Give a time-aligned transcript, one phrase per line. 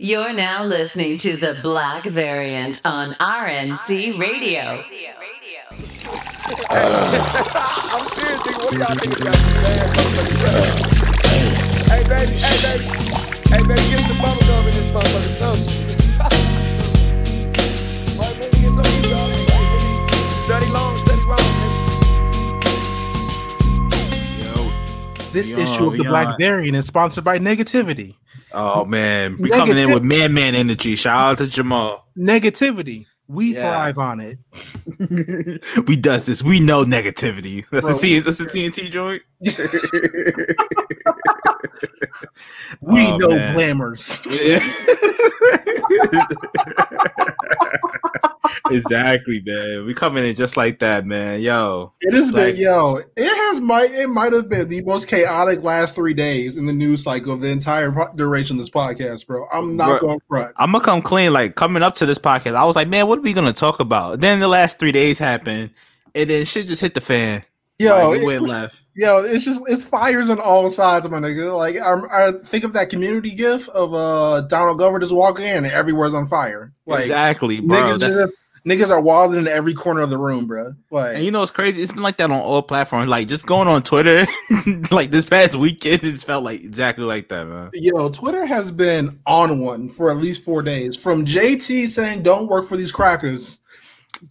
[0.00, 4.60] You're now listening to the Black Variant on RNC Radio.
[4.60, 4.84] I'm
[8.06, 8.62] serious, nigga.
[8.62, 9.90] What do y'all niggas got some bad?
[11.90, 12.86] Hey, baby, hey, baby.
[13.50, 15.34] Hey, baby, get some bubble gum in this motherfucker.
[15.34, 15.66] Something.
[18.20, 19.34] Right, baby, get some of y'all.
[20.44, 21.74] Study long, study wrong, nigga.
[25.32, 26.10] This Yo, issue of the yo.
[26.10, 28.14] Black Variant is sponsored by Negativity.
[28.52, 30.96] Oh man, we coming in with man man energy.
[30.96, 32.06] Shout out to Jamal.
[32.16, 33.06] Negativity.
[33.26, 33.70] We Yeah.
[33.72, 34.38] thrive on it.
[35.86, 36.42] we does this.
[36.42, 37.64] We know negativity.
[37.70, 37.94] That's Bro.
[37.96, 38.20] the T.
[38.20, 39.22] That's the TNT joint.
[42.82, 43.54] Oh, we Oh, know man.
[43.54, 44.20] glamours.
[48.70, 49.84] exactly, man.
[49.86, 51.40] We coming in just like that, man.
[51.40, 52.96] Yo, It has Like- been, yo.
[53.16, 56.72] It has might it might have been the most chaotic last three days in the
[56.72, 59.46] news cycle of the entire po- duration of this podcast, bro.
[59.52, 60.08] I'm not Bro.
[60.08, 60.52] going front.
[60.56, 61.32] I'm gonna come clean.
[61.32, 63.80] Like coming up to this podcast, I was like, man, what are we gonna talk
[63.80, 64.20] about?
[64.20, 65.70] Then the last three days happened,
[66.14, 67.44] and then shit just hit the fan.
[67.78, 68.82] Yo, like, it went left.
[68.96, 71.56] yo, it's just it's fires on all sides, my nigga.
[71.56, 75.58] Like I, I think of that community gif of uh Donald Glover just walking in
[75.58, 76.72] and everywhere's on fire.
[76.86, 77.76] Like exactly, bro.
[77.76, 78.32] niggas, just,
[78.66, 80.74] niggas are wilding in every corner of the room, bro.
[80.90, 81.82] Like And you know it's crazy?
[81.82, 83.08] It's been like that on all platforms.
[83.08, 84.26] Like just going on Twitter,
[84.90, 87.70] like this past weekend, it's felt like exactly like that, man.
[87.74, 90.96] Yo, Twitter has been on one for at least four days.
[90.96, 93.60] From JT saying "Don't work for these crackers,"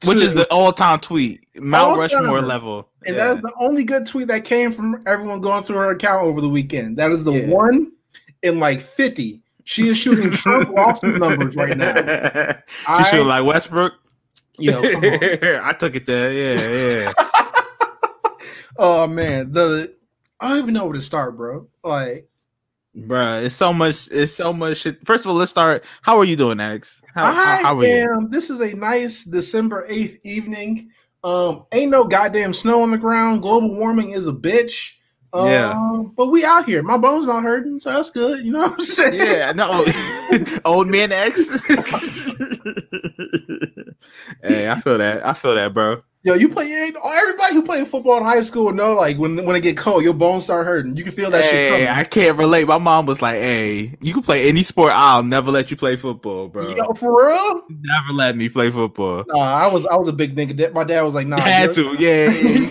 [0.05, 2.19] Which is the all-time tweet, Mount All-time.
[2.19, 2.89] Rushmore level.
[3.05, 3.25] and Yeah.
[3.27, 6.41] that is the only good tweet that came from everyone going through her account over
[6.41, 6.97] the weekend.
[6.97, 7.47] That is the Yeah.
[7.47, 7.91] one
[8.43, 9.41] in like fifty.
[9.63, 11.93] She is shooting Trump lawsuit numbers right now.
[11.95, 13.93] she I- should like Westbrook.
[14.59, 15.13] Yo, come on.
[15.63, 16.33] I took it there.
[16.33, 17.13] Yeah, yeah.
[18.77, 19.93] oh man, the
[20.39, 21.67] I don't even know where to start, bro.
[21.83, 22.27] Like
[22.97, 24.09] Bruh, it's so much.
[24.11, 25.05] It's so much shit.
[25.05, 25.83] First of all, let's start.
[26.01, 27.01] How are you doing, X?
[27.13, 28.13] How, how, I how are you?
[28.15, 28.29] am.
[28.31, 30.89] This is a nice December eighth evening.
[31.23, 33.41] Um, ain't no goddamn snow on the ground.
[33.41, 34.93] Global warming is a bitch.
[35.33, 36.03] Um, Yeah.
[36.15, 36.81] but we out here.
[36.81, 38.43] My bones not hurting, so that's good.
[38.45, 39.13] You know what I'm saying?
[39.15, 39.85] Yeah, no,
[40.65, 41.49] old man X.
[44.41, 45.21] hey, I feel that.
[45.25, 46.01] I feel that, bro.
[46.27, 46.69] Yo, you play.
[46.69, 50.13] Everybody who played football in high school know, like when when it get cold, your
[50.13, 50.97] bones start hurting.
[50.97, 51.87] You can feel that shit Hey, coming.
[51.87, 52.67] I can't relate.
[52.67, 54.91] My mom was like, "Hey, you can play any sport.
[54.93, 56.75] I'll never let you play football, bro.
[56.75, 57.61] Yo, for real?
[57.69, 60.73] Never let me play football." Nah, I was I was a big nigga.
[60.73, 61.39] My dad was like, nah.
[61.39, 62.69] Had to, yeah, yeah,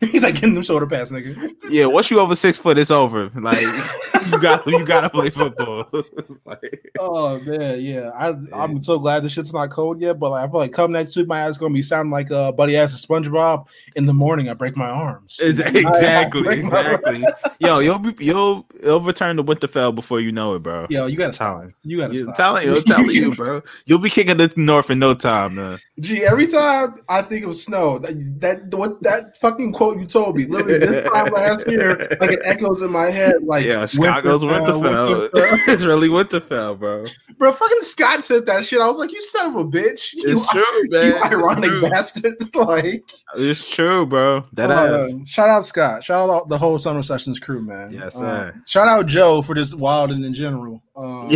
[0.12, 1.52] He's like getting them shoulder pads, nigga.
[1.70, 1.86] yeah.
[1.86, 3.28] Once you over six foot, it's over.
[3.34, 3.58] Like
[4.32, 5.86] you got, you got to play football.
[6.44, 8.10] like, Oh man, yeah.
[8.14, 10.92] I I'm so glad the shit's not cold yet, but like, I feel like come
[10.92, 13.66] next week, my ass is gonna be sounding like uh buddy ass of SpongeBob.
[13.96, 15.40] In the morning, I break my arms.
[15.42, 17.24] Ex- I- I exactly, my- exactly.
[17.58, 20.86] Yo, you'll be, you'll you'll return to Winterfell before you know it, bro.
[20.90, 21.54] Yo, you gotta stop.
[21.58, 21.74] Telling.
[21.82, 22.34] You stop.
[22.34, 23.62] telling you, I'm telling you, bro.
[23.86, 25.78] You'll be kicking the north in no time, man.
[26.00, 30.36] Gee, every time I think of snow, that that what that fucking quote you told
[30.36, 33.42] me, literally this time last year, like it echoes in my head.
[33.42, 33.86] Like yeah,
[34.16, 35.28] Chicago's Winterfell.
[35.30, 35.58] Winterfell.
[35.68, 37.04] it's really Winterfell, bro.
[37.38, 38.80] Bro, fucking Scott said that shit.
[38.80, 40.12] I was like, you son of a bitch.
[40.14, 41.06] You, It's true, man.
[41.12, 41.82] you ironic true.
[41.90, 42.34] bastard.
[42.54, 44.44] like, It's true, bro.
[44.52, 46.04] That uh, shout out Scott.
[46.04, 47.92] Shout out the whole Summer Sessions crew, man.
[47.92, 48.20] Yes, Uh,
[48.52, 48.62] sir.
[48.66, 50.82] shout out Joe for this wild and in general.
[50.96, 51.28] Um,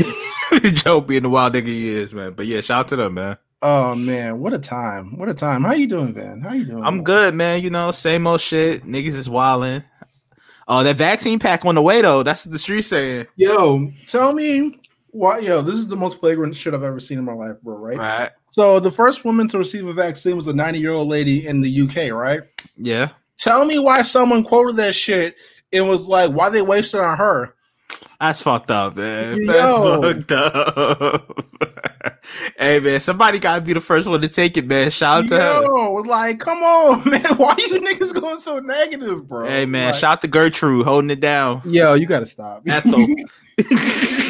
[0.75, 2.33] Joe being the wild nigga he is, man.
[2.33, 3.37] But yeah, shout out to them, man.
[3.61, 5.19] Oh man, what a time!
[5.19, 5.65] What a time!
[5.65, 6.41] How you doing, Van?
[6.41, 6.85] How you doing?
[6.85, 7.05] I'm man?
[7.05, 7.61] good, man.
[7.61, 8.85] You know, same old shit.
[8.85, 9.83] Niggas is wilding.
[10.69, 12.23] Oh, that vaccine pack on the way though.
[12.23, 13.27] That's what the street saying.
[13.37, 14.79] Yo, tell me
[15.11, 15.39] why?
[15.39, 17.79] Yo, this is the most flagrant shit I've ever seen in my life, bro.
[17.79, 17.97] Right?
[17.97, 18.31] Right.
[18.51, 21.61] So the first woman to receive a vaccine was a 90 year old lady in
[21.61, 22.43] the UK, right?
[22.77, 23.09] Yeah.
[23.37, 25.37] Tell me why someone quoted that shit
[25.73, 27.55] and was like, "Why they wasted on her?"
[28.21, 29.41] That's fucked up, man.
[29.43, 30.01] Yo.
[30.01, 31.39] That's fucked up.
[32.59, 34.91] hey man, somebody gotta be the first one to take it, man.
[34.91, 35.63] Shout out to her.
[35.63, 37.23] Yo, like, come on, man.
[37.37, 39.47] Why you niggas going so negative, bro?
[39.47, 41.63] Hey man, Like, shout out to Gertrude holding it down.
[41.65, 42.63] Yo, you gotta stop.
[42.67, 43.07] Ethel.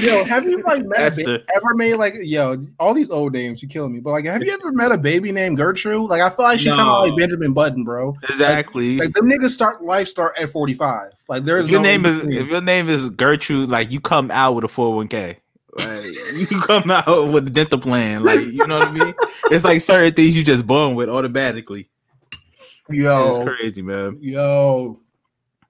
[0.01, 3.63] yo, have you like met ba- ever made like yo all these old names?
[3.63, 4.01] You killing me.
[4.01, 6.09] But like, have you ever met a baby named Gertrude?
[6.09, 8.17] Like, I feel like she's kind of like Benjamin Button, bro.
[8.23, 8.97] Exactly.
[8.97, 11.13] Like them niggas start life start at forty five.
[11.29, 14.31] Like there's if your no name is if your name is Gertrude, like you come
[14.31, 15.37] out with a 401k.
[15.79, 16.05] Like
[16.35, 18.23] you come out with a dental plan.
[18.25, 19.15] Like you know what I mean?
[19.51, 21.89] It's like certain things you just born with automatically.
[22.91, 24.19] yo It's crazy, man.
[24.21, 25.01] yo.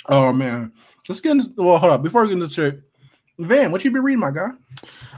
[0.09, 0.73] Oh man,
[1.09, 1.79] let's get into well.
[1.79, 2.83] Hold up before we get into the shit.
[3.39, 4.49] Van, what you been reading, my guy?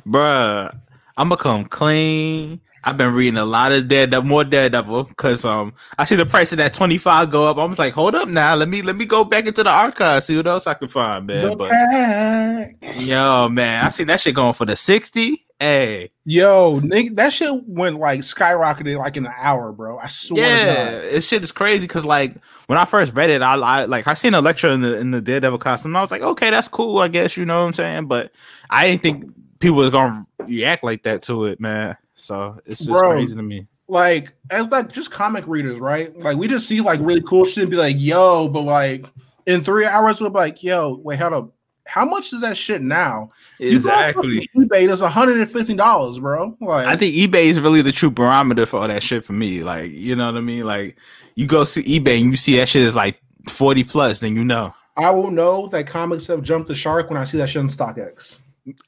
[0.06, 0.74] Bruh,
[1.16, 2.60] I'm gonna come clean.
[2.82, 6.52] I've been reading a lot of Daredevil, more Daredevil, cause um I see the price
[6.52, 7.58] of that 25 go up.
[7.58, 10.22] I was like, hold up now, let me let me go back into the archive,
[10.24, 11.50] see what else I can find, man.
[11.50, 12.76] The But pack.
[13.00, 15.46] yo, man, I seen that shit going for the 60.
[15.62, 19.98] Hey, Yo, Nick, that shit went like skyrocketed like in an hour, bro.
[19.98, 22.34] I swear yeah, this shit is crazy because like
[22.66, 25.10] when I first read it, I, I like I seen a lecture in the in
[25.10, 25.90] the Daredevil costume.
[25.90, 28.06] And I was like, okay, that's cool, I guess you know what I'm saying.
[28.06, 28.32] But
[28.70, 31.98] I didn't think people was gonna react like that to it, man.
[32.20, 33.12] So it's just Bro.
[33.12, 33.66] crazy to me.
[33.88, 36.16] Like, as like just comic readers, right?
[36.18, 39.06] Like, we just see like really cool shit and be like, yo, but like
[39.46, 41.52] in three hours, we'll be like, yo, wait, hold up.
[41.88, 43.30] How much is that shit now?
[43.58, 44.48] You go Exactly.
[44.54, 46.56] on eBay, that's $150, bro.
[46.60, 49.62] Like, I think eBay is really the true barometer for all that shit for me.
[49.64, 50.64] Like, you know what I mean?
[50.64, 50.96] Like,
[51.34, 54.44] you go see eBay and you see that shit is like 40 plus, then you
[54.44, 54.72] know.
[54.96, 57.68] I will know that comics have jumped the shark when I see that shit on
[57.68, 58.38] StockX.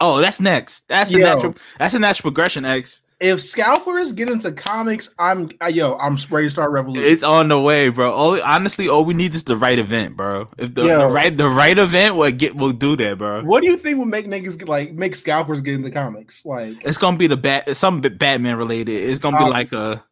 [0.01, 0.87] Oh, that's next.
[0.89, 1.25] That's the Yo.
[1.25, 1.55] natural.
[1.79, 2.65] That's the natural progression.
[2.65, 3.03] X.
[3.23, 7.05] If scalpers get into comics, I'm yo, I'm ready to start revolution.
[7.09, 8.11] It's on the way, bro.
[8.11, 10.49] All, honestly, all we need is the right event, bro.
[10.59, 13.43] If the, the right the right event will get will do that, bro.
[13.45, 16.45] what do you think would make niggas get like make scalpers get into comics?
[16.45, 17.77] Like, It's gonna be the bat.
[17.77, 18.93] Something Batman related.
[18.95, 20.05] It's gonna be Um, like a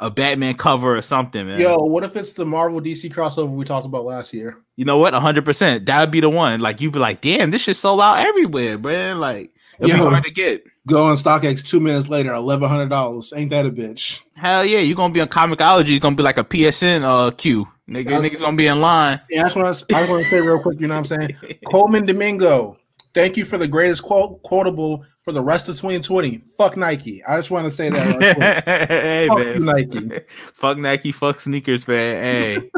[0.00, 1.58] a Batman cover or something, man.
[1.58, 4.58] yo, what if it's the Marvel DC crossover we talked about last year?
[4.76, 5.14] You know what?
[5.14, 5.86] hundred percent.
[5.86, 6.60] That would be the one.
[6.60, 9.18] Like you'd be like, damn, this shit sold out everywhere, man.
[9.18, 10.04] Like it'll Yo.
[10.04, 10.64] be hard to get.
[10.86, 13.32] Go on StockX two minutes later, eleven hundred dollars.
[13.34, 14.20] Ain't that a bitch?
[14.34, 15.90] Hell yeah, you're gonna be on ComiXology.
[15.96, 17.66] It's gonna be like a PSN uh queue.
[17.88, 19.20] Nigga, niggas gonna be in line.
[19.30, 20.80] Yeah, that's what I, was- I want to say real quick.
[20.80, 21.58] You know what I'm saying?
[21.70, 22.76] Colman Domingo,
[23.14, 26.38] thank you for the greatest quote quotable for the rest of 2020.
[26.58, 27.24] Fuck Nike.
[27.24, 28.16] I just want to say that.
[28.38, 30.10] Right hey Fuck man, Nike.
[30.52, 32.22] fuck Nike, fuck sneakers, man.
[32.22, 32.70] Hey,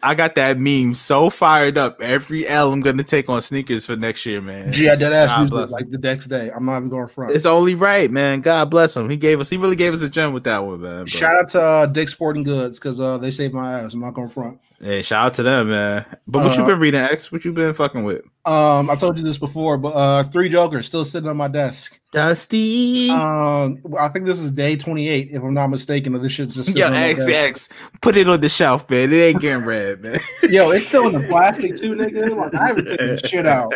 [0.00, 2.00] I got that meme so fired up.
[2.00, 4.72] Every L I'm gonna take on sneakers for next year, man.
[4.72, 6.52] Gee, I did ask you like the next day.
[6.54, 7.32] I'm not even going front.
[7.32, 8.42] It's only right, man.
[8.42, 9.10] God bless him.
[9.10, 9.50] He gave us.
[9.50, 11.06] He really gave us a gem with that one, man.
[11.06, 13.92] Shout out to uh, Dick Sporting Goods because uh, they saved my ass.
[13.92, 14.60] I'm not going front.
[14.80, 16.06] Hey, shout out to them, man.
[16.28, 17.32] But what you Uh, been reading, X?
[17.32, 18.22] What you been fucking with?
[18.44, 21.98] Um, I told you this before, but uh, Three Jokers still sitting on my desk.
[22.12, 23.08] Dusty.
[23.08, 26.14] Um, I think this is day 28, if I'm not mistaken.
[26.14, 27.26] Or this shit's just sitting Yo, on my X.
[27.26, 27.68] X,
[28.02, 29.10] put it on the shelf, man.
[29.10, 30.20] It ain't getting red, man.
[30.42, 32.36] Yo, it's still in the plastic too, nigga.
[32.36, 33.72] Like I haven't taken shit out.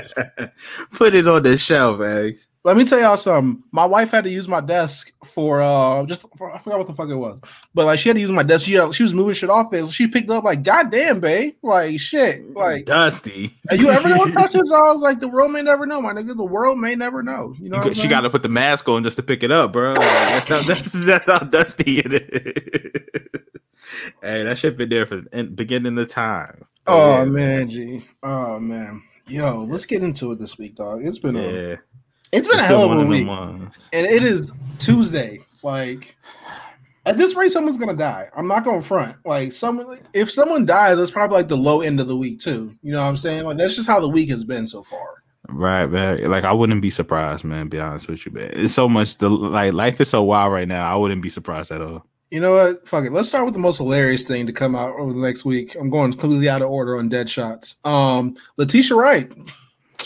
[0.92, 2.48] Put it on the shelf, X.
[2.66, 3.62] Let me tell y'all something.
[3.70, 6.94] My wife had to use my desk for uh just for, I forgot what the
[6.94, 7.40] fuck it was,
[7.72, 8.66] but like she had to use my desk.
[8.66, 9.88] She she was moving shit off it.
[9.92, 12.84] She picked up like, goddamn, babe, like shit, like.
[12.84, 13.54] Dusty.
[13.70, 14.72] Are you ever gonna touch this?
[14.72, 16.36] I was like, the world may never know, my nigga.
[16.36, 17.54] The world may never know.
[17.60, 19.72] You know, You she got to put the mask on just to pick it up,
[19.72, 19.92] bro.
[19.92, 23.22] Like, that's, how, that's, that's how dusty it is.
[24.22, 26.64] hey, that shit been there for in, beginning of time.
[26.88, 28.02] Oh yeah, man, G.
[28.24, 29.04] Oh man.
[29.28, 31.04] Yo, let's get into it this week, dog.
[31.04, 31.76] It's been a yeah.
[32.36, 35.40] It's been It's a hell of a week, and it is Tuesday.
[35.62, 36.16] Like
[37.06, 38.28] at this rate, someone's gonna die.
[38.36, 39.16] I'm not gonna front.
[39.24, 42.74] Like someone, if someone dies, that's probably like the low end of the week too.
[42.82, 43.44] You know what I'm saying?
[43.44, 45.22] Like that's just how the week has been so far.
[45.48, 46.24] Right, man.
[46.28, 47.68] Like I wouldn't be surprised, man.
[47.68, 48.50] Be honest with you, man.
[48.52, 49.18] It's so much.
[49.18, 50.92] The like life is so wild right now.
[50.92, 52.04] I wouldn't be surprised at all.
[52.30, 52.88] You know what?
[52.88, 53.12] Fuck it.
[53.12, 55.76] Let's start with the most hilarious thing to come out over the next week.
[55.78, 57.76] I'm going completely out of order on dead shots.
[57.84, 59.32] Um, Letitia Wright.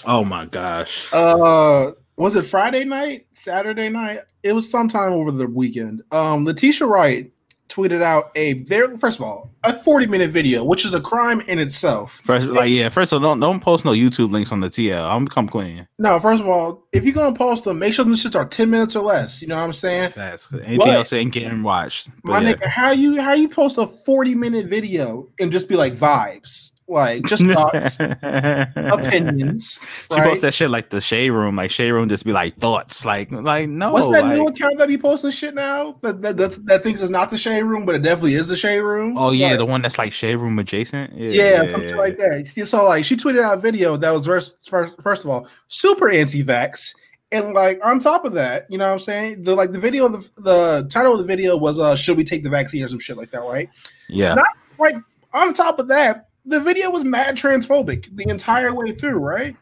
[0.04, 1.10] Oh my gosh.
[1.14, 4.20] Uh, was it Friday night, Saturday night?
[4.42, 6.02] It was sometime over the weekend.
[6.12, 7.32] Um, Letitia Wright
[7.68, 11.40] tweeted out a very first of all a 40 minute video, which is a crime
[11.42, 12.20] in itself.
[12.24, 12.88] First, like yeah.
[12.88, 15.08] First of all, don't don't post no YouTube links on the TL.
[15.08, 15.86] I'm come clean.
[15.98, 18.68] No, first of all, if you're gonna post them, make sure them shits are 10
[18.70, 19.40] minutes or less.
[19.40, 20.10] You know what I'm saying?
[20.10, 20.48] Fast.
[20.52, 22.10] Anything But- else ain't getting watched.
[22.24, 22.54] But My yeah.
[22.54, 26.72] nigga, how you how you post a 40 minute video and just be like vibes,
[26.90, 29.86] like just thoughts, opinions.
[30.10, 30.28] She right?
[30.28, 33.30] posts that shit like the shade room, like shade room just be like thoughts, like
[33.30, 33.92] like no.
[33.92, 35.98] What's that like, new account that be posting shit now?
[36.02, 38.56] That that, that that thinks it's not the shade room, but it definitely is the
[38.56, 39.16] shade room.
[39.16, 41.14] Oh yeah, Like, the one that's like shade room adjacent.
[41.14, 42.66] Yeah, yeah, something like that.
[42.66, 46.08] So like she tweeted out a video that was first first, first of all super
[46.08, 46.94] anti-vax.
[47.32, 49.44] And like on top of that, you know what I'm saying?
[49.44, 52.42] The like the video the the title of the video was uh should we take
[52.42, 53.70] the vaccine or some shit like that, right?
[54.08, 54.96] Yeah, Not- Like
[55.32, 59.56] on top of that, the video was mad transphobic the entire way through, right?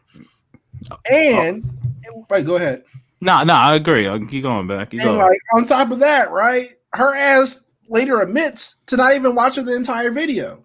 [1.12, 1.64] And
[2.30, 2.84] like go ahead.
[3.20, 4.06] no, no, I agree.
[4.06, 4.90] I'll keep going back.
[4.90, 5.20] Keep And going.
[5.20, 6.68] like on top of that, right?
[6.94, 10.64] Her ass later admits to not even watching the entire video.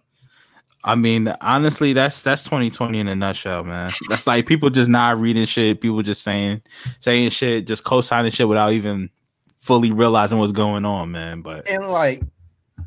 [0.85, 3.89] I mean, honestly, that's that's 2020 in a nutshell, man.
[4.09, 5.79] That's like people just not reading shit.
[5.81, 6.61] People just saying
[6.99, 9.09] saying shit, just co-signing shit without even
[9.57, 11.41] fully realizing what's going on, man.
[11.41, 12.21] But And like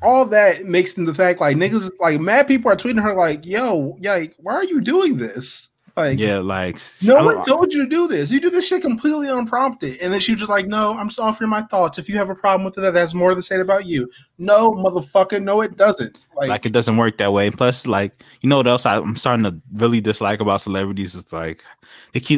[0.03, 3.45] all that makes in the fact like niggas like mad people are tweeting her like,
[3.45, 5.71] yo, like, why are you doing this?
[5.97, 8.31] like, Yeah, like no one told you to do this.
[8.31, 11.21] You do this shit completely unprompted, and then she was just like, "No, I'm just
[11.21, 11.99] offering my thoughts.
[11.99, 14.73] If you have a problem with it, that has more to say about you." No,
[14.73, 16.19] motherfucker, no, it doesn't.
[16.37, 17.51] Like, like it doesn't work that way.
[17.51, 21.33] Plus, like you know what else I, I'm starting to really dislike about celebrities is
[21.33, 21.65] like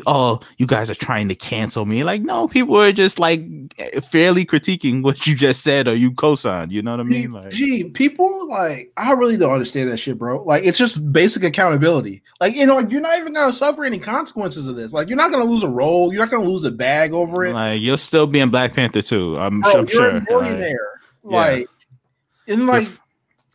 [0.07, 2.05] oh you guys are trying to cancel me.
[2.05, 3.41] Like no, people are just like
[4.05, 6.73] fairly critiquing what you just said or you co-signed.
[6.73, 7.33] You know what I mean?
[7.33, 10.43] Like gee, people like I really don't understand that shit, bro.
[10.43, 12.23] Like, it's just basic accountability.
[12.41, 14.93] Like, you know, like you're not even gonna suffer any consequences of this.
[14.93, 16.13] Like, you're not gonna lose a role.
[16.13, 17.55] You're not gonna lose a bag over it.
[17.55, 19.39] like you'll still be in Black Panther too.
[19.39, 20.11] I'm, Bro, I'm you're sure.
[20.11, 20.91] a Like, millionaire.
[21.25, 21.37] yeah.
[21.37, 21.69] Like,
[22.49, 22.83] and you're,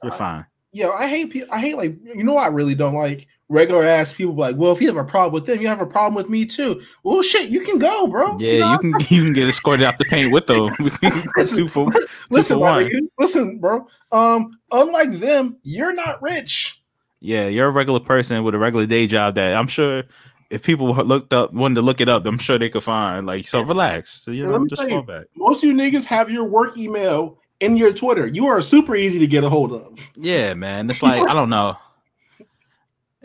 [0.04, 0.46] you're fine.
[0.72, 1.54] Yeah, I hate people.
[1.54, 2.34] I hate like you know.
[2.34, 4.34] What I really don't like regular ass people.
[4.36, 6.46] Like, well, if you have a problem with them, you have a problem with me
[6.46, 6.82] too.
[7.04, 8.38] Well, shit, you can go, bro.
[8.40, 8.72] Yeah, know?
[8.72, 10.70] you can you can get escorted out the paint with them.
[11.46, 12.86] two for two listen, for one.
[12.86, 13.88] nigga, listen, bro.
[14.12, 16.82] Um, unlike them, you're not rich.
[17.22, 20.04] Yeah, you're a regular person with a regular day job that I'm sure
[20.50, 23.26] if people looked up wanted to look it up, I'm sure they could find.
[23.26, 24.28] Like, so relax.
[24.28, 25.26] You know, just fall you, back.
[25.36, 28.28] Most of you niggas have your work email in your Twitter.
[28.28, 29.98] You are super easy to get a hold of.
[30.16, 30.90] Yeah, man.
[30.90, 31.78] It's like I don't know.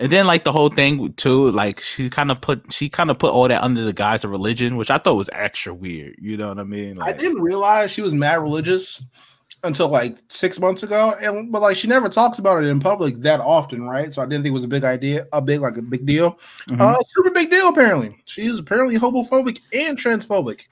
[0.00, 3.18] And then like the whole thing too, like she kind of put she kind of
[3.18, 6.14] put all that under the guise of religion, which I thought was extra weird.
[6.20, 7.00] You know what I mean?
[7.00, 9.04] I didn't realize she was mad religious
[9.64, 13.20] until like six months ago, and but like she never talks about it in public
[13.22, 14.14] that often, right?
[14.14, 16.38] So I didn't think it was a big idea, a big like a big deal.
[16.68, 16.80] Mhm.
[16.80, 18.16] Uh, super big deal apparently.
[18.24, 20.62] She's apparently homophobic and transphobic.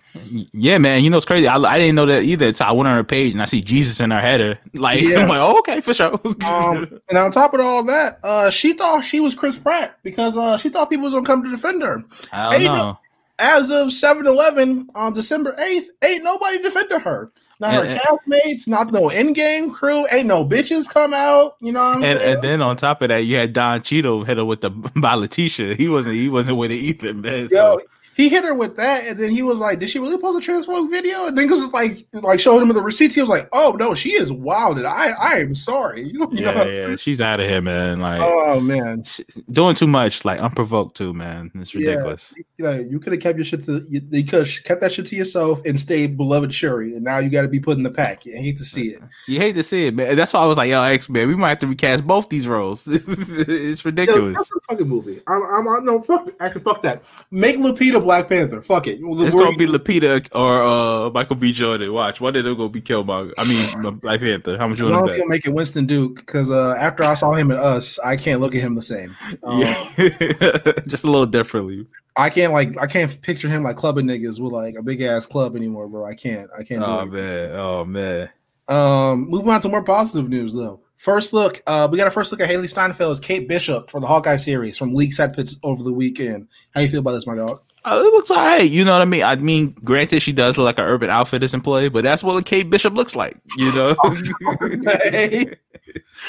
[0.52, 1.02] yeah, man.
[1.02, 1.48] You know it's crazy.
[1.48, 2.54] I, I didn't know that either.
[2.54, 4.58] So I went on her page and I see Jesus in her header.
[4.74, 5.20] Like Yeah.
[5.20, 6.18] I'm like, oh, okay, for sure.
[6.46, 10.36] Um, and on top of all that, uh, she thought she was Chris Pratt because
[10.36, 12.04] uh, she thought people was gonna come to defend her.
[12.32, 12.98] I don't know.
[13.38, 17.30] As of 7-Eleven on December 8th, ain't nobody defended her.
[17.58, 21.56] Not her And- castmates, not no in-game crew, ain't no bitches come out.
[21.60, 22.34] You know And, saying?
[22.34, 25.14] and then on top of that, you had Don Cheadle hit her with the by
[25.14, 25.74] Letitia.
[25.74, 27.48] He wasn't he wasn't with it either, man.
[27.50, 27.80] Yo, So,
[28.16, 30.50] he hit her with that, and then he was like, "Did she really post a
[30.50, 33.46] transphobic video?" And then because it's like, like showed him the receipts, he was like,
[33.52, 36.64] "Oh no, she is wild, and I, I am sorry." You know, yeah, know?
[36.64, 38.00] yeah, she's out of here, man.
[38.00, 39.04] Like Oh man,
[39.50, 41.50] doing too much, like unprovoked too, man.
[41.56, 41.90] It's Yeah.
[41.90, 42.32] ridiculous.
[42.58, 45.04] you, you could have kept your shit to you, you could have kept that shit
[45.06, 47.90] to yourself and stayed beloved Shuri, and now you got to be put in the
[47.90, 48.24] pack.
[48.24, 49.02] You hate to see it.
[49.28, 50.14] You hate to see it, man.
[50.16, 52.46] That's why I was like, yo, X Man, we might have to recast both these
[52.46, 52.86] roles.
[52.90, 54.36] it's Yo, ridiculous.
[54.36, 55.20] that's a fucking movie.
[55.26, 56.30] I'm, I'm, I'm no fuck.
[56.40, 57.02] Actually, fuck that.
[57.30, 58.62] Make Lupita Black Panther.
[58.62, 59.00] Fuck it.
[59.02, 61.52] It's gonna be Lupita or uh, Michael B.
[61.52, 61.92] Jordan.
[61.92, 63.28] Watch, one of them gonna be killed by.
[63.36, 64.56] I mean, Black Panther.
[64.56, 65.28] How much you I want to think bet?
[65.28, 68.54] Make it Winston Duke because uh, after I saw him in Us, I can't look
[68.54, 69.16] at him the same.
[69.42, 69.74] Um, Yeah,
[70.86, 71.86] just a little differently.
[72.16, 75.26] I can't like I can't picture him like clubbing niggas with like a big ass
[75.26, 76.06] club anymore, bro.
[76.06, 76.48] I can't.
[76.56, 76.82] I can't.
[76.82, 78.30] Oh man, oh man.
[78.68, 80.80] Um, moving on to more positive news though.
[80.96, 84.00] First look, uh, we got a first look at Hailee Steinfeld as Kate Bishop for
[84.00, 86.48] the Hawkeye series from leaks at pits over the weekend.
[86.74, 87.60] How you feel about this, my dog?
[87.86, 88.68] Uh, it looks alright.
[88.68, 89.22] You know what I mean?
[89.22, 92.42] I mean, granted, she does look like an Urban Outfitters employee, but that's what a
[92.42, 93.36] Kate Bishop looks like.
[93.56, 93.94] You know.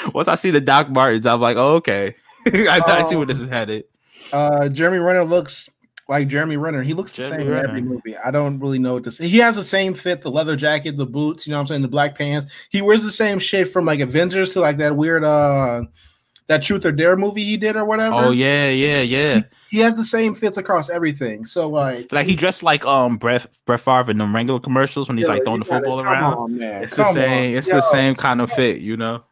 [0.14, 2.14] Once I see the Doc Martens, I'm like, oh, okay.
[2.46, 3.84] I, I see where this is headed.
[4.32, 5.68] Uh, Jeremy Renner looks
[6.08, 6.84] like Jeremy Renner.
[6.84, 8.16] He looks the Jeremy same in every movie.
[8.16, 9.26] I don't really know what to say.
[9.26, 11.44] He has the same fit, the leather jacket, the boots.
[11.44, 11.82] You know what I'm saying?
[11.82, 12.52] The black pants.
[12.70, 15.82] He wears the same shit from like Avengers to like that weird uh
[16.48, 18.14] that Truth or Dare movie he did or whatever.
[18.14, 19.42] Oh yeah, yeah, yeah.
[19.70, 21.44] He has the same fits across everything.
[21.44, 25.16] So like, Like he dressed like um Brett Brett Favre in the Wrangler commercials when
[25.18, 26.34] he's yeah, like throwing the football come around.
[26.34, 26.82] on, man.
[26.82, 27.50] It's the same.
[27.52, 27.56] on.
[27.58, 29.22] It's Yo, the same kind of fit, you know.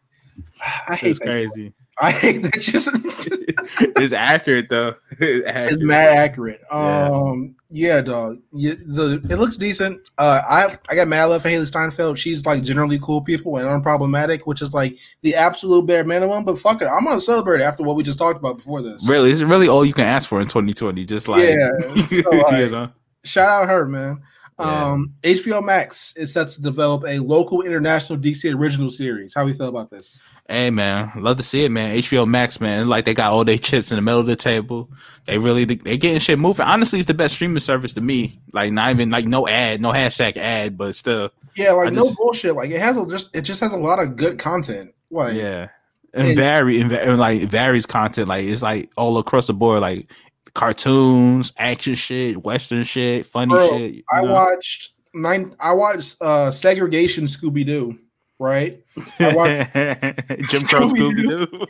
[0.89, 1.73] I hate It's crazy.
[1.99, 2.61] I hate that.
[2.61, 2.89] Just
[3.97, 4.95] it's accurate though.
[5.19, 5.83] It's it's accurate.
[5.83, 6.61] mad accurate.
[6.71, 7.09] Yeah.
[7.11, 8.39] Um, yeah, dog.
[8.53, 10.07] Yeah, the it looks decent.
[10.19, 12.19] Uh, I I got mad love for Hailee Steinfeld.
[12.19, 16.45] She's like generally cool people and unproblematic, which is like the absolute bare minimum.
[16.45, 19.09] But fuck it, I'm gonna celebrate after what we just talked about before this.
[19.09, 21.05] Really, it's really all you can ask for in 2020.
[21.07, 21.71] Just like Yeah,
[22.07, 22.91] so, like, you know.
[23.25, 24.23] Shout out her, man.
[24.59, 24.91] Yeah.
[24.91, 29.35] Um, HBO Max is set to develop a local international DC original series.
[29.35, 30.23] How we feel about this?
[30.49, 31.97] Hey man, love to see it, man.
[31.99, 32.89] HBO Max, man.
[32.89, 34.89] Like they got all their chips in the middle of the table.
[35.25, 36.65] They really they getting shit moving.
[36.67, 38.41] Honestly, it's the best streaming service to me.
[38.53, 42.05] Like not even like no ad, no hashtag ad, but still, Yeah, like I no
[42.05, 42.55] just- bullshit.
[42.55, 44.95] Like it has a just it just has a lot of good content.
[45.11, 45.69] Like yeah.
[46.15, 48.29] And, And- vary and, and like varies content.
[48.29, 49.81] Like it's like all across the board.
[49.81, 50.09] Like
[50.55, 54.05] cartoons, action shit, western shit, funny Bro, shit.
[54.13, 54.33] I know?
[54.33, 55.55] watched nine.
[55.59, 57.99] I watched uh segregation Scooby Doo.
[58.39, 58.83] Right,
[59.19, 61.67] I watched Jim Crow Scooby Scooby-Doo.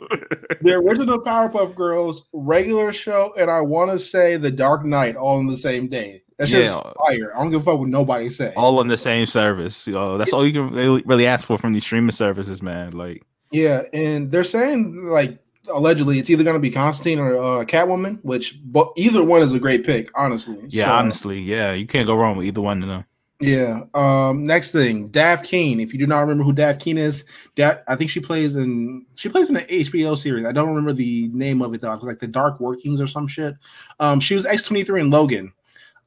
[0.61, 5.39] The original Powerpuff Girls regular show, and I want to say the Dark Knight all
[5.39, 6.23] in the same day.
[6.37, 7.31] That's just fire.
[7.35, 8.53] I don't give a fuck what nobody say.
[8.55, 9.87] all on the same service.
[9.87, 12.91] Know, that's all you can really, really ask for from these streaming services, man.
[12.91, 15.39] Like, Yeah, and they're saying like
[15.73, 19.53] allegedly it's either going to be Constantine or uh, Catwoman, which but either one is
[19.53, 20.57] a great pick, honestly.
[20.69, 23.05] Yeah, So, honestly, yeah, you can't go wrong with either one of them.
[23.39, 23.83] Yeah.
[23.93, 24.45] Um.
[24.45, 25.79] Next thing, Dafne Keen.
[25.79, 27.23] If you do not remember who Dafne Keen is,
[27.55, 30.45] Dafne, I think she plays in she plays in an HBO series.
[30.45, 31.91] I don't remember the name of it though.
[31.93, 33.55] It was like the Dark Workings or some shit.
[33.99, 34.19] Um.
[34.19, 35.53] She was X twenty three in Logan.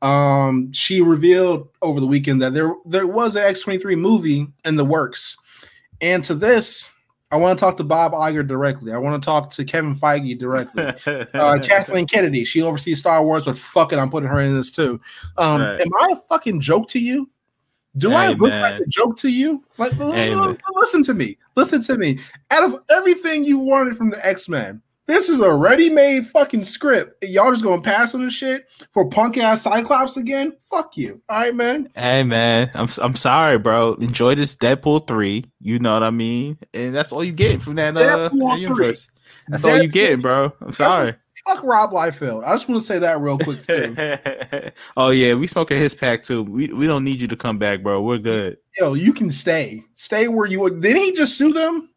[0.03, 0.73] Um.
[0.73, 4.75] She revealed over the weekend that there there was an X twenty three movie in
[4.75, 5.37] the works,
[6.01, 6.91] and to this.
[7.33, 8.93] I want to talk to Bob Iger directly.
[8.93, 10.83] I want to talk to Kevin Feige directly.
[11.35, 14.71] Uh, Kathleen Kennedy, she oversees Star Wars, but fuck it, I'm putting her in this
[14.73, 15.01] too.
[15.37, 15.81] Um, Right.
[15.81, 17.31] Am I a fucking joke to you?
[17.99, 19.65] Do I Hey, look like a joke to you?
[19.79, 20.59] Like, l- Hey, l- man.
[20.75, 21.37] listen to me.
[21.57, 22.19] Listen to me.
[22.51, 27.25] Out of everything you wanted from the X Men, this is a ready-made fucking script.
[27.25, 30.57] Y'all just gonna pass on the shit for punk ass Cyclops again?
[30.71, 31.21] Fuck you.
[31.29, 31.89] All right, man.
[31.95, 33.95] Hey man, I'm I'm sorry, bro.
[33.95, 35.45] Enjoy this Deadpool three.
[35.61, 38.61] You know what I mean, and that's all you get from that, uh, Deadpool 3.
[38.61, 39.09] universe.
[39.49, 40.53] That's all you Deadpool- get, bro.
[40.61, 41.15] I'm sorry.
[41.47, 42.45] Fuck Rob Liefeld.
[42.45, 43.97] I just want to say that real quick too.
[44.97, 46.43] oh yeah, we smoking his pack too.
[46.45, 48.03] We we don't need you to come back, bro.
[48.03, 48.59] We're good.
[48.79, 49.83] Yo, you can stay.
[49.95, 50.71] Stay where you were.
[50.71, 51.89] Didn't he just sue them?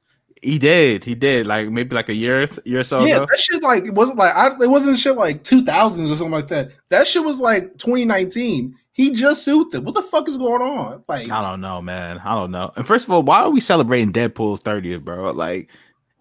[0.44, 1.04] He did.
[1.04, 1.48] He did.
[1.48, 3.28] Like maybe like a year year or so yeah, ago.
[3.30, 6.32] that shit like it wasn't like I, it wasn't shit like two thousands or something
[6.34, 6.72] like that.
[6.90, 8.76] That shit was like 2019.
[8.92, 9.86] He just sued them.
[9.86, 11.04] What the fuck is going on?
[11.08, 12.20] Like, I don't know, man.
[12.20, 12.72] I don't know.
[12.76, 15.32] And first of all, why are we celebrating Deadpool's 30th, bro?
[15.32, 15.70] Like,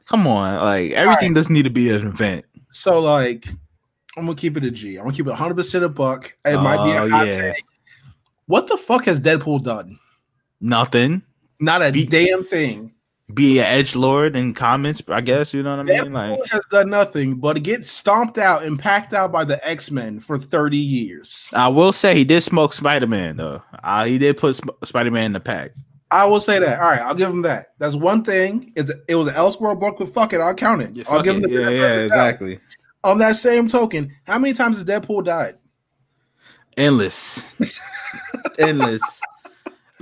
[0.06, 0.56] come on.
[0.64, 2.44] Like everything doesn't need to be an event.
[2.70, 3.46] so like,
[4.16, 4.96] I'm gonna keep it a G.
[4.96, 6.34] I'm gonna keep it 100 percent a buck.
[6.44, 7.52] It might be a Oh, hot yeah.
[7.52, 7.64] take.
[8.46, 9.98] What the fuck has Deadpool done?
[10.60, 11.22] Nothing.
[11.60, 12.92] Not a Be- damn thing.
[13.32, 15.54] Be an edge lord in comments, I guess.
[15.54, 16.12] You know what I mean?
[16.12, 19.90] Deadpool Like, has done nothing but get stomped out and packed out by the X
[19.90, 21.50] Men for 30 years.
[21.54, 23.62] I will say he did smoke Spider Man though.
[23.82, 25.70] Uh, he did put Sp- Spider Man in the pack.
[26.10, 26.78] I will say that.
[26.78, 27.68] All right, I'll give him that.
[27.78, 28.70] That's one thing.
[28.76, 30.98] It's it was an Elseworld book, but fuck it, I'll count it.
[31.08, 32.04] I'll Fuck give him the yeah, yeah, of the doubt.
[32.06, 32.58] exactly.
[33.04, 35.54] On that same token, how many times has Deadpool died?
[36.76, 37.56] Endless,
[38.58, 39.20] endless.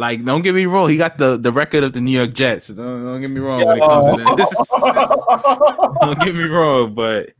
[0.00, 0.88] Like, don't get me wrong.
[0.88, 2.68] He got the the record of the New York Jets.
[2.68, 4.48] Don't, don't get me wrong when it comes to this.
[6.00, 7.32] don't get me wrong, but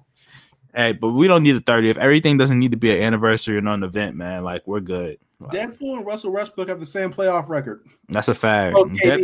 [0.75, 1.97] hey, but we don't need a 30th.
[1.97, 4.45] Everything doesn't need to be an anniversary or an event, man.
[4.45, 5.17] Like, we're good.
[5.41, 7.83] Like, Deadpool and Russell Westbrook have the same playoff record.
[8.11, 8.77] That's a fact.
[8.77, 9.23] Oh, Dead,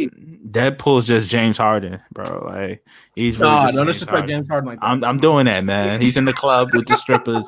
[0.51, 2.43] Deadpool's just James Harden, bro.
[2.43, 4.29] Like he's really Nah, just no James disrespect Harden.
[4.31, 4.87] James Harden like that.
[4.87, 6.01] I'm I'm doing that, man.
[6.01, 7.47] He's in the club with the strippers,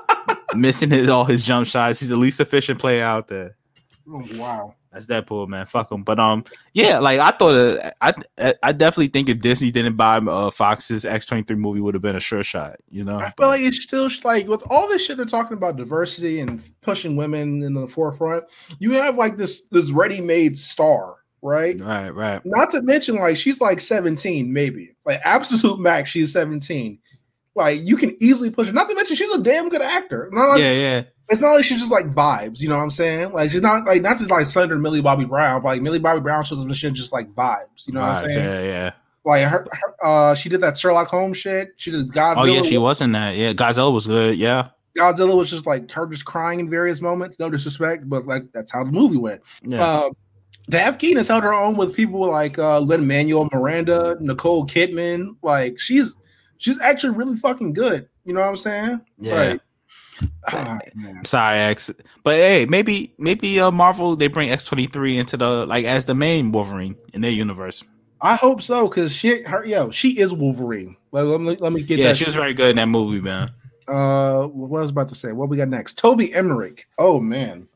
[0.56, 2.00] missing his all his jump shots.
[2.00, 3.54] He's the least efficient player out there.
[4.08, 4.74] Oh, wow.
[4.92, 5.66] That's Deadpool, man.
[5.66, 6.02] Fuck him.
[6.02, 10.16] But um, yeah, like I thought, uh, I I definitely think if Disney didn't buy
[10.16, 12.76] uh, Fox's X twenty three movie would have been a sure shot.
[12.90, 15.76] You know, I feel like it's still like with all this shit they're talking about
[15.76, 18.44] diversity and pushing women in the forefront.
[18.80, 21.80] You have like this this ready made star, right?
[21.80, 22.44] right, right.
[22.44, 26.10] Not to mention like she's like 17, maybe like absolute max.
[26.10, 26.98] She's 17.
[27.54, 28.72] Like you can easily push her.
[28.72, 30.28] Not to mention she's a damn good actor.
[30.32, 31.02] Not like Yeah, yeah.
[31.30, 32.60] It's not like she's just like vibes.
[32.60, 33.32] You know what I'm saying?
[33.32, 36.20] Like she's not like not just like slander Millie Bobby Brown, but like Millie Bobby
[36.20, 37.86] Brown shows up and shit just like vibes.
[37.86, 38.38] You know what I'm saying?
[38.38, 38.92] yeah, yeah.
[39.24, 41.74] Like her, her uh, she did that Sherlock Holmes shit.
[41.76, 42.34] She did Godzilla.
[42.36, 43.36] Oh yeah, she was in that.
[43.36, 44.36] Yeah, Godzilla was good.
[44.36, 47.38] Yeah, Godzilla was just like her just crying in various moments.
[47.38, 49.42] No disrespect, but like that's how the movie went.
[49.62, 49.84] yeah.
[49.84, 50.10] Uh,
[50.70, 55.36] Dafne Keen has held her own with people like uh, Lin Manuel Miranda, Nicole Kidman.
[55.42, 56.16] Like she's
[56.58, 58.08] she's actually really fucking good.
[58.24, 59.00] You know what I'm saying?
[59.18, 59.34] Yeah.
[59.34, 59.60] Like,
[61.24, 61.90] sorry, X.
[62.22, 66.04] But hey, maybe maybe uh, Marvel they bring X twenty three into the like as
[66.04, 67.84] the main Wolverine in their universe.
[68.22, 70.96] I hope so because she her yo she is Wolverine.
[71.12, 72.16] Let, let me let me get yeah, that.
[72.16, 73.50] she was very good in that movie, man.
[73.88, 75.32] Uh, what I was about to say.
[75.32, 75.98] What we got next?
[75.98, 76.86] Toby Emmerich.
[76.98, 77.68] Oh man,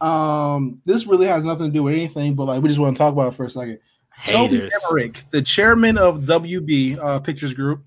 [0.00, 2.98] um, this really has nothing to do with anything, but like we just want to
[2.98, 3.78] talk about it for a second.
[4.26, 7.84] Toby Emmerich, the chairman of WB uh, Pictures Group,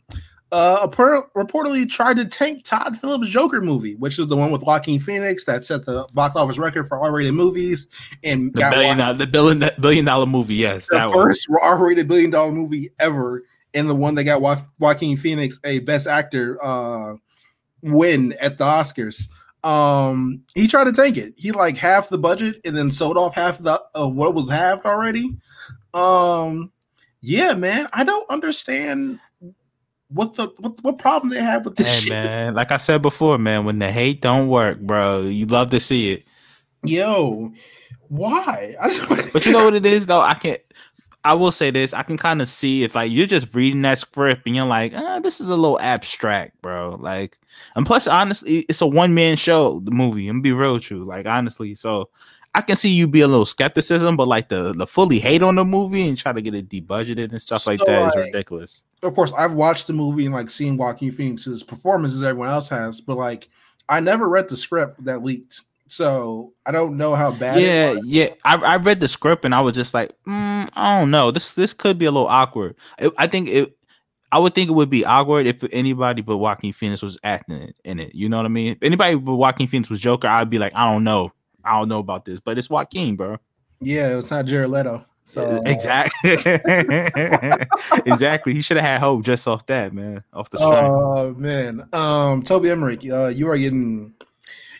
[0.55, 5.01] uh, reportedly tried to tank Todd Phillips' Joker movie, which is the one with Joaquin
[5.01, 7.87] Phoenix that set the box office record for R-rated movies
[8.23, 10.55] and The got billion, dollar, the billion, billion dollar movie.
[10.55, 11.17] Yes, the that one.
[11.17, 15.79] first R-rated billion dollar movie ever, and the one that got jo- Joaquin Phoenix a
[15.79, 17.15] Best Actor uh,
[17.81, 19.27] win at the Oscars.
[19.65, 21.33] Um, he tried to tank it.
[21.35, 24.85] He like half the budget and then sold off half the of what was halved
[24.85, 25.35] already.
[25.93, 26.71] Um,
[27.19, 29.19] yeah, man, I don't understand
[30.15, 32.09] what the what, what problem they have with this Hey shit.
[32.09, 35.79] man, like I said before, man, when the hate don't work, bro, you love to
[35.81, 36.23] see it.
[36.83, 37.51] Yo,
[38.07, 38.75] why?
[39.33, 40.21] But you know what it is though?
[40.21, 40.61] I can't.
[41.25, 43.97] I will say this: I can kind of see if like you're just reading that
[43.97, 46.97] script and you're like, ah, this is a little abstract, bro.
[46.99, 47.37] Like,
[47.75, 49.81] and plus, honestly, it's a one man show.
[49.81, 51.03] The movie, I'm gonna be real true.
[51.03, 52.09] Like, honestly, so
[52.55, 55.55] I can see you be a little skepticism, but like the the fully hate on
[55.55, 58.25] the movie and try to get it debudgeted and stuff like So, that is like,
[58.27, 58.83] ridiculous.
[59.03, 62.69] of course, I've watched the movie and like seen Joaquin Phoenix's performance as everyone else
[62.69, 63.49] has, but like
[63.89, 67.57] I never read the script that leaked, so I don't know how bad.
[67.57, 68.29] it Yeah, yeah.
[68.45, 71.31] I, I read the script and I was just like, mm, I don't know.
[71.31, 72.75] This this could be a little awkward.
[72.97, 73.77] It, I think it.
[74.31, 77.99] I would think it would be awkward if anybody but Joaquin Phoenix was acting in
[77.99, 78.15] it.
[78.15, 78.73] You know what I mean?
[78.73, 81.33] If anybody but Joaquin Phoenix was Joker, I'd be like, I don't know.
[81.65, 83.37] I don't know about this, but it's Joaquin, bro.
[83.81, 85.05] yeah, it's not Jared Leto.
[85.27, 86.31] So exactly,
[88.05, 88.53] exactly.
[88.53, 90.77] He should have had hope just off that, man, off the strength.
[90.83, 94.13] Oh man, um, Toby Emmerich, uh, you are getting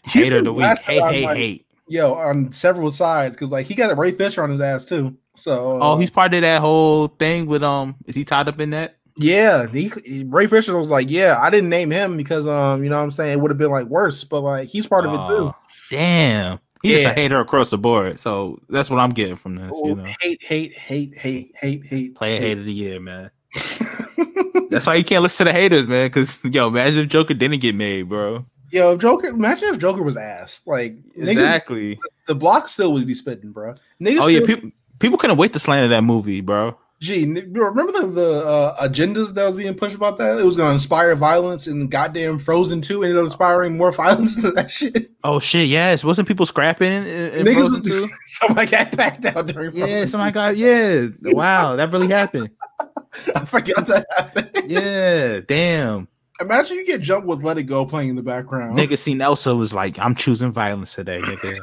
[0.04, 0.66] he's Hater of the week.
[0.84, 1.66] Hey, hey, hate, like, hate.
[1.88, 5.18] Yo, on several sides because like he got a Ray Fisher on his ass too.
[5.36, 7.96] So Oh, he's part of that whole thing with um.
[8.06, 8.98] Is he tied up in that?
[9.18, 9.66] yeah.
[9.68, 12.98] He, he- Ray Fisher was like, yeah, I didn't name him because um, you know
[12.98, 15.28] what I'm saying it would have been like worse, but like he's part of it
[15.28, 15.54] too.
[15.90, 16.60] Damn.
[16.86, 17.12] He's just Yeah.
[17.12, 18.20] a hater across the board.
[18.20, 19.70] So that's what I'm getting from this.
[19.72, 22.16] You oh, know, Hate, hate, hate, hate, hate, hate.
[22.16, 22.48] player hate.
[22.48, 23.32] hate of the year, man.
[24.70, 26.08] That's why you can't listen to the haters, man.
[26.08, 28.46] Because yo, imagine if Joker didn't get made, bro.
[28.72, 29.28] Yo, if Joker.
[29.28, 30.62] Imagine if Joker was ass.
[30.66, 32.00] Like niggas, Exactly.
[32.28, 33.76] the block still would be spitting, bro.
[34.02, 36.78] Niggas Oh yeah, people people couldn't wait to slander that movie, bro.
[37.06, 40.40] Gee, remember the, the uh, agendas that was being pushed about that?
[40.40, 44.42] It was going to inspire violence, and goddamn Frozen Two ended up inspiring more violence
[44.42, 45.12] than that shit.
[45.24, 46.04] Oh shit, yes.
[46.04, 48.10] Wasn't people scrapping in, in Niggas Frozen was- too?
[48.26, 49.88] Somebody got packed out during Frozen.
[49.88, 51.08] Yeah, somebody got yeah.
[51.22, 52.50] Wow, that really happened.
[53.36, 54.50] I forgot that happened.
[54.66, 56.08] Yeah, damn.
[56.42, 58.80] Imagine you get jumped with "Let It Go" playing in the background.
[58.80, 61.60] Nigga seen Elsa was like, I'm choosing violence today, nigga.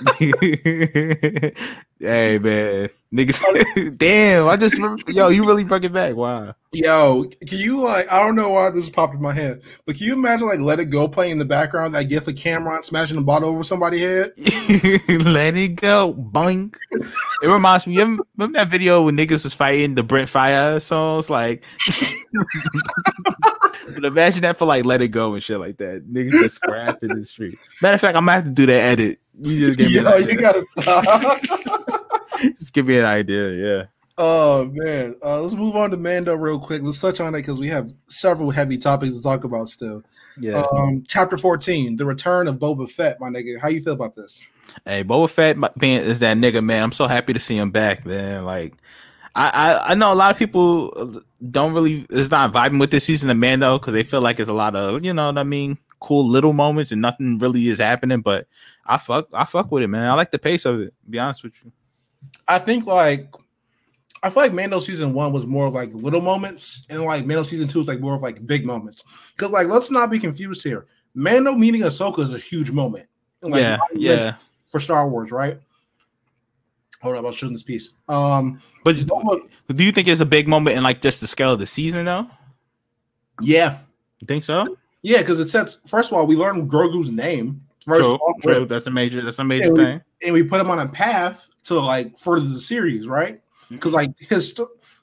[1.98, 3.96] hey man, niggas.
[3.98, 6.14] damn, I just remember- yo, you really fucking back.
[6.16, 6.54] Wow.
[6.72, 8.10] Yo, can you like?
[8.12, 10.78] I don't know why this popped in my head, but can you imagine like "Let
[10.78, 11.94] It Go" playing in the background?
[11.94, 14.32] That gif of Cameron smashing a bottle over somebody's head.
[15.26, 16.76] Let it go, boink.
[17.42, 17.98] It reminds me.
[17.98, 21.28] Remember that video when niggas was fighting the Brent Fire songs?
[21.28, 21.64] Like,
[23.94, 26.06] but imagine that for like "Let It Go" and shit like that.
[26.08, 27.58] Niggas just scrapping the street.
[27.82, 29.18] Matter of fact, I'm gonna have to do that edit.
[29.42, 30.28] You just give me an Yo, idea.
[30.32, 31.40] you gotta stop.
[32.58, 33.50] just give me an idea.
[33.52, 33.84] Yeah.
[34.18, 36.82] Oh man, uh, let's move on to Mando real quick.
[36.82, 40.02] Let's touch on it because we have several heavy topics to talk about still.
[40.38, 40.62] Yeah.
[40.72, 43.18] Um, chapter fourteen, the return of Boba Fett.
[43.18, 44.46] My nigga, how you feel about this?
[44.84, 46.82] Hey, Boba Fett my- man is that nigga, man.
[46.82, 48.44] I'm so happy to see him back, man.
[48.44, 48.74] Like,
[49.34, 53.04] I I, I know a lot of people don't really it's not vibing with this
[53.04, 55.44] season of Mando because they feel like it's a lot of you know what I
[55.44, 58.20] mean, cool little moments and nothing really is happening.
[58.20, 58.46] But
[58.90, 60.10] I fuck I fuck with it, man.
[60.10, 60.94] I like the pace of it.
[61.04, 61.70] To be honest with you.
[62.48, 63.32] I think like
[64.22, 67.68] I feel like Mando season one was more like little moments, and like Mando season
[67.68, 69.04] two is like more of like big moments.
[69.36, 70.86] Because like let's not be confused here.
[71.14, 73.06] Mando meeting Ahsoka is a huge moment.
[73.42, 74.34] like, yeah, yeah.
[74.70, 75.58] For Star Wars, right?
[77.02, 77.90] Hold up, I'll show this piece.
[78.08, 81.52] Um, But Boba- do you think it's a big moment in like just the scale
[81.54, 82.26] of the season though?
[83.40, 83.78] yeah,
[84.20, 84.76] You think so?
[85.02, 85.78] yeah, because it sets.
[85.86, 87.62] First of all, we learned Grogu's name.
[87.90, 88.66] First True, true.
[88.66, 89.22] That's a major.
[89.22, 90.00] That's a major we- thing.
[90.24, 93.40] and we put him on a path to like further the series, right?
[93.70, 94.58] Because like his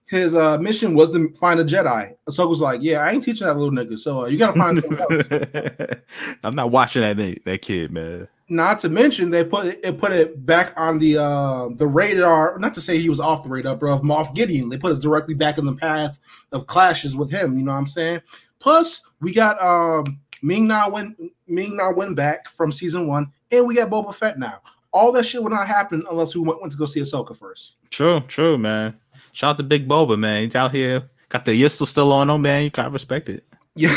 [0.08, 2.14] his uh mission was to find a Jedi.
[2.30, 6.02] Ahsoka was like, "Yeah, I ain't teaching that little nigga, so uh, you gotta find.
[6.44, 8.28] I'm not watching that that kid, man.
[8.50, 12.58] Not to mention they put it, it put it back on the uh the radar.
[12.60, 14.70] Not to say he was off the radar, but of Moff Gideon.
[14.70, 16.20] They put us directly back in the path
[16.54, 17.58] of clashes with him.
[17.58, 18.22] You know what I'm saying?
[18.60, 21.16] Plus, we got um Ming Na Wen
[21.48, 24.62] Ming Na Wen back from season one, and we got Boba Fett now.
[24.94, 27.76] All that shit would not happen unless we went, went to go see Ahsoka first.
[27.92, 28.98] True, true, man.
[29.34, 30.44] Shout out to Big Boba, man.
[30.44, 32.64] He's out here, got the yistle still on him, man.
[32.64, 33.44] You gotta respect it.
[33.80, 33.94] Yeah,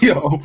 [0.00, 0.38] yo,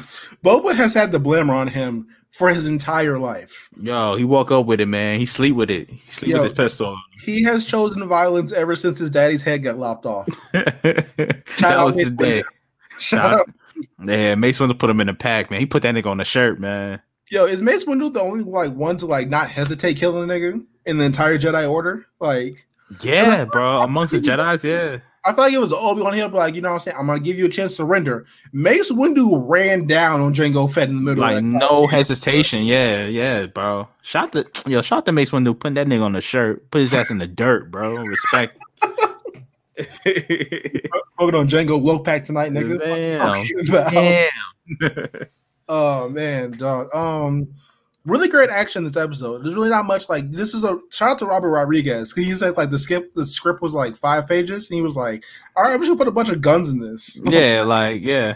[0.43, 3.69] Boba has had the blammer on him for his entire life.
[3.82, 5.17] Yo, he woke up with it, man.
[5.17, 5.89] He sleep with it.
[5.89, 6.41] He sleep Yo.
[6.41, 6.97] with his pistol.
[7.23, 10.27] He has chosen violence ever since his daddy's head got lopped off.
[10.51, 12.43] that out was his day.
[12.99, 13.38] Shut Nah.
[13.38, 13.47] up.
[14.03, 15.59] Yeah, Mace to put him in a pack, man.
[15.59, 17.01] He put that nigga on the shirt, man.
[17.31, 20.65] Yo, is Mace Windu the only like one to like not hesitate killing a nigga
[20.85, 22.07] in the entire Jedi Order?
[22.19, 22.65] Like,
[23.01, 23.81] Yeah, bro.
[23.81, 24.99] Amongst the Jedi's, yeah.
[25.25, 26.97] I feel like it was Obi Wan Hill, but like, you know what I'm saying?
[26.97, 28.25] I'm gonna give you a chance to surrender.
[28.53, 31.21] Mace Windu ran down on Jango Fett in the middle.
[31.21, 32.63] Like no hesitation.
[32.63, 33.87] Yeah, yeah, bro.
[34.01, 36.93] Shot the yo, shot the Mace Windu, putting that nigga on the shirt, put his
[36.93, 37.97] ass in the dirt, bro.
[37.97, 38.57] Respect.
[41.17, 42.79] Smoking on Jango low pack tonight, nigga.
[42.79, 43.25] Damn.
[43.25, 43.91] Fuck you about.
[43.91, 45.27] Damn.
[45.71, 46.93] Oh man, dog.
[46.95, 47.53] Um,
[48.03, 49.43] really great action this episode.
[49.43, 52.11] There's really not much like this is a shout out to Robert Rodriguez.
[52.11, 55.23] He said like the skip the script was like five pages, and he was like,
[55.55, 58.35] "All right, I'm just gonna put a bunch of guns in this." Yeah, like yeah.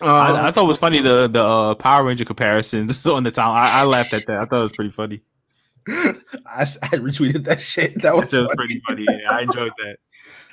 [0.00, 3.30] Um, I, I thought it was funny the the uh, Power Ranger comparisons on the
[3.30, 3.50] time.
[3.50, 4.38] I, I laughed at that.
[4.38, 5.22] I thought it was pretty funny.
[5.88, 8.02] I, I retweeted that shit.
[8.02, 9.04] That was That was pretty funny.
[9.08, 9.96] Yeah, I enjoyed that.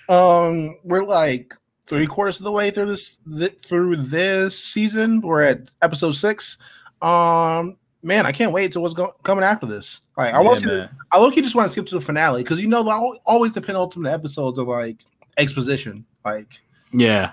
[0.09, 1.53] Um, we're like
[1.87, 5.21] three quarters of the way through this th- through this season.
[5.21, 6.57] We're at episode six.
[7.01, 10.01] Um, man, I can't wait to what's go- coming after this.
[10.17, 10.91] Like, I want Yeah, to.
[11.11, 13.61] I look, you just want to skip to the finale because you know, always the
[13.61, 14.97] penultimate episodes are like
[15.37, 16.05] exposition.
[16.25, 16.59] Like,
[16.91, 17.31] Yeah.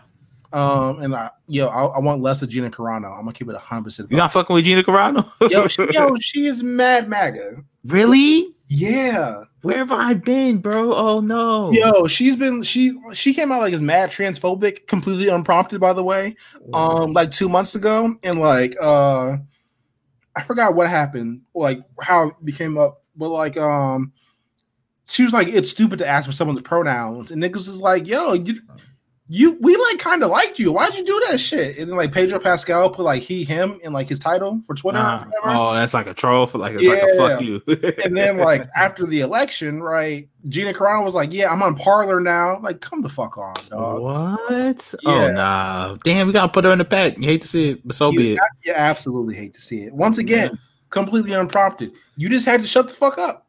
[0.53, 3.11] um, and I, yo, I, I want less of Gina Carano.
[3.12, 4.11] I'm gonna keep it hundred percent.
[4.11, 5.29] You not fucking with Gina Carano?
[5.51, 7.65] Yo, she, yo, she is mad MAGA.
[7.85, 8.55] really?
[8.69, 9.43] Yeah.
[9.66, 10.94] Where have I been, bro?
[10.94, 11.72] Oh no.
[11.72, 16.05] Yo, she's been she she came out like as mad transphobic, completely unprompted, by the
[16.05, 16.37] way.
[16.72, 19.38] Um, like two months ago, and like uh
[20.37, 24.12] I forgot what happened, like how it became up, but like um
[25.05, 28.35] she was like, it's stupid to ask for someone's pronouns, and niggas is like, yo,
[28.35, 28.61] you
[29.29, 30.73] you we like kind of liked you.
[30.73, 31.79] Why'd you do that shit?
[31.79, 34.99] And then like Pedro Pascal put like he him in like his title for Twitter.
[34.99, 35.27] Nah.
[35.45, 37.61] Oh, that's like a troll for like it's like a fuck you.
[38.05, 40.29] And then like after the election, right?
[40.49, 44.01] Gina Carano was like, "Yeah, I'm on Parler now." Like, come the fuck on, dog.
[44.01, 44.95] what?
[45.05, 45.27] Oh, yeah.
[45.27, 45.97] Oh nah.
[46.05, 47.17] Damn, we gotta put her in the pack.
[47.17, 48.41] You hate to see it, but so be it.
[48.62, 49.93] you absolutely hate to see it.
[49.93, 50.57] Once again,
[50.91, 51.93] completely unprompted.
[52.17, 53.45] You just had to shut the fuck up.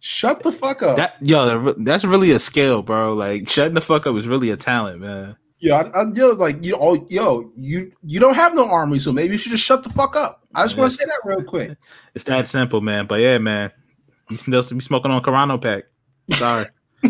[0.00, 0.96] Shut the fuck up.
[0.96, 3.14] That yo, that's really a skill, bro.
[3.14, 5.36] Like shutting the fuck up is really a talent, man.
[5.58, 9.12] yeah, I, I, yo, like you, oh, yo, you, you don't have no army, so
[9.12, 10.42] maybe you should just shut the fuck up.
[10.54, 11.76] I just want to say that real quick.
[12.14, 13.06] It's that simple, man.
[13.06, 13.70] But yeah, man,
[14.30, 15.84] you still be smoking on Carano pack.
[16.30, 16.66] Sorry.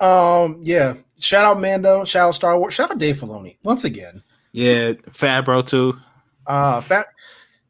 [0.00, 0.94] Um, yeah.
[1.18, 2.04] Shout out Mando.
[2.04, 2.74] Shout out Star Wars.
[2.74, 4.22] Shout out Dave Filoni once again.
[4.52, 5.98] yeah, Favreau too.
[6.46, 7.06] Uh, fat.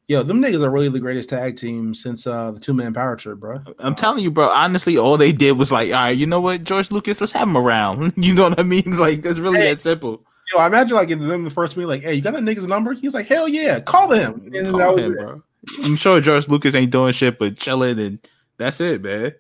[0.09, 3.15] Yo, them niggas are really the greatest tag team since uh the two man power
[3.15, 3.61] trip, bro.
[3.79, 4.49] I'm telling you, bro.
[4.49, 7.47] Honestly, all they did was like, all right, you know what, George Lucas, let's have
[7.47, 8.15] him around.
[8.25, 8.97] You know what I mean?
[8.99, 9.71] Like it's really Hey.
[9.75, 10.25] that simple.
[10.53, 12.65] Yo, I imagine like in them the first meeting, like, hey, you got that nigga's
[12.65, 12.95] number?
[12.95, 14.51] He's like, hell yeah, call him.
[14.55, 15.43] And Call that him, bro.
[15.85, 18.19] I'm sure George Lucas ain't doing shit but chilling, and
[18.57, 19.35] that's it, man.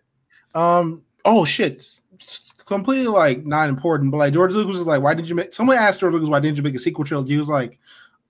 [0.54, 1.02] Um.
[1.24, 1.78] Oh shit.
[1.78, 5.35] S- s- Completely like not important, but like George Lucas was like, why did you
[5.35, 5.54] make?
[5.54, 7.33] Someone asked George Lucas, why didn't you make a sequel trilogy?
[7.33, 7.78] He was like,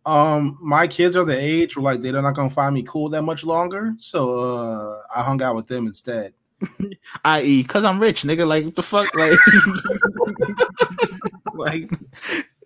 [0.07, 3.23] um, my kids are the age where like they're not gonna find me cool that
[3.23, 6.33] much longer, so uh, I hung out with them instead.
[7.25, 8.47] I.e., cause I'm rich, nigga.
[8.47, 9.33] Like what the fuck, like,
[11.55, 11.91] like,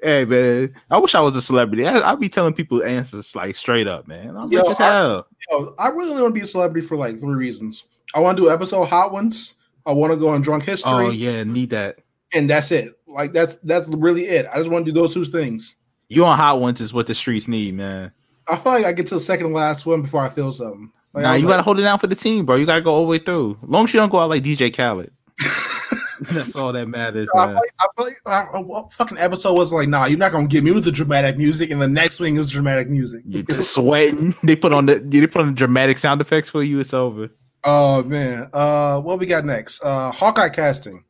[0.02, 1.86] hey man, I wish I was a celebrity.
[1.86, 4.36] I, I'd be telling people answers like straight up, man.
[4.36, 5.26] I'm Yo, rich as I- hell.
[5.50, 7.84] Yo, I really want to be a celebrity for like three reasons.
[8.14, 9.54] I want to do episode hot ones.
[9.86, 11.98] I want to go on drunk history, Oh yeah, need that.
[12.34, 12.92] and that's it.
[13.06, 14.46] Like that's that's really it.
[14.52, 15.76] I just want to do those two things.
[16.12, 18.12] You on hot ones is what the streets need, man.
[18.48, 20.92] I feel like I get to the second and last one before I feel something.
[21.12, 22.56] Like, nah, you like, gotta hold it down for the team, bro.
[22.56, 23.58] You gotta go all the way through.
[23.62, 25.12] Long as you don't go out like DJ Khaled.
[26.30, 29.88] That's all that matters, I feel like, I feel like what fucking episode was like,
[29.88, 32.48] nah, you're not gonna get me with the dramatic music, and the next thing is
[32.48, 33.22] dramatic music.
[33.26, 34.34] You're just sweating.
[34.42, 36.78] They put on the they put on the dramatic sound effects for you.
[36.80, 37.30] It's over.
[37.64, 39.82] Oh man, uh, what we got next?
[39.84, 41.04] Uh, Hawkeye casting.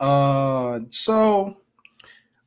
[0.00, 1.56] Uh, so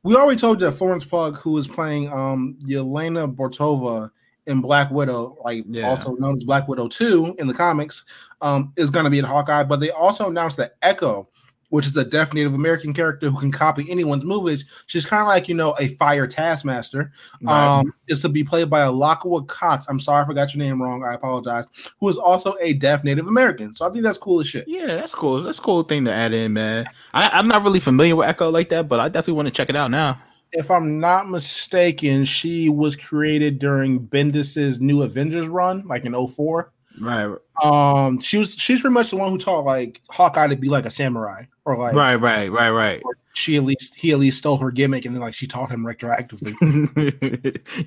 [0.08, 4.10] we already told you that Florence Pugh, who is playing um Yelena Bortova
[4.46, 5.86] in Black Widow, like Yeah.
[5.90, 8.06] also known as Black Widow Two in the comics,
[8.40, 9.64] um, is going to be in Hawkeye.
[9.64, 11.28] But they also announced that Echo,
[11.70, 15.28] which is a deaf Native American character who can copy anyone's movies, she's kind of
[15.28, 17.12] like you know a fire taskmaster.
[17.46, 19.86] Um, is to be played by a Lockwood Cox.
[19.88, 21.04] I'm sorry, I forgot your name wrong.
[21.04, 21.66] I apologize.
[22.00, 23.74] Who is also a deaf Native American.
[23.74, 24.66] So I think that's cool as shit.
[24.66, 25.42] Yeah, that's cool.
[25.42, 26.86] That's a cool thing to add in, man.
[27.12, 29.68] I, I'm not really familiar with Echo like that, but I definitely want to check
[29.68, 30.20] it out now.
[30.52, 36.72] If I'm not mistaken, she was created during Bendis's New Avengers run, like in 04.
[37.00, 40.68] Right, Um, she was she's pretty much the one who taught like Hawkeye to be
[40.68, 43.02] like a samurai, or like right, right, right, right.
[43.34, 45.84] she at least he at least stole her gimmick, and then like she taught him
[45.84, 46.54] retroactively.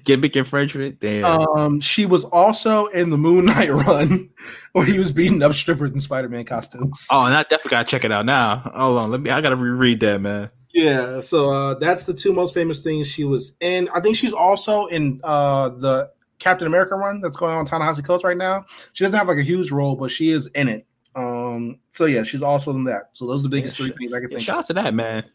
[0.06, 1.00] Gimmick infringement.
[1.00, 1.26] Damn.
[1.26, 4.30] Um, she was also in the Moon Knight run,
[4.74, 7.08] where he was beating up strippers in Spider-Man costumes.
[7.12, 8.58] oh, and I definitely gotta check it out now.
[8.76, 9.32] Hold on, let me.
[9.32, 10.52] I gotta reread that, man.
[10.74, 13.90] Yeah, so uh, that's the two most famous things she was in.
[13.94, 18.24] I think she's also in uh, the Captain America run that's going on Ta-Nehisi Coates
[18.24, 18.66] right now.
[18.94, 20.86] She doesn't have like a huge role, but she is in it.
[21.16, 23.10] Um, so yeah, she's also in that.
[23.14, 24.46] So those are the biggest Yeah, three things I can Yeah, think.
[24.46, 25.26] shout out to that, man.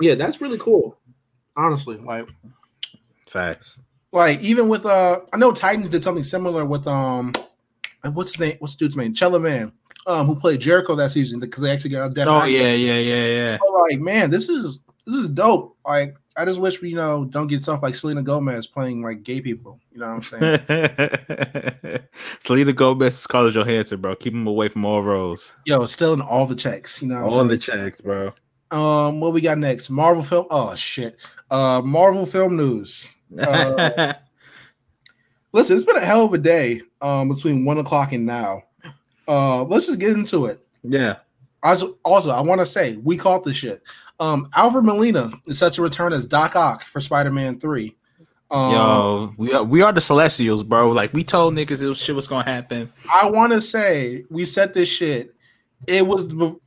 [0.00, 0.96] Yeah, that's really cool.
[1.56, 2.28] Honestly, like
[3.28, 3.78] Facts.
[4.12, 7.32] like even with uh, I know Titans did something similar with um,
[8.12, 8.56] what's his name?
[8.60, 9.12] What's the dude's name?
[9.14, 9.72] Chella Man,
[10.06, 12.28] um, who played Jericho that season because they actually got a death.
[12.28, 12.50] Oh actor.
[12.50, 13.58] yeah, yeah, yeah, yeah.
[13.58, 15.76] So, like man, this is this is dope.
[15.84, 19.22] Like I just wish we, you know, don't get stuff like Selena Gomez playing like
[19.22, 19.78] gay people.
[19.92, 21.98] You know what I'm saying?
[22.38, 24.16] Selena Gomez, Scarlett Johansson, bro.
[24.16, 25.52] Keep him away from all roles.
[25.66, 27.02] Yo, still in all the checks.
[27.02, 28.32] You know, what I'm All the checks, bro.
[28.70, 29.90] Um, what we got next?
[29.90, 30.46] Marvel film.
[30.50, 31.20] Oh shit.
[31.50, 33.14] Uh, Marvel film news.
[33.38, 34.14] Uh,
[35.52, 36.80] listen, it's been a hell of a day.
[37.02, 38.62] Um, between one o'clock and now.
[39.28, 40.64] Uh, let's just get into it.
[40.84, 41.16] yeah.
[41.62, 43.82] Also, also I want to say we caught this shit.
[44.18, 47.96] Um, Alfred Molina is set to return as Doc Ock for Spider-Man Three.
[48.50, 50.90] Um, Yo, we are, we are the Celestials, bro.
[50.90, 52.92] Like we told niggas this shit was gonna happen.
[53.12, 55.34] I want to say we set this shit.
[55.86, 56.58] It was the,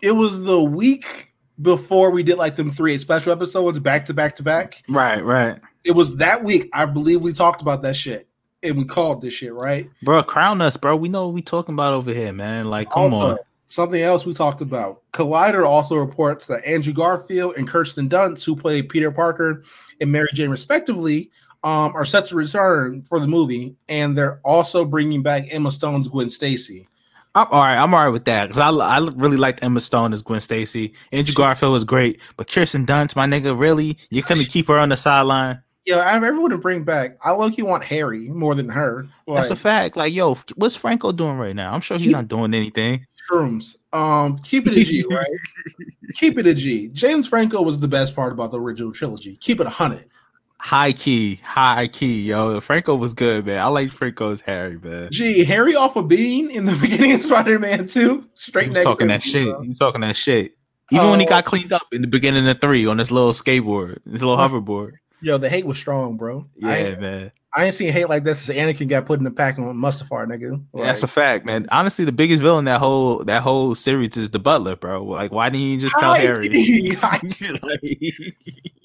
[0.00, 4.36] it was the week before we did like them three special episodes back to back
[4.36, 4.82] to back.
[4.88, 5.58] Right, right.
[5.84, 6.70] It was that week.
[6.72, 8.28] I believe we talked about that shit
[8.62, 9.88] and we called this shit right.
[10.02, 10.96] Bro, crown us, bro.
[10.96, 12.70] We know what we talking about over here, man.
[12.70, 13.38] Like, come on.
[13.74, 15.02] Something else we talked about.
[15.10, 19.64] Collider also reports that Andrew Garfield and Kirsten Dunst, who played Peter Parker
[20.00, 21.32] and Mary Jane respectively,
[21.64, 26.06] um, are set to return for the movie, and they're also bringing back Emma Stone's
[26.06, 26.86] Gwen Stacy.
[27.34, 27.76] I'm all right.
[27.76, 30.94] I'm all right with that because I, I really liked Emma Stone as Gwen Stacy.
[31.10, 34.90] Andrew Garfield was great, but Kirsten Dunst, my nigga, really, you couldn't keep her on
[34.90, 35.60] the sideline.
[35.84, 39.06] Yeah, out of everyone to bring back, I low key want Harry more than her.
[39.26, 39.96] That's a fact.
[39.96, 41.72] Like, yo, what's Franco doing right now?
[41.72, 43.04] I'm sure he's not doing anything.
[43.30, 43.76] Shrooms.
[43.92, 45.26] Um, keep it a G, right?
[46.14, 46.88] keep it a G.
[46.88, 49.36] James Franco was the best part about the original trilogy.
[49.36, 50.06] Keep it a hundred.
[50.60, 52.58] High key, high key, yo.
[52.60, 53.58] Franco was good, man.
[53.58, 55.08] I like Franco's Harry, man.
[55.10, 58.28] G, Harry off a bean in the beginning of Spider-Man 2.
[58.34, 59.46] Straight was talking that shit.
[59.46, 60.56] was talking that shit.
[60.90, 61.30] Even when he Oh.
[61.30, 64.92] got cleaned up in the beginning of three on this little skateboard, this little hoverboard.
[65.24, 66.46] Yo, the hate was strong, bro.
[66.54, 67.32] Yeah, ain't- man.
[67.56, 70.26] I ain't seen hate like this since Anakin got put in the pack on Mustafar,
[70.26, 70.60] nigga.
[70.74, 71.68] That's a fact, man.
[71.70, 75.04] Honestly, the biggest villain that whole that whole series is the Butler, bro.
[75.04, 76.48] Like, why didn't he just tell Hi, Harry?
[77.00, 77.20] hi.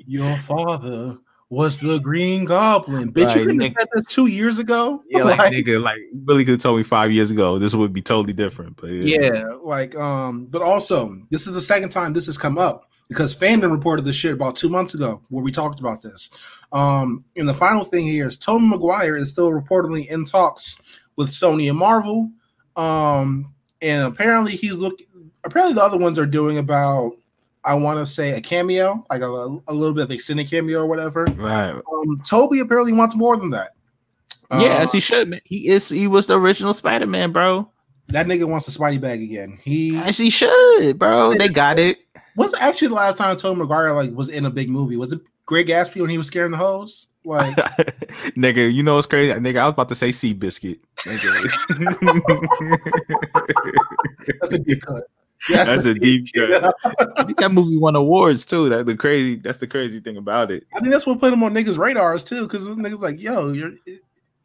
[0.05, 1.17] Your father
[1.49, 3.11] was the Green Goblin.
[3.11, 5.01] Bitch, you couldn't have said this two years ago?
[5.09, 7.91] yeah, like, Like, nigga, like really could have told me five years ago this would
[7.91, 8.77] be totally different.
[8.77, 12.57] But yeah, Yeah, like um, but also this is the second time this has come
[12.59, 16.29] up because fandom reported this shit about two months ago where we talked about this.
[16.71, 20.77] Um, and the final thing here is Tobey Maguire is still reportedly in talks
[21.15, 22.29] with Sony and Marvel.
[22.75, 25.07] Um, and apparently he's looking.
[25.43, 27.13] Apparently the other ones are doing about.
[27.65, 30.85] I want to say a cameo, like a, a little bit of extended cameo or
[30.85, 31.25] whatever.
[31.35, 31.71] right.
[31.71, 33.71] Um, Tobey apparently wants more than that.
[34.51, 35.29] yeah, Uh, as he should.
[35.29, 35.41] Man.
[35.43, 35.89] He is.
[35.89, 37.69] He was the original Spider Man, bro.
[38.07, 39.59] that nigga wants the Spidey bag again.
[39.61, 41.33] He As he should, bro.
[41.37, 41.97] They got it.
[42.39, 44.95] When's actually the last time Tobey Maguire like was in a big movie?
[44.95, 47.07] Was it Great Gatsby when he was scaring the hose?
[47.25, 47.53] Like
[48.37, 49.33] nigga, you know what's crazy?
[49.33, 50.79] Nigga, I was about to say Seabiscuit.
[54.39, 55.03] that's a deep cut.
[55.49, 56.73] Yeah, That's a deep cut.
[57.17, 58.69] I think that movie won awards too.
[58.69, 59.35] That the crazy.
[59.35, 60.63] That's the crazy thing about it.
[60.73, 63.73] I think that's what put him on niggas' radars too, because niggas like, yo, you're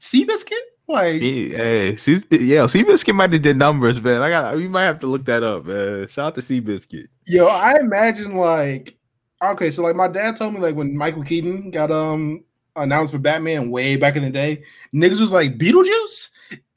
[0.00, 0.59] Seabiscuit?
[0.86, 4.20] Like See, hey, see, yeah, Seabiscuit might have did numbers, man.
[4.20, 4.54] I got.
[4.56, 6.06] We might have to look that up, man.
[6.08, 7.06] Shout out to Seabiscuit.
[7.26, 8.96] yo, I imagine like
[9.42, 12.44] okay, so like my dad told me like when Michael Keaton got um
[12.76, 14.62] announced for Batman way back in the day,
[14.94, 16.28] niggas was like Beetlejuice.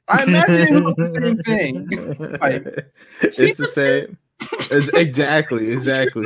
[0.08, 2.38] I imagine it was the same thing.
[2.40, 2.86] Like,
[3.20, 4.16] it's the same.
[4.70, 6.24] It's, exactly, exactly.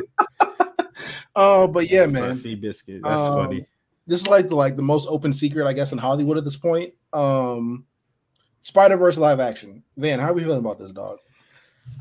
[1.34, 2.36] Uh, but yeah, man.
[2.36, 3.02] Seabiscuit.
[3.02, 3.66] That's Um, funny.
[4.06, 6.56] This is like the like the most open secret, I guess, in Hollywood at this
[6.56, 6.94] point.
[7.12, 7.86] Um
[8.62, 9.84] Spider Verse live action.
[9.96, 11.18] Van, how are we feeling about this dog?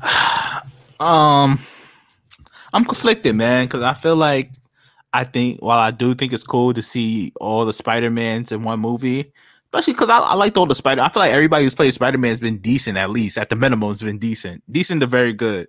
[1.00, 1.58] Um,
[2.72, 4.52] I'm conflicted, man, because I feel like
[5.12, 8.62] I think while I do think it's cool to see all the Spider Mans in
[8.62, 9.32] one movie,
[9.66, 11.02] especially because I, I liked all the Spider.
[11.02, 13.56] I feel like everybody who's played Spider Man has been decent, at least at the
[13.56, 15.68] minimum, has been decent, decent to very good.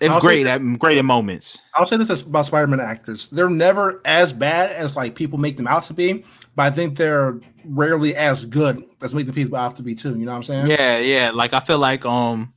[0.00, 1.58] It's I'll say great at great in moments.
[1.74, 3.26] I'll say this about Spider Man actors.
[3.28, 6.96] They're never as bad as like people make them out to be, but I think
[6.96, 10.10] they're rarely as good as make the people out to be too.
[10.10, 10.66] You know what I'm saying?
[10.68, 11.30] Yeah, yeah.
[11.30, 12.52] Like I feel like um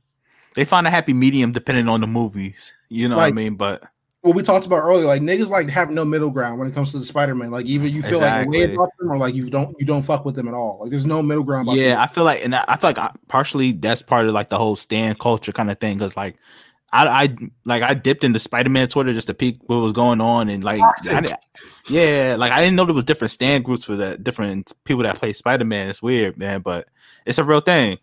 [0.54, 2.72] they find a happy medium depending on the movies.
[2.88, 3.56] You know what I mean?
[3.56, 3.82] But
[4.20, 6.92] What we talked about earlier, like niggas like have no middle ground when it comes
[6.92, 7.50] to the Spider Man.
[7.50, 10.24] Like either you feel like way about them or like you don't you don't fuck
[10.24, 10.78] with them at all.
[10.80, 11.66] Like there's no middle ground.
[11.66, 11.98] About yeah, them.
[12.02, 14.58] I feel like, and I I feel like I, partially that's part of like the
[14.58, 15.98] whole stand culture kind of thing.
[15.98, 16.36] Because like,
[16.92, 20.20] I, I like I dipped into Spider Man Twitter just to peek what was going
[20.20, 21.36] on, and like, I
[21.88, 25.16] yeah, like I didn't know there was different stand groups for the different people that
[25.16, 25.88] play Spider Man.
[25.88, 26.88] It's weird, man, but
[27.24, 27.98] it's a real thing.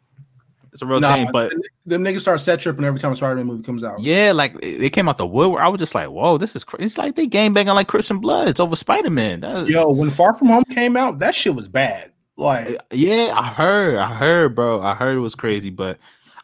[0.72, 1.52] It's a real Nah, thing, but
[1.86, 4.02] them niggas start set tripping every time a Spider Man movie comes out.
[4.02, 5.62] yeah, like it it came out the woodwork.
[5.62, 6.86] I was just like, whoa, this is crazy.
[6.86, 9.42] It's like they game banging like Crips and Bloods over Spider Man.
[9.68, 12.12] Yo, when Far From Home came out, that shit was bad.
[12.38, 14.82] Like Yeah, I heard, I heard, bro.
[14.82, 15.98] I heard it was crazy, but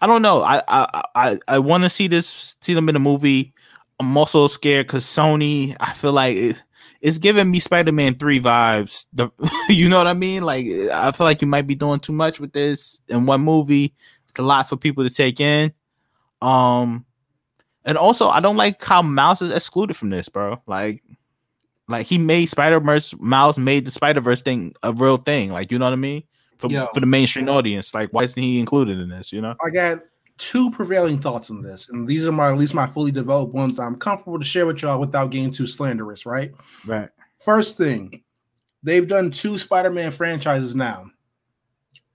[0.06, 0.44] I don't know.
[0.44, 3.56] I I I, I want to see this, see them in a movie.
[4.00, 5.76] I'm also scared because Sony.
[5.80, 6.62] I feel like it,
[7.02, 9.08] it's giving me Spider-Man three vibes.
[9.14, 9.32] The,
[9.70, 10.44] you know what I mean?
[10.44, 13.96] Like I feel like you might be doing too much with this in one movie.
[14.30, 15.74] It's a lot for people to take in.
[16.40, 17.04] Um,
[17.84, 20.62] and also I don't like how Mouse is excluded from this, bro.
[20.68, 21.02] Like,
[21.88, 23.16] like he made Spider Verse.
[23.20, 25.52] Mouse made the Spider Verse thing a real thing.
[25.52, 26.22] Like, you know what I mean?
[26.58, 26.86] For Yeah.
[26.94, 29.34] for the mainstream audience, like, why isn't he included in this?
[29.34, 29.56] You know?
[29.66, 30.00] I got
[30.38, 33.78] two prevailing thoughts on this, and these are my at least my fully developed ones
[33.78, 36.52] that I'm comfortable to share with y'all without getting too slanderous, right?
[36.86, 37.10] Right.
[37.40, 38.24] First thing,
[38.84, 41.06] they've done two Spider-Man franchises now.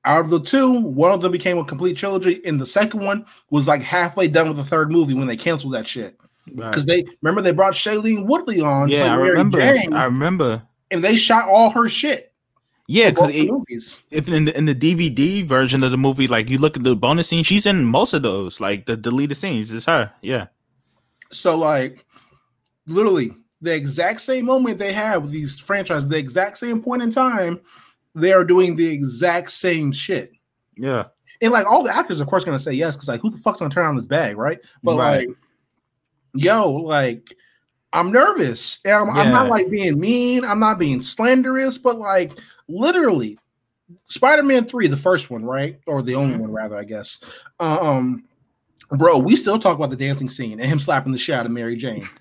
[0.07, 3.26] Out of the two, one of them became a complete trilogy, and the second one
[3.51, 6.16] was like halfway done with the third movie when they canceled that shit.
[6.55, 6.70] Right.
[6.70, 9.61] Because they remember they brought Shailene Woodley on, Yeah, I remember.
[9.61, 10.62] Jane, I remember.
[10.91, 12.30] and they shot all her shit.
[12.93, 13.30] Yeah, because
[14.11, 17.28] in the, in the DVD version of the movie, like you look at the bonus
[17.28, 18.61] scene, she's in most of those.
[18.61, 20.12] Like the deleted scenes, it's her.
[20.22, 20.49] Yeah.
[21.30, 22.05] So like
[22.88, 23.30] literally
[23.61, 27.61] the exact same moment they have with these franchises, the exact same point in time,
[28.16, 30.32] they are doing the exact same shit.
[30.76, 31.05] Yeah.
[31.41, 33.61] And like all the actors, of course, gonna say yes, because like who the fuck's
[33.61, 34.59] gonna turn on this bag, right?
[34.82, 35.28] But Right.
[35.28, 35.36] like,
[36.34, 37.36] yo, like
[37.93, 38.78] I'm nervous.
[38.84, 42.38] I'm, I'm not like being mean, I'm not being slanderous, but like
[42.71, 43.39] literally,
[44.09, 45.79] Spider-Man 3, the first one, right?
[45.87, 46.41] Or the only Mhm.
[46.41, 47.18] one, rather, I guess.
[47.59, 48.25] Um,
[48.97, 51.53] bro, we still talk about the dancing scene and him slapping the shit out of
[51.53, 52.05] Mary Jane.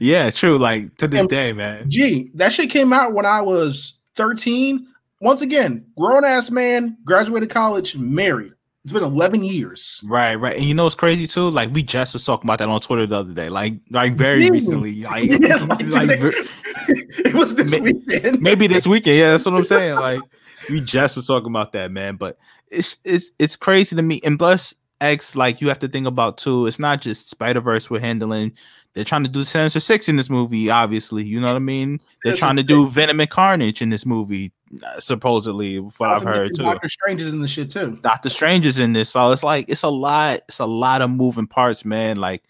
[0.00, 0.56] yeah, true.
[0.58, 1.88] Like to this And- day, man.
[1.90, 4.86] Gee, that shit came out when I was 13.
[5.20, 8.52] Once again, grown ass man, graduated college, married.
[8.84, 10.04] It's been 11 years.
[10.06, 10.56] Right, right.
[10.56, 11.48] And you know what's crazy too?
[11.48, 13.48] Like we just was talking about that on Twitter the other day.
[13.48, 15.02] Like like very recently.
[15.04, 16.10] Like, Yeah, like like,
[16.88, 18.42] it was this Ma- weekend.
[18.42, 19.16] maybe this weekend.
[19.16, 19.94] Yeah, that's what I'm saying.
[19.94, 20.20] Like
[20.68, 22.16] we just was talking about that, man.
[22.16, 22.38] But
[22.70, 24.20] it's it's it's crazy to me.
[24.22, 26.66] And plus X, like you have to think about too.
[26.66, 28.52] It's not just Spider Verse we're handling.
[28.94, 30.70] They're trying to do Sinister Six in this movie.
[30.70, 31.98] Obviously, you know what I mean.
[32.22, 34.52] They're trying to do Venom and Carnage in this movie.
[34.86, 36.62] uh, Supposedly, what I've heard too.
[36.62, 37.98] Doctor Strange is in the shit too.
[38.02, 40.42] Doctor Strange is in this, so it's like it's a lot.
[40.48, 42.18] It's a lot of moving parts, man.
[42.18, 42.44] Like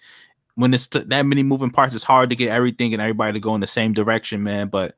[0.57, 3.41] when it's t- that many moving parts, it's hard to get everything and everybody to
[3.41, 4.69] go in the same direction, man.
[4.69, 4.97] But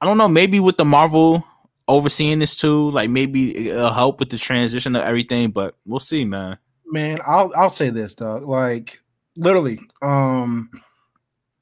[0.00, 0.28] I don't know.
[0.28, 1.44] Maybe with the Marvel
[1.86, 5.50] overseeing this too, like maybe it'll help with the transition of everything.
[5.50, 6.56] But we'll see, man.
[6.86, 8.44] Man, I'll I'll say this, dog.
[8.44, 9.02] Like
[9.38, 10.70] literally, um,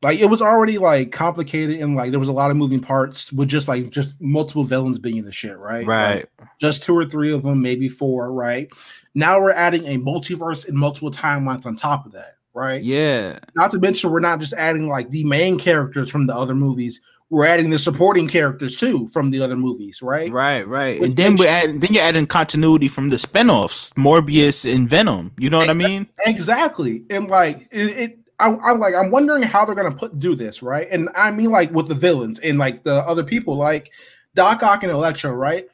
[0.02, 3.32] like it was already like complicated and like there was a lot of moving parts
[3.32, 5.86] with just like just multiple villains being in the shit, right?
[5.86, 6.26] Like, Right.
[6.60, 8.68] just two or three of them, maybe four, right?
[9.14, 12.82] Now we're adding a multiverse and multiple timelines on top of that, right?
[12.82, 13.38] Yeah.
[13.54, 17.00] Not to mention, we're not just adding like the main characters from the other movies,
[17.30, 20.30] we're adding the supporting characters too from the other movies, right?
[20.30, 20.66] Right.
[20.66, 21.00] Right.
[21.00, 25.32] Which And then we add, then you're adding continuity from the spinoffs, Morbius and Venom.
[25.38, 26.06] You know what I mean?
[26.26, 27.04] Exactly.
[27.10, 30.62] And like it, it I, I'm like, I'm wondering how they're gonna put do this,
[30.62, 30.86] right?
[30.90, 33.92] And I mean, like with the villains and like the other people, like
[34.34, 35.66] Doc Ock and Electro, right?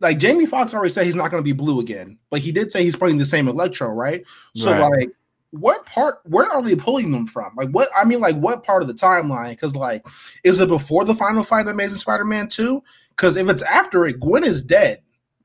[0.00, 2.84] Like Jamie Foxx already said he's not gonna be blue again, but he did say
[2.84, 4.24] he's playing the same Electro, right?
[4.54, 4.90] So Right.
[4.90, 5.10] like,
[5.52, 6.18] what part?
[6.24, 7.52] Where are they pulling them from?
[7.56, 7.88] Like, what?
[7.96, 9.50] I mean, like, what part of the timeline?
[9.50, 10.04] Because like,
[10.44, 12.82] is it before the final fight of Amazing Spider-Man two?
[13.10, 15.02] Because if it's after it, Gwen is dead.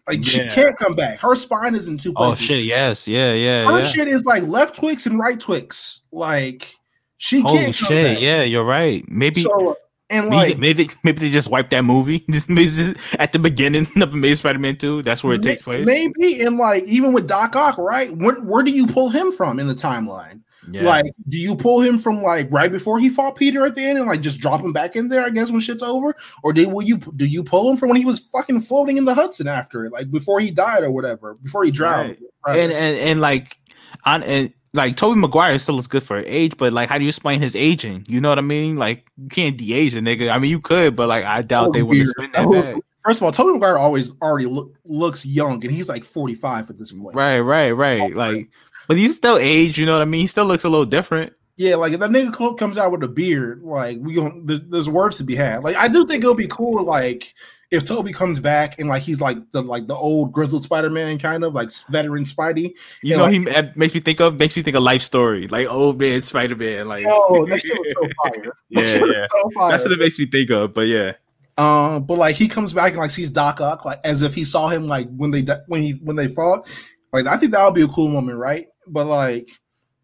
[0.08, 1.20] Like she can't come back.
[1.20, 2.44] Her spine is in two Oh places.
[2.44, 2.64] Oh shit!
[2.64, 3.08] Yes.
[3.10, 3.34] Yeah.
[3.34, 3.66] Yeah.
[3.66, 3.86] Her yeah.
[3.86, 6.02] shit is like left Twix and right Twix.
[6.14, 6.74] Like
[7.18, 8.14] she Holy can't come shit!
[8.16, 8.22] back.
[8.22, 9.04] Yeah, you're right.
[9.10, 9.42] Maybe.
[9.42, 9.76] So
[10.10, 13.40] and Maybe, like maybe maybe they just wiped that movie just, maybe just at the
[13.40, 15.04] beginning of Amazing Spider-Man 2.
[15.04, 15.86] That's where it may- takes place.
[15.86, 18.16] Maybe and like even with Doc Ock, right?
[18.16, 20.42] Where where do you pull him from in the timeline?
[20.70, 20.84] Yeah.
[20.84, 23.98] Like, do you pull him from like right before he fought Peter at the end
[23.98, 25.24] and like just drop him back in there?
[25.24, 27.98] I guess when shit's over, or did will you do you pull him from when
[27.98, 31.36] he was fucking floating in the Hudson after it, like before he died or whatever,
[31.42, 32.18] before he drowned?
[32.46, 32.60] Right.
[32.60, 33.58] and, and and like
[34.04, 37.10] on and like Tobey Maguire still looks good for age, but like how do you
[37.10, 38.06] explain his aging?
[38.08, 38.76] You know what I mean?
[38.78, 40.30] Like you can't de-age a nigga.
[40.32, 42.82] I mean you could, but like I doubt Oh, they would spend that Oh, bag.
[43.06, 46.70] First of all, Tobey Maguire always already look, looks young, and he's like forty five
[46.70, 47.16] at this point.
[47.16, 48.14] Right, right, right.
[48.14, 48.50] Like
[48.88, 50.22] but he's still age, you know what I mean?
[50.22, 51.34] He still looks a little different.
[51.58, 54.90] Yeah, like if that nigga comes out with a beard, like we going there's, there's
[54.90, 55.64] words to be had.
[55.64, 57.34] Like I do think it'll be cool, like
[57.70, 61.20] if Tobey comes back and like he's like the like the old grizzled Spider Man
[61.20, 62.74] kind of like veteran Spidey.
[63.04, 63.40] You know, like- he
[63.76, 66.88] makes me think of makes me think of life story, like old man Spider Man.
[66.88, 68.44] Like, Oh, that shit was so fire.
[68.44, 69.28] That Yeah, was yeah.
[69.36, 69.72] so fire.
[69.72, 70.74] that's what it makes me think of.
[70.74, 71.14] But yeah,
[71.58, 74.44] Um, but like he comes back and like sees Doc Ock like as if he
[74.46, 76.68] saw him like when they when he when they fought.
[77.12, 78.68] Like I think that would be a cool moment, right?
[78.88, 79.48] But like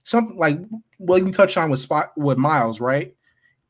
[0.04, 0.60] something like
[0.98, 3.16] what you touched on with Spot with Miles, right?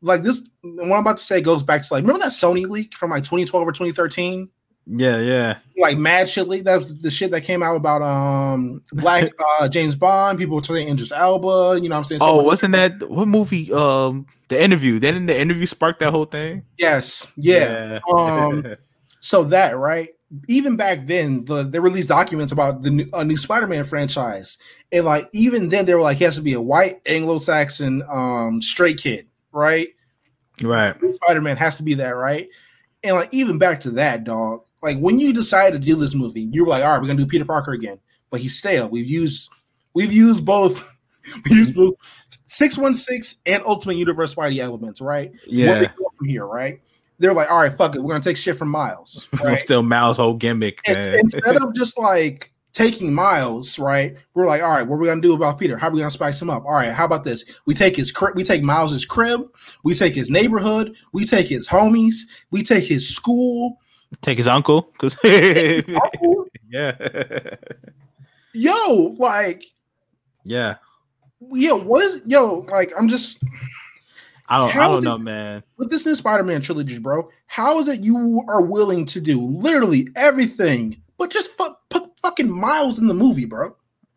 [0.03, 2.95] Like this, what I'm about to say goes back to like remember that Sony leak
[2.95, 4.49] from like 2012 or 2013
[4.85, 5.57] Yeah, yeah.
[5.77, 6.47] like mad shit.
[6.47, 10.37] like- That was the shit that came out about um Black uh James Bond.
[10.37, 11.79] People were turning Idris Elba.
[11.81, 12.21] You know what I'm saying?
[12.21, 13.71] Oh, Stuff like- wasn't that what movie?
[13.73, 14.99] Um, the interview.
[14.99, 16.63] Then the interview sparked that whole thing.
[16.77, 17.99] yes, yeah.
[18.13, 18.75] Um,
[19.21, 20.09] So that right,
[20.49, 24.57] even back then, the they released documents about the new, uh, new Spider-Man franchise,
[24.91, 28.61] and like even then they were like he has to be a white Anglo-Saxon um
[28.61, 29.87] straight kid, right?
[30.61, 30.95] right.
[31.15, 32.47] Spider-Man has to be that, right?
[33.03, 34.63] And like even back to that, dog.
[34.81, 37.19] Like when you decided to do this movie, you were like, all right, we're gonna
[37.19, 37.99] do Peter Parker again,
[38.29, 38.89] but he's stale.
[38.89, 39.49] We've used
[39.93, 40.89] we've used both.
[41.49, 41.93] We used both
[42.47, 45.31] six one six and Ultimate Universe Spidey elements, right?
[45.31, 45.85] What we Yeah.
[45.97, 46.81] go from here, right?
[47.17, 49.57] They're like, all right, fuck it, we're gonna take shit from Miles, right?
[49.57, 51.19] Still Miles' whole gimmick, And- man.
[51.19, 54.17] instead of just like taking Miles, right?
[54.33, 55.77] We're like, all right, what are we gonna do about Peter?
[55.77, 56.65] How are we gonna spice him up?
[56.65, 57.45] All right, how about this?
[57.65, 59.43] We take his crib, we take Miles's crib,
[59.83, 62.21] we take his neighborhood, we take his homies,
[62.51, 63.79] we take his school.
[64.21, 65.15] Take his uncle, because
[66.69, 66.93] yeah,
[68.53, 69.65] yo, like,
[70.43, 70.75] yeah.
[71.51, 72.65] yo, what is yo?
[72.71, 73.43] Like, I'm just
[74.49, 75.63] I don't, I don't is it- know, man.
[75.77, 77.29] with this new Spider-Man trilogy, bro.
[77.47, 81.75] How is it you are willing to do literally everything, but just fu- put
[82.23, 83.75] fucking Miles in the movie, bro?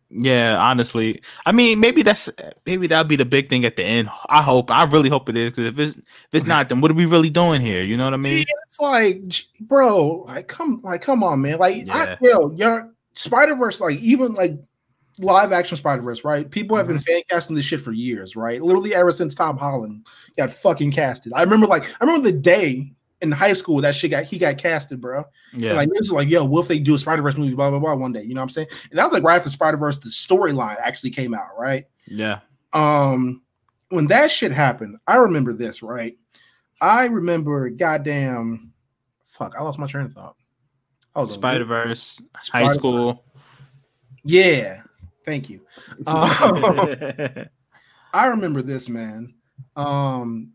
[0.09, 2.29] Yeah, honestly, I mean, maybe that's
[2.65, 4.09] maybe that'll be the big thing at the end.
[4.29, 6.89] I hope, I really hope it is, because if it's if it's not, then what
[6.89, 7.83] are we really doing here?
[7.83, 8.45] You know what I mean?
[8.65, 11.57] It's like, bro, like come, like come on, man.
[11.57, 12.15] Like, Yeah.
[12.15, 14.53] I, yo, your Spider Verse, like even like
[15.19, 16.49] live action Spider Verse, right?
[16.49, 17.03] People have been mm-hmm.
[17.03, 18.61] fan casting this shit for years, right?
[18.61, 20.05] Literally ever since Tom Holland
[20.37, 21.33] got fucking casted.
[21.35, 24.57] I remember, like, I remember the day in high school that shit got he got
[24.57, 25.23] casted, bro.
[25.53, 27.55] Yeah, And like niggas was like, yo, what if they do a Spider Verse movie,
[27.55, 28.23] blah blah blah, one day?
[28.23, 28.67] You know what I'm saying?
[28.89, 31.85] And that was like right after Spider Verse, the storyline actually came out, right?
[32.05, 32.39] yeah,
[32.73, 33.41] um
[33.89, 36.17] when that shit happened, I remember this, right?
[36.81, 38.73] I remember goddamn
[39.25, 40.35] fuck, I lost my train of thought.
[41.15, 43.23] I was Spider Verse, high school.
[44.23, 44.81] Yeah,
[45.25, 45.61] thank you.
[46.05, 47.47] Um,
[48.13, 49.33] I remember this, man.
[49.75, 50.53] Um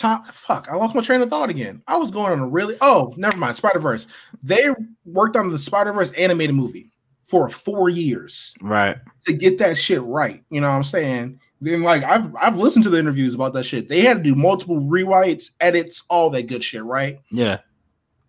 [0.00, 1.82] Tom, fuck, I lost my train of thought again.
[1.86, 3.54] I was going on a really oh, never mind.
[3.54, 4.06] Spider Verse.
[4.42, 4.70] They
[5.04, 6.90] worked on the Spider Verse animated movie
[7.26, 8.54] for four years.
[8.62, 8.96] right.
[9.26, 10.42] to get that shit right.
[10.48, 11.38] You know what I'm saying?
[11.60, 13.90] Then like I've I've listened to the interviews about that shit.
[13.90, 17.20] They had to do multiple rewrites, edits, all that good shit, right?
[17.30, 17.58] Yeah,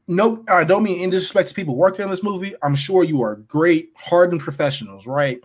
[0.10, 2.54] Nope, I don't mean in disrespect to people working on this movie.
[2.64, 5.40] I'm sure you are great, hardened professionals, right?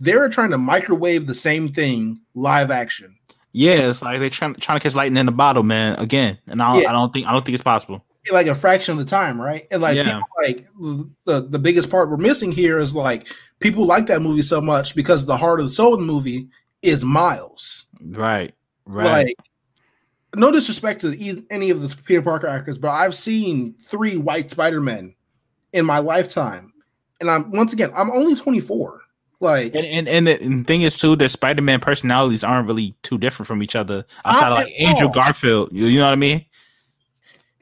[0.00, 3.17] They're trying to microwave the same thing live action.
[3.52, 3.88] Yeah.
[3.88, 5.98] It's like they're trying trying to catch lightning in a bottle, man.
[5.98, 6.90] Again, and I don't, Yeah.
[6.90, 8.04] I don't think I don't think it's possible.
[8.30, 9.66] Like a fraction of the time, right?
[9.70, 10.04] And like, Yeah.
[10.04, 10.66] people, like
[11.24, 13.28] the the biggest part we're missing here is like
[13.60, 16.48] people like that movie so much because the heart of the soul of the movie
[16.82, 17.86] is Miles.
[18.02, 19.26] Right, right.
[19.28, 19.34] Like,
[20.36, 24.82] no disrespect to any of the Peter Parker actors, but I've seen three white Spider
[24.82, 25.14] Men
[25.72, 26.72] in my lifetime,
[27.20, 29.00] and I'm once again I'm only 24.
[29.40, 32.66] Like, And and and the, and the thing is too, their Spider Man personalities aren't
[32.66, 34.04] really too different from each other.
[34.24, 35.12] Outside of like Andrew all.
[35.12, 36.44] Garfield, you, you know what I mean?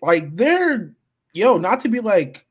[0.02, 0.92] like they're
[1.34, 2.46] yo, not to be like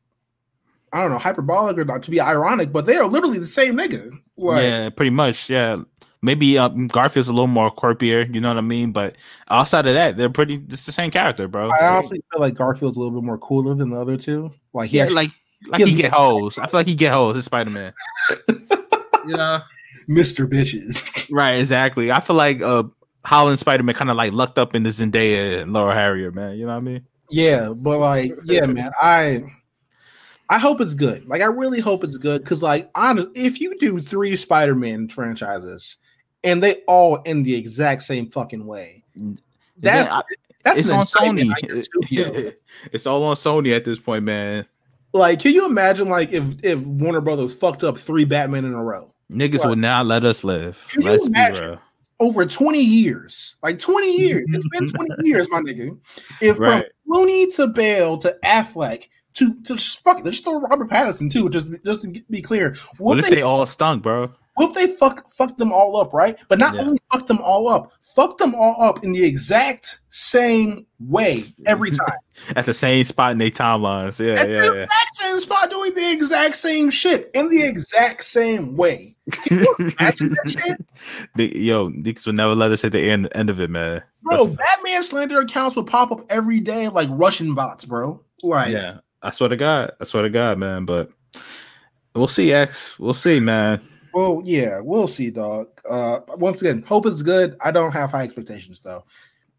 [0.93, 3.75] I don't know hyperbolic or not to be ironic, but they are literally the same
[3.77, 4.11] nigga.
[4.37, 5.49] Like, yeah, pretty much.
[5.49, 5.81] Yeah,
[6.21, 8.21] maybe um, Garfield's a little more corpier.
[8.31, 8.91] You know what I mean?
[8.91, 9.15] But
[9.49, 10.57] outside of that, they're pretty.
[10.57, 11.69] just the same character, bro.
[11.71, 14.51] I So- honestly feel like Garfield's a little bit more cooler than the other two.
[14.73, 15.31] Like, he yeah, actually, like
[15.67, 16.59] like he he get hoes.
[16.59, 17.35] I feel like he get hoes.
[17.37, 17.93] It's Spider Man.
[19.27, 19.61] you know?
[20.09, 20.47] Mr.
[20.47, 21.29] Bitches.
[21.31, 21.53] Right.
[21.59, 22.11] Exactly.
[22.11, 22.83] I feel like uh
[23.23, 26.55] Holland Spider Man kind of like lucked up in the Zendaya and Laura Harrier, man.
[26.57, 27.05] You know what I mean?
[27.31, 29.43] Yeah, but like, yeah, man, I
[30.47, 31.27] I hope it's good.
[31.27, 35.97] Like, I really hope it's good because, like, honest, if you do three Spider-Man franchises
[36.43, 39.39] and they all end the exact same fucking way, Then
[39.79, 40.21] that I-
[40.63, 41.49] that's it's an on Sony.
[41.49, 42.53] on
[42.91, 44.67] it's all on Sony at this point, man.
[45.13, 48.83] like, can you imagine, like, if if Warner Brothers fucked up three Batman in a
[48.83, 49.69] row Niggas Right.
[49.69, 50.87] would not let us live.
[50.91, 51.79] Can Let's be real.
[52.19, 53.57] over twenty years?
[53.63, 54.43] Like, twenty years.
[54.49, 55.97] It's been twenty years, my nigga.
[56.41, 56.85] If Right.
[57.07, 59.05] from Clooney to Bale to Affleck.
[59.35, 61.49] To, to just fuck it, let's throw Robert Pattinson too.
[61.49, 64.31] Just just to be clear, What if they all stunk, bro?
[64.55, 66.37] What if they fuck fuck them all up, right?
[66.47, 66.81] But not Yeah.
[66.81, 71.91] only fuck them all up, fuck them all up in the exact same way every
[71.91, 72.17] time.
[72.55, 74.17] At the same spot in their timelines.
[74.25, 74.83] Yeah, At yeah, the yeah.
[74.83, 79.15] exact same spot, doing the exact same shit in the exact same way.
[79.31, 80.15] Can you that
[80.47, 80.85] shit,
[81.35, 84.03] They- yo, niggas would never let us hit the end, end of it, man.
[84.23, 84.47] bro?
[84.47, 88.21] Batman slander accounts would pop up every day like Russian bots, bro.
[88.43, 90.85] Like, yeah, I swear to God, I swear to God, man.
[90.85, 91.09] But
[92.13, 92.97] we'll see, X.
[92.99, 93.81] We'll see, man.
[94.15, 95.67] Well, yeah, we'll see, dog.
[95.87, 97.57] Uh, once again, hope it's good.
[97.63, 99.03] I don't have high expectations though.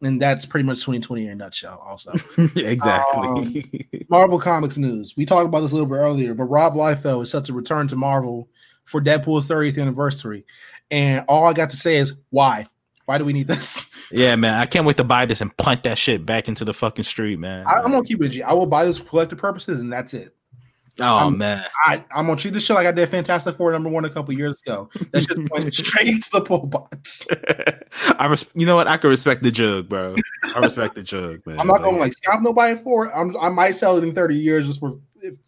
[0.01, 1.85] and that's pretty much 2020 in a nutshell.
[1.87, 2.15] Also,
[2.57, 3.87] exactly.
[4.09, 5.15] Marvel Comics news.
[5.15, 7.87] We talked about this a little bit earlier, but Rob Liefeld is set to return
[7.89, 8.49] to Marvel
[8.87, 10.47] for Deadpool's 30th anniversary,
[10.91, 12.67] and all I got to say is why?
[13.05, 13.91] Why do we need this?
[14.11, 14.55] yeah, man.
[14.55, 17.39] I can't wait to buy this and punt that shit back into the fucking street,
[17.39, 17.67] man.
[17.67, 18.31] I, am gonna keep it.
[18.31, 18.43] G.
[18.43, 20.36] I will buy this for collective purposes, and that's it.
[21.01, 21.65] Oh I'm- man.
[21.85, 24.35] I, I'm gonna treat this shit like I did Fantastic Four number one a couple
[24.35, 24.89] years ago.
[25.13, 27.27] That's just went straight to the pull box.
[28.19, 28.89] I res- you know what?
[28.89, 30.15] I can respect the jug, bro.
[30.55, 31.59] I respect the jug, man.
[31.61, 33.13] I'm not gonna like scalp nobody for it.
[33.15, 34.99] I'm, I might sell it in 30 years just for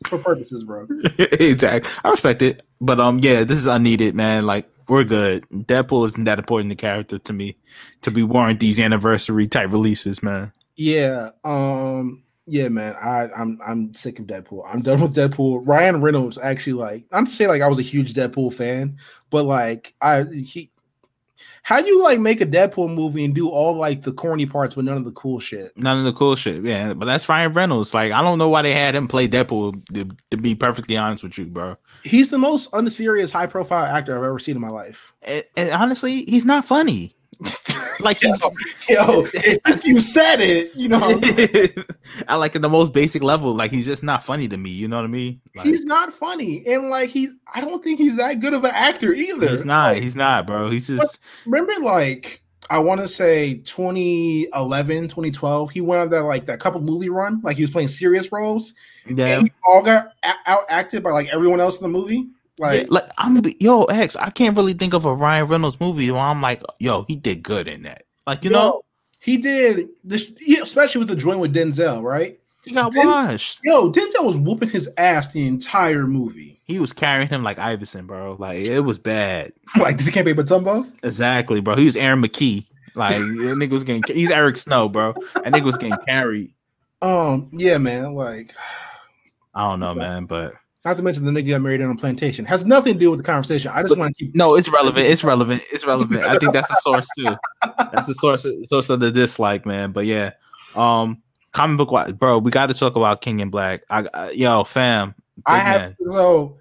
[0.06, 0.86] for purposes, bro.
[1.18, 1.90] exactly.
[2.04, 4.44] I respect it, but um, yeah, this is unneeded, man.
[4.46, 5.44] Like we're good.
[5.50, 7.56] Deadpool isn't that important a character to me
[8.02, 10.52] to be warrant these anniversary type releases, man.
[10.76, 12.94] Yeah, um, yeah, man.
[13.00, 14.64] I, I'm I'm sick of Deadpool.
[14.66, 15.62] I'm done with Deadpool.
[15.64, 18.98] Ryan Reynolds actually like I'm not to say like I was a huge Deadpool fan,
[19.30, 20.70] but like I he
[21.62, 24.74] how do you like make a Deadpool movie and do all like the corny parts
[24.74, 25.76] but none of the cool shit.
[25.76, 26.94] None of the cool shit, yeah.
[26.94, 27.92] But that's Ryan Reynolds.
[27.92, 29.84] Like I don't know why they had him play Deadpool.
[29.94, 31.76] To, to be perfectly honest with you, bro.
[32.04, 35.12] He's the most unserious, high profile actor I've ever seen in my life.
[35.22, 37.14] And, and honestly, he's not funny.
[38.00, 38.40] Like he's
[38.88, 39.24] Yo,
[39.66, 40.98] since you said it, you know
[42.28, 43.54] I like at the most basic level.
[43.54, 44.70] Like he's just not funny to me.
[44.70, 45.40] You know what I mean?
[45.54, 48.72] Like, he's not funny, and like he's I don't think he's that good of an
[48.74, 49.48] actor either.
[49.48, 49.96] he's not.
[49.96, 50.70] He's not, bro.
[50.70, 56.46] He's just remember like I want to say 2011, 2012, he went on that like
[56.46, 58.74] that couple movie run, like he was playing serious roles,
[59.06, 59.26] yeah.
[59.26, 62.28] and he all got a- out acted by like everyone else in the movie.
[62.58, 64.16] Like, Yeah, like I'm yo X.
[64.16, 67.42] I can't really think of a Ryan Reynolds movie where I'm like, yo, he did
[67.42, 68.04] good in that.
[68.26, 68.82] Like you yo, know,
[69.20, 72.38] he did this, yeah, especially with the joint with Denzel, right?
[72.68, 73.60] he got Den- washed.
[73.64, 76.60] Yo, Denzel was whooping his ass the entire movie.
[76.64, 78.36] He was carrying him like Iverson, bro.
[78.38, 79.52] Like it was bad.
[79.80, 80.88] like, he can't pay Mutombo?
[81.02, 81.76] Exactly, bro.
[81.76, 82.68] He was Aaron McKie.
[82.94, 84.02] Like that nigga was getting.
[84.06, 85.14] He's Eric Snow, bro.
[85.34, 86.52] That nigga was getting carried.
[87.00, 88.14] Um, yeah, man.
[88.14, 88.54] Like,
[89.54, 90.54] I don't know, man, but
[90.88, 92.44] not to mention the nigga got married on a plantation.
[92.46, 93.70] Has nothing to do with the conversation.
[93.74, 94.34] I just want to keep.
[94.34, 95.06] no, it's relevant.
[95.06, 95.62] It's relevant.
[95.70, 96.24] It's relevant.
[96.24, 97.36] I think that's the source too.
[97.92, 99.92] That's the source source of the dislike, man.
[99.92, 100.32] But yeah,
[100.74, 101.22] um,
[101.52, 102.38] comic book, wise, bro.
[102.38, 103.82] We got to talk about King in Black.
[103.90, 105.14] I, I yo, fam.
[105.46, 105.96] I have man.
[106.10, 106.58] so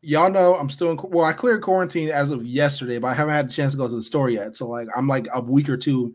[0.00, 0.98] y'all know I'm still in.
[1.10, 3.88] Well, I cleared quarantine as of yesterday, but I haven't had a chance to go
[3.88, 4.56] to the store yet.
[4.56, 6.14] So like, I'm like a week or two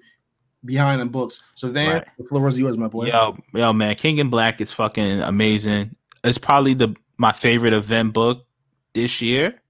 [0.66, 1.44] behind in books.
[1.56, 2.08] So then Right.
[2.18, 3.06] the floor is yours, my boy.
[3.08, 5.96] Yo, yo, man, King in Black is fucking amazing.
[6.24, 8.48] It's probably the my favorite event book
[8.94, 9.62] this year,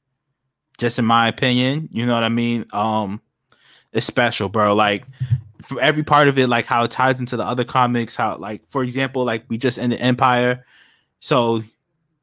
[0.77, 1.89] just in my opinion.
[1.91, 2.65] You know what I mean?
[2.71, 3.21] Um,
[3.91, 4.73] it's special, bro.
[4.73, 5.03] Like
[5.61, 8.15] for every part of it, like how it ties into the other comics.
[8.15, 10.65] How, like, for example, like we just ended Empire,
[11.19, 11.61] so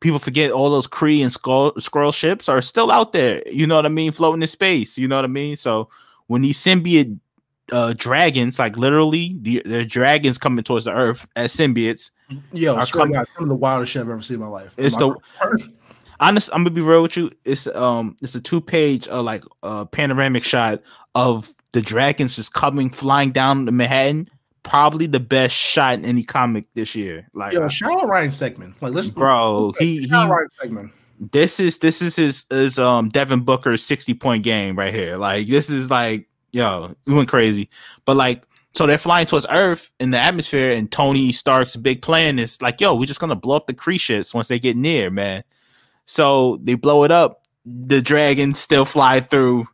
[0.00, 3.42] people forget all those Kree and Skull ships are still out there.
[3.46, 4.12] You know what I mean?
[4.12, 4.96] Floating in space.
[4.96, 5.56] You know what I mean?
[5.56, 5.90] So
[6.28, 7.18] when these symbiote
[7.70, 12.12] uh dragons, like literally, the, the dragons coming towards the Earth as symbiotes.
[12.52, 14.40] Yo, Our swear to com- God, some of the wildest shit I've ever seen in
[14.40, 14.74] my life.
[14.76, 15.14] It's My-
[16.20, 17.30] Honest, I'm gonna be real with you.
[17.44, 20.82] It's um, it's a two page uh, like uh panoramic shot
[21.14, 24.28] of the dragons just coming flying down the Manhattan.
[24.64, 27.28] Probably the best shot in any comic this year.
[27.32, 28.74] Like, Yo, Charlotte Ryan Stegman.
[28.80, 30.08] Like, let's bro, he he.
[30.08, 30.92] Charlotte Ryan Stegman.
[31.32, 35.16] This is this is his is um Devin Booker's 60 point game right here.
[35.16, 37.70] Like, this is like yo, it went crazy.
[38.04, 38.44] But like,
[38.78, 42.80] so they're flying towards Earth in the atmosphere, and Tony Stark's big plan is like,
[42.80, 45.42] yo, we're just gonna blow up the Kree ships once they get near, man.
[46.06, 47.42] So they blow it up.
[47.66, 49.66] The dragons still fly through.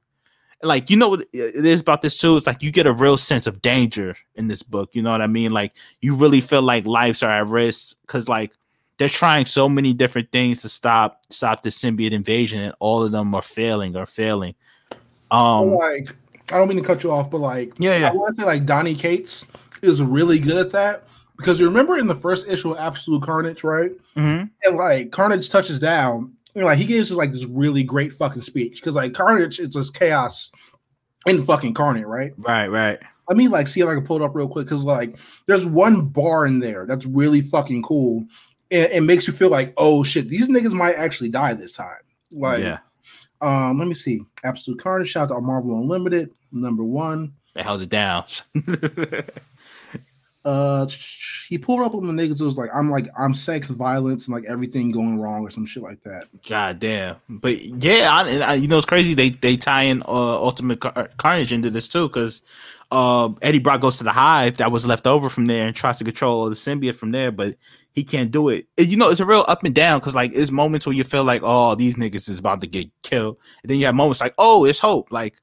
[0.63, 2.39] Like you know what it is about this too.
[2.39, 4.95] It's like you get a real sense of danger in this book.
[4.95, 5.53] You know what I mean?
[5.53, 8.53] Like you really feel like lives are at risk because like
[8.97, 13.13] they're trying so many different things to stop stop the symbiote invasion, and all of
[13.13, 14.55] them are failing or failing.
[15.31, 16.17] Um, like,
[16.53, 18.11] I don't mean to cut you off, but like, yeah, yeah.
[18.11, 19.47] I want to say like Donny Cates
[19.83, 21.05] is really good at that
[21.37, 23.93] because you remember in the first issue of Absolute Carnage, right?
[24.17, 24.51] Mhm.
[24.65, 28.43] And like Carnage touches down, and like he gives us like this really great fucking
[28.43, 30.53] speech because like Carnage is just chaos
[31.27, 32.33] in fucking Carnage, right?
[32.39, 32.99] right, right.
[33.29, 35.17] Let me like see if I can pull it up real quick because like
[35.47, 38.27] there's one bar in there that's really fucking cool.
[38.71, 42.01] And it makes you feel like, oh shit, these niggas might actually die this time.
[42.31, 42.79] Like, yeah,
[43.45, 44.21] um, let me see.
[44.45, 47.35] Absolute Carnage, shout out to Marvel Unlimited, number one.
[47.55, 48.25] they held it down.
[50.45, 50.87] Uh,
[51.49, 52.39] he pulled up on the niggas.
[52.41, 55.65] It was like, I'm like, I'm sex, violence, and like everything going wrong or some
[55.65, 56.27] shit like that.
[56.47, 57.17] God damn.
[57.31, 59.15] But yeah, I, I, you know it's crazy.
[59.15, 62.43] They they tie in uh, Ultimate Car- Carnage into this too because
[62.91, 65.97] uh, Eddie Brock goes to the hive that was left over from there and tries
[65.99, 67.57] to control all the symbiote from there, but
[67.95, 68.67] he can't do it.
[68.77, 71.25] You know, it's a real up and down because like it's moments where you feel
[71.25, 74.35] like, oh, these niggas is about to get killed, and then you have moments like,
[74.39, 75.09] oh, it's hope.
[75.11, 75.37] Like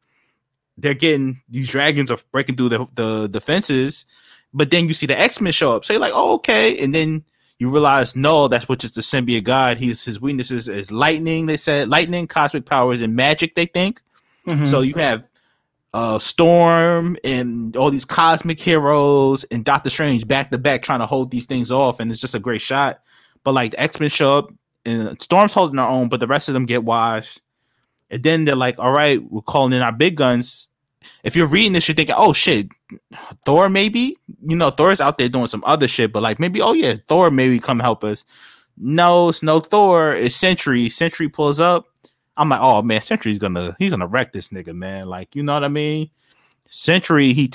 [0.77, 4.05] they're getting these dragons are breaking through the the defenses,
[4.53, 5.85] but then you see the X Men show up.
[5.85, 7.23] So you're like, oh okay, and then
[7.59, 9.77] you realize no, that's what is the symbiote god.
[9.77, 11.45] He's his weaknesses is lightning.
[11.45, 13.55] They said lightning, cosmic powers, and magic.
[13.55, 14.01] They think
[14.47, 14.65] Mhm.
[14.67, 14.81] so.
[14.81, 15.27] You have
[15.93, 21.05] uh Storm and all these cosmic heroes and Doctor Strange back to back trying to
[21.05, 23.01] hold these things off, and it's just a great shot.
[23.43, 24.53] But like the X Men show up
[24.85, 27.41] and Storm's holding her own, but the rest of them get washed.
[28.09, 30.69] And then they're like, "All right, we're calling in our big guns."
[31.23, 32.67] If you're reading this, you're thinking, "Oh shit,
[33.45, 36.73] Thor maybe." You know, Thor's out there doing some other shit, but like maybe, oh
[36.73, 38.23] yeah, Thor maybe come help us.
[38.77, 40.13] No, it's no Thor.
[40.13, 40.89] It's Sentry.
[40.89, 41.87] Sentry pulls up.
[42.37, 45.07] I'm like, oh man, Sentry's gonna he's gonna wreck this nigga, man.
[45.07, 46.09] Like, you know what I mean?
[46.73, 47.51] Sentry, he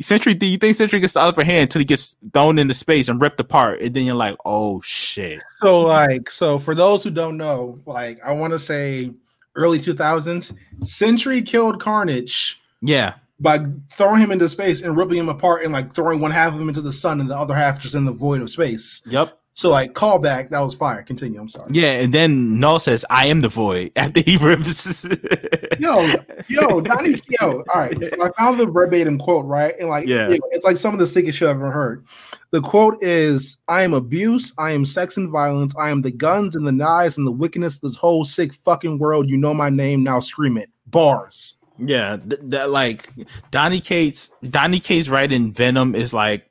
[0.00, 3.20] Sentry, you think Sentry gets the upper hand until he gets thrown into space and
[3.20, 5.42] ripped apart, and then you're like, oh shit.
[5.60, 9.12] So like, so for those who don't know, like, I want to say
[9.54, 13.58] early 2000s, Sentry killed Carnage Yeah, by
[13.92, 16.68] throwing him into space and ripping him apart and like throwing one half of him
[16.68, 19.02] into the sun and the other half just in the void of space.
[19.06, 19.37] yep.
[19.58, 21.02] So like, callback, that was fire.
[21.02, 21.40] Continue.
[21.40, 21.68] I'm sorry.
[21.72, 25.04] Yeah, and then Knull says, I am the void after he rips.
[25.80, 26.06] Yo,
[26.48, 27.64] yo, Donny, yo.
[27.74, 29.74] All right, so I found the verbatim quote, right?
[29.80, 30.28] And like, Yeah.
[30.28, 32.04] yo, it's like some of the sickest shit I've ever heard.
[32.52, 36.54] The quote is, "I am abuse, I am sex and violence, I am the guns
[36.54, 39.28] and the knives and the wickedness of this whole sick fucking world.
[39.28, 40.20] You know my name now.
[40.20, 41.58] Scream it." Bars.
[41.78, 43.08] Yeah, th- that like
[43.52, 46.47] Donny Cates, Donny Cates writing Venom is like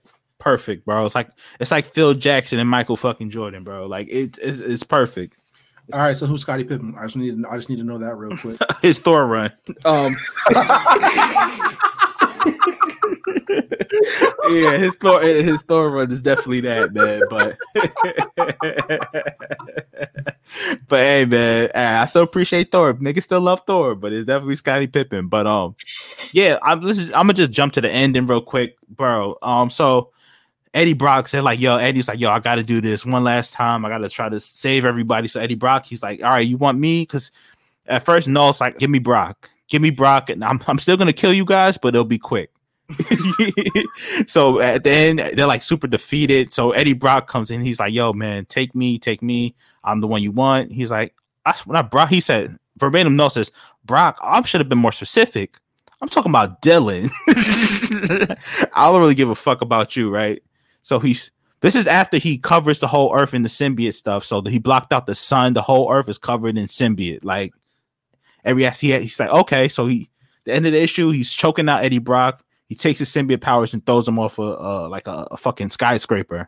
[0.47, 1.05] perfect, bro.
[1.05, 1.29] It's like
[1.59, 3.85] it's like Phil Jackson and Michael fucking Jordan, bro.
[3.85, 5.35] Like it, it's it's perfect.
[5.91, 6.95] All right, so who's Scottie Pippen?
[6.97, 8.57] I just need to, I just need to know that real quick.
[8.81, 9.51] His Thor run.
[9.83, 10.15] Um,
[14.49, 17.21] yeah, his Thor his Thor run is definitely that, man.
[17.29, 17.57] But
[20.87, 22.93] but hey, man, I still appreciate Thor.
[22.93, 25.27] Niggas still love Thor, but it's definitely Scottie Pippen.
[25.27, 25.75] But um,
[26.31, 29.37] yeah, I'm this is, I'm gonna just jump to the ending real quick, bro.
[29.41, 30.11] Um, so.
[30.77, 33.83] Eddie Brock said, like, yo, Eddie's like, yo, I gotta do this one last time.
[33.83, 35.27] I gotta try to save everybody.
[35.27, 37.01] So Eddie Brock, he's like, all right, you want me?
[37.01, 37.31] Because
[37.87, 41.13] at first, Knull's like, give me Brock, give me Brock, and I'm, I'm still gonna
[41.13, 42.51] kill you guys, but it'll be quick.
[44.27, 46.53] so at the end, they're like super defeated.
[46.53, 49.55] So Eddie Brock comes in, he's like, yo, man, take me, take me.
[49.83, 50.71] I'm the one you want.
[50.71, 51.15] He's like,
[51.47, 53.51] I I Brock, he said verbatim, Null says,
[53.83, 55.57] Brock, I should have been more specific.
[56.01, 57.09] I'm talking about Dylan.
[58.75, 60.39] I don't really give a fuck about you, right?
[60.87, 64.23] So he's this is after he covers the whole earth in the symbiote stuff.
[64.23, 65.51] So that he blocked out the sun.
[65.51, 67.25] The whole earth is covered in symbiote.
[67.25, 67.53] Like
[68.45, 69.67] every he had, he's like, okay.
[69.67, 70.09] So he
[70.45, 72.41] the end of the issue, he's choking out Eddie Brock.
[72.67, 75.71] He takes his symbiote powers and throws him off a uh, like a, a fucking
[75.71, 76.47] skyscraper,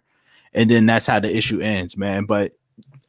[0.54, 2.24] and then that's how the issue ends, man.
[2.24, 2.54] But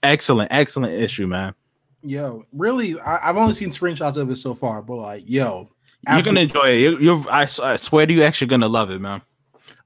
[0.02, 1.54] excellent, excellent issue, man.
[2.02, 5.68] Yo, really, I, I've only seen screenshots of it so far, but like, yo,
[6.08, 6.80] You're gonna enjoy it.
[6.80, 9.22] You, you're, I, I swear to you, actually gonna love it, man.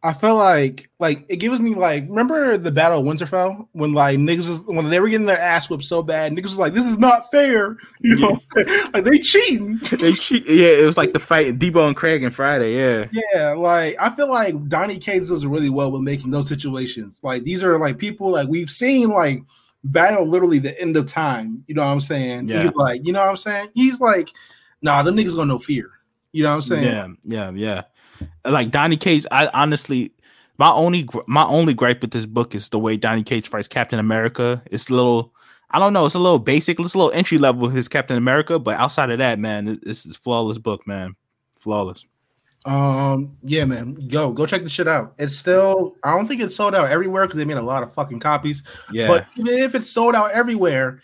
[0.04, 3.68] I felt like like it gives me like remember the battle of Winterfell?
[3.72, 6.58] When like niggas was, when they were getting their ass whipped so bad niggas was
[6.58, 7.78] like this is not fair.
[8.00, 8.38] You know?
[8.92, 9.78] Like they cheating.
[9.98, 10.46] They cheat.
[10.46, 12.76] Yeah, it was like the fight Debo and Craig and Friday.
[12.76, 17.20] Yeah, yeah like I feel like Donny Cates does really well with making those situations.
[17.22, 19.42] Like these are like people like we've seen like
[19.84, 22.48] battle literally the end of time you know what I'm saying?
[22.48, 22.62] Yeah.
[22.62, 23.70] he's like you know what I'm saying?
[23.74, 24.28] He's like
[24.82, 25.92] nah them niggas gonna know fear.
[26.32, 26.84] You know what I'm saying?
[26.84, 27.82] Yeah, yeah, yeah.
[28.44, 30.12] Like Donny Cates, I honestly,
[30.58, 33.98] my only my only gripe with this book is the way Donny Cates fights Captain
[33.98, 34.62] America.
[34.70, 35.32] It's a little,
[35.70, 38.16] I don't know, it's a little basic, it's a little entry level with his Captain
[38.16, 41.14] America, but outside of that, man, this is a flawless book, man,
[41.58, 42.04] flawless.
[42.66, 45.14] Um, yeah, man, go go check the shit out.
[45.18, 47.92] It's still, I don't think it's sold out everywhere because they made a lot of
[47.92, 48.62] fucking copies.
[48.90, 51.00] Yeah, But even if it's sold out everywhere,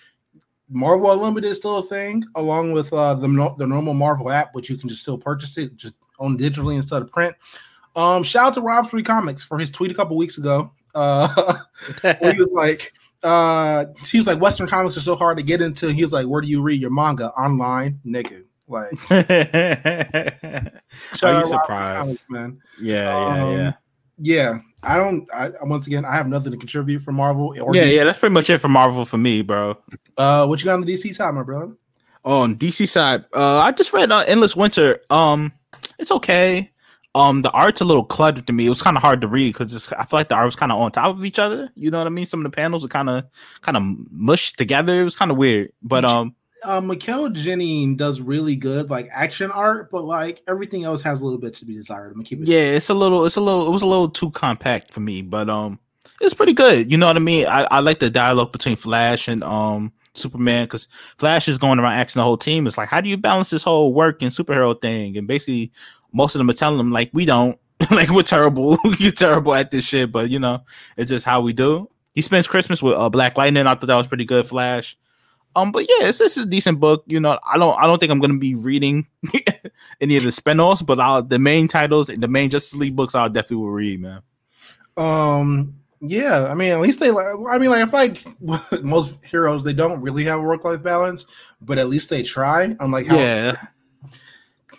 [0.71, 4.71] Marvel Unlimited is still a thing, along with uh the the normal Marvel app, which
[4.71, 7.35] you can just still purchase it just on digitally instead of print.
[7.97, 10.71] Um, shout out to Rob Free Comics for his tweet a couple weeks ago.
[10.95, 11.29] Uh,
[12.03, 12.93] where he was like,
[13.25, 15.93] uh, he was like, Western comics are so hard to get into.
[15.93, 18.45] He was like, where do you read your manga online, nigga?
[18.69, 19.25] Like, Are
[21.23, 22.25] you out Rob Free surprised?
[22.29, 22.61] Man.
[22.81, 23.73] yeah, yeah, Um, yeah.
[24.23, 25.27] Yeah, I don't.
[25.33, 27.55] I once again, I have nothing to contribute for Marvel.
[27.59, 29.79] Or Yeah, yeah, that's pretty much it for Marvel for me, bro.
[30.19, 31.73] Uh, what you got on the DC side, my brother?
[32.23, 35.01] on DC side, uh, I just read uh, Endless Winter.
[35.09, 35.53] Um,
[35.99, 36.71] it's okay.
[37.15, 38.67] Um, the art's a little cluttered to me.
[38.67, 40.71] It was kind of hard to read because I feel like the art was kind
[40.71, 41.71] of on top of each other.
[41.75, 42.25] You know what I mean?
[42.27, 43.25] Some of the panels were kind of
[43.63, 45.01] kind of mushed together.
[45.01, 45.73] It was kind of weird.
[45.83, 51.03] But um, Uh, Mikel Janín does really good like action art, but like everything else
[51.03, 52.09] has a little bit to be desired.
[52.09, 52.47] I'm gonna keep it.
[52.47, 55.23] yeah, it's a little, it's a little, it was a little too compact for me.
[55.23, 55.81] But um,
[56.21, 56.93] it's pretty good.
[56.93, 57.47] You know what I mean?
[57.47, 61.95] I, I like the dialogue between Flash and um Superman because Flash is going around
[61.95, 62.67] asking the whole team.
[62.67, 65.17] It's like, how do you balance this whole work and superhero thing?
[65.17, 65.73] And basically,
[66.13, 67.59] most of them are telling them like, we don't.
[67.91, 68.77] like we're terrible.
[68.99, 70.63] You're terrible at this shit, but you know,
[70.99, 71.89] it's just how we do.
[72.15, 73.67] He spends Christmas with uh, Black Lightning.
[73.67, 74.47] I thought that was pretty good.
[74.47, 74.99] Flash.
[75.57, 77.05] Um, but yeah, it's this is a decent book.
[77.07, 79.07] You know, I don't I don't think I'm gonna be reading
[80.01, 83.15] any of the spinoffs, but I'll, the main titles, and the main Justice League books,
[83.15, 84.23] I'll definitely will read, man.
[84.97, 87.27] Um, yeah, I mean, at least they like.
[87.51, 90.83] I mean, like, I feel like most heroes they don't really have a work life
[90.83, 91.27] balance,
[91.61, 92.75] but at least they try.
[92.81, 93.57] I'm like, how, yeah,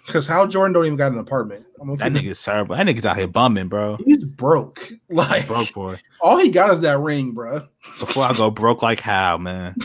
[0.05, 1.65] because Hal Jordan don't even got an apartment.
[1.80, 2.76] I'm like, that nigga's terrible.
[2.76, 3.97] That nigga's out here bumming, bro.
[4.05, 4.91] he's broke.
[5.09, 5.99] Like, Broke boy.
[6.22, 7.67] all he got is that ring, bro.
[7.99, 9.76] Before I go broke like how, man.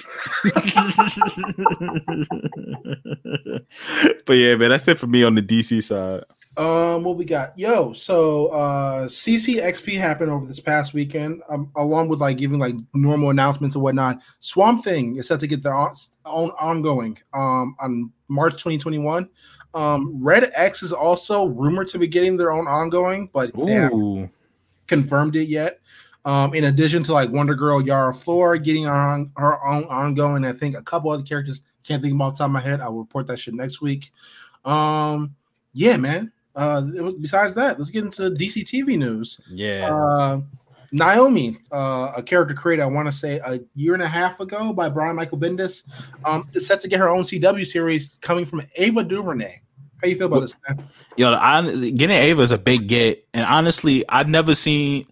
[4.25, 6.23] but yeah, man, that's it for me on the DC side.
[6.57, 7.59] Um, what we got?
[7.59, 12.75] Yo, so uh CCXP happened over this past weekend, um, along with like giving like
[12.95, 14.23] normal announcements and whatnot.
[14.41, 15.93] Swamp Thing is set to get their on,
[16.25, 19.29] own ongoing um on March 2021.
[19.75, 24.31] Um, Red X is also rumored to be getting their own ongoing, but they haven't
[24.87, 25.81] confirmed it yet.
[26.25, 30.53] Um, in addition to like Wonder Girl Yara Flor getting on her own ongoing, I
[30.53, 32.81] think a couple other characters can't think about off the top of my head.
[32.81, 34.11] I will report that shit next week.
[34.65, 35.37] Um,
[35.75, 36.33] yeah, man.
[36.57, 39.41] Uh, was- besides that, let's get into DC TV news.
[39.49, 39.91] yeah.
[39.93, 40.41] Uh,
[40.93, 44.73] Naomi, uh, a character created, I want to say a year and a half ago
[44.73, 45.83] by Brian Michael Bendis,
[46.25, 49.61] um, is set to get her own CW series coming from Ava DuVernay.
[50.01, 50.55] How you feel about this?
[50.69, 50.89] Man?
[51.17, 55.07] Yo, I, getting Ava is a big get, and honestly, I've never seen.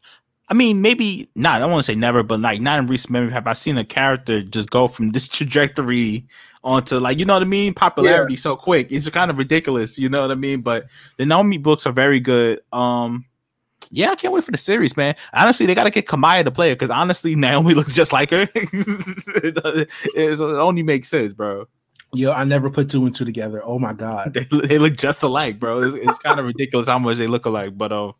[0.48, 1.56] I mean, maybe not.
[1.56, 3.78] I don't want to say never, but like not in recent memory have I seen
[3.78, 6.26] a character just go from this trajectory
[6.64, 8.90] onto like you know what I mean, popularity so quick.
[8.90, 10.62] It's kind of ridiculous, you know what I mean.
[10.62, 10.86] But
[11.18, 12.60] the Naomi books are very good.
[12.72, 13.26] Um,
[13.90, 15.14] yeah, I can't wait for the series, man.
[15.32, 18.30] Honestly, they got to get Kamaya to play it because honestly, Naomi looks just like
[18.30, 18.48] her.
[18.54, 21.66] it, it only makes sense, bro.
[22.14, 23.60] Yo, I never put two and two together.
[23.64, 24.34] Oh my god.
[24.50, 25.82] they, they look just alike, bro.
[25.82, 28.14] It's, it's kind of ridiculous how much they look alike, but um,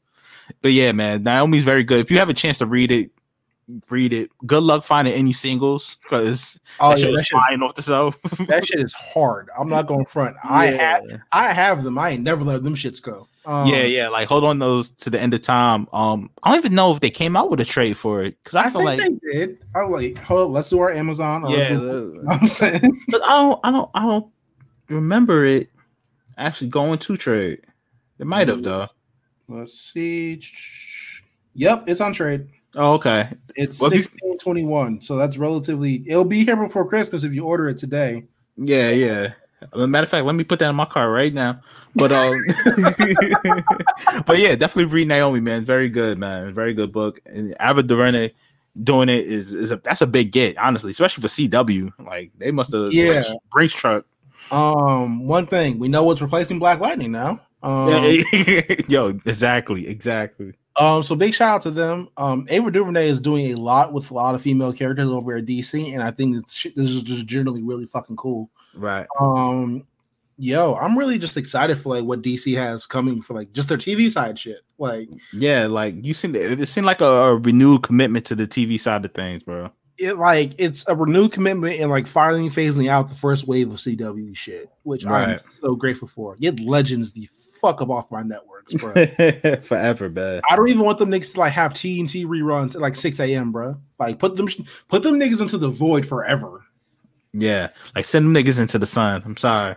[0.61, 2.01] but yeah, man, Naomi's very good.
[2.01, 3.11] If you have a chance to read it,
[3.90, 4.30] read it.
[4.46, 8.20] Good luck finding any singles because Oh that yeah, shit that flying off the shelf.
[8.46, 9.50] that shit is hard.
[9.58, 10.36] I'm not going front.
[10.42, 11.98] I have I have them.
[11.98, 13.28] I ain't never let them shits go.
[13.46, 14.08] Um, yeah, yeah.
[14.08, 15.86] Like hold on those to the end of time.
[15.92, 18.54] Um, I don't even know if they came out with a trade for it because
[18.54, 19.58] I, I, feel think like they did.
[19.74, 20.52] I like hold.
[20.52, 21.44] Let's do our Amazon.
[21.44, 23.02] Or yeah, You know I'm saying.
[23.08, 24.26] but I don't, I don't, I don't
[24.88, 25.68] remember it
[26.38, 27.60] actually going to trade.
[28.18, 28.88] It might have though.
[29.48, 30.40] Let's see.
[31.54, 32.48] Yep, it's on trade.
[32.76, 33.28] Oh, okay.
[33.56, 36.02] It's Well, sixteen twenty one, so that's relatively.
[36.06, 38.24] It'll be here before Christmas if you order it today.
[38.56, 39.32] Yeah, yeah.
[39.72, 41.60] As a matter of fact, let me put that in my car right now.
[41.94, 42.34] But um,
[44.26, 45.64] but yeah, definitely read Naomi, man.
[45.64, 46.52] Very good, man.
[46.52, 47.20] Very good book.
[47.26, 48.32] And Ava DuVernay
[48.82, 51.92] doing it is is a that's a big get, honestly, especially for CW.
[52.04, 53.22] Like they must have Yeah.
[53.52, 54.04] Brinks truck.
[54.50, 57.40] Um, one thing we know what's replacing Black Lightning now.
[57.62, 57.88] Um,
[58.88, 60.52] Yo, exactly, exactly.
[60.76, 62.08] Um, so big shout out to them.
[62.16, 65.44] Um, Ava DuVernay is doing a lot with a lot of female characters over at
[65.44, 68.50] DC, and I think this, this is just generally really fucking cool.
[68.74, 69.06] Right.
[69.20, 69.86] Um,
[70.38, 73.78] yo, I'm really just excited for like what DC has coming for like just their
[73.78, 74.62] TV side shit.
[74.78, 78.46] Like Yeah, like you seem to it seemed like a, a renewed commitment to the
[78.46, 79.70] TV side of things, bro.
[79.99, 83.78] It like it's a renewed commitment and like finally phasing out the first wave of
[83.78, 86.36] CW shit, which I'm so grateful for.
[86.36, 87.28] Get legends the
[87.61, 88.92] fuck up off my networks, bro.
[89.62, 90.42] Forever, man.
[90.51, 93.53] I don't even want them niggas to like have TNT reruns at like 6 a.m.,
[93.53, 93.76] bro.
[93.99, 94.49] Like put them
[94.88, 96.64] put them niggas into the void forever.
[97.32, 99.22] Yeah, like send them niggas into the sun.
[99.24, 99.76] I'm sorry.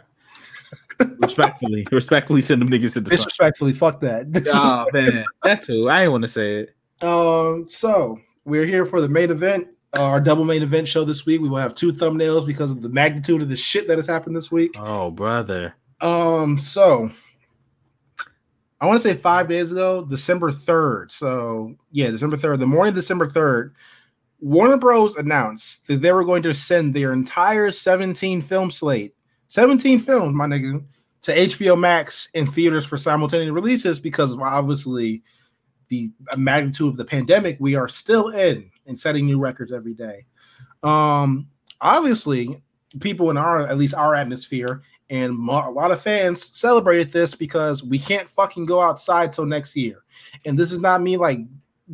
[1.20, 3.18] respectfully, respectfully send them niggas to the sun.
[3.18, 4.28] Disrespectfully, fuck that.
[4.54, 6.76] Oh man, that's who I ain't want to say it.
[7.04, 11.42] Um, so we're here for the main event, our double main event show this week.
[11.42, 14.36] We will have two thumbnails because of the magnitude of the shit that has happened
[14.36, 14.76] this week.
[14.78, 17.12] Oh brother, Um, so
[18.80, 21.12] I want to say five days ago, December 3rd.
[21.12, 23.72] So yeah, December 3rd, the morning of December 3rd,
[24.40, 25.16] Warner Bros.
[25.16, 29.16] announced that they were going to send their entire 17 film slate,
[29.48, 30.84] 17 films, my nigga,
[31.24, 35.24] to HBO Max in theaters for simultaneous releases because of obviously
[35.90, 40.26] the magnitude of the pandemic we are still in and setting new records every day.
[40.84, 41.50] Um,
[41.82, 42.62] obviously,
[43.00, 47.84] people in our at least our atmosphere and a lot of fans celebrated this because
[47.84, 50.04] we can't fucking go outside till next year.
[50.46, 51.40] And this is not me like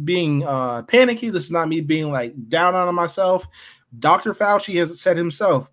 [0.04, 1.30] being uh panicky.
[1.30, 3.48] This is not me being like down on myself.
[4.00, 4.34] Dr.
[4.34, 5.70] Fauci has said himself,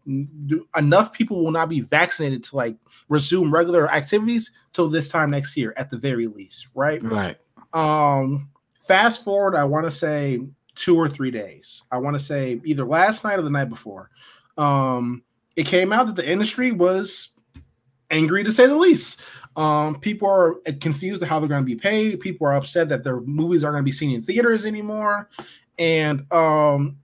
[0.77, 2.77] enough people will not be vaccinated to like
[3.09, 7.01] resume regular activities till this time next year at the very least, right?
[7.03, 7.39] right?
[7.73, 10.41] Um, fast forward, I want to say
[10.81, 11.83] two or three days.
[11.93, 14.11] I want to say either last night or the night before.
[14.57, 15.23] Um,
[15.57, 17.31] it came out that the industry was
[18.11, 19.21] angry to say the least.
[19.57, 22.21] Um, people are confused how they're going to be paid.
[22.21, 25.29] People are upset that their movies aren't going to be seen in theaters anymore.
[25.79, 26.97] And um,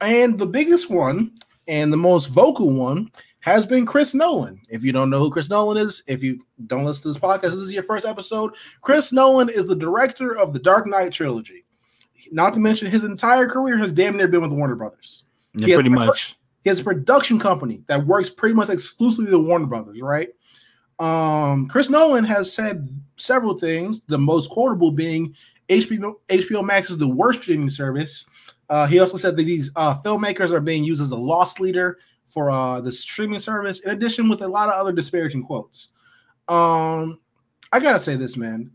[0.00, 1.32] and the biggest one
[1.66, 3.10] and the most vocal one
[3.40, 4.60] has been Chris Nolan.
[4.68, 7.42] If you don't know who Chris Nolan is, if you don't listen to this podcast,
[7.42, 8.54] this is your first episode.
[8.80, 11.64] Chris Nolan is the director of the Dark Knight trilogy.
[12.32, 15.24] Not to mention his entire career has damn near been with Warner Brothers.
[15.54, 16.36] Yeah, pretty much.
[16.64, 20.28] He has a production company that works pretty much exclusively with Warner Brothers, right?
[20.98, 24.00] Um, Chris Nolan has said several things.
[24.08, 25.34] The most quotable being
[25.68, 28.26] HBO HBO Max is the worst streaming service.
[28.68, 31.98] Uh, he also said that these uh, filmmakers are being used as a loss leader
[32.26, 33.80] for uh, the streaming service.
[33.80, 35.90] In addition, with a lot of other disparaging quotes.
[36.48, 37.20] Um,
[37.72, 38.70] I gotta say this, man.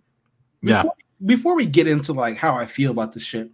[0.62, 0.84] Yeah.
[1.26, 3.50] Before, we get into like how I feel about this shit,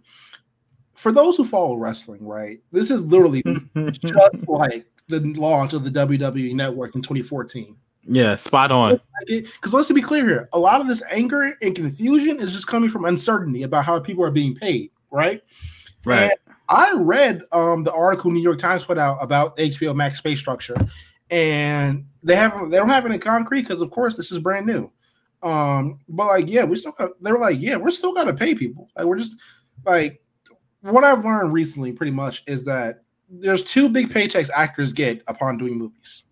[0.94, 2.60] for those who follow wrestling, right?
[2.72, 3.42] This is literally
[3.92, 7.76] just like the launch of the WWE Network in 2014.
[8.06, 9.00] yeah, spot on.
[9.26, 12.88] Because let's be clear here, a lot of this anger and confusion is just coming
[12.88, 15.42] from uncertainty about how people are being paid, right?
[16.04, 16.22] Right.
[16.22, 16.32] And
[16.68, 20.76] I read um, the article New York Times put out about HBO Max pay structure,
[21.30, 24.90] and they haven't they don't have any concrete because of course this is brand new.
[25.42, 28.54] Um, but like, yeah, we still got, they were like, yeah, we're still gonna pay
[28.54, 28.88] people.
[28.96, 29.34] Like, we're just
[29.84, 30.20] like
[30.82, 35.58] what I've learned recently, pretty much, is that there's two big paychecks actors get upon
[35.58, 36.24] doing movies.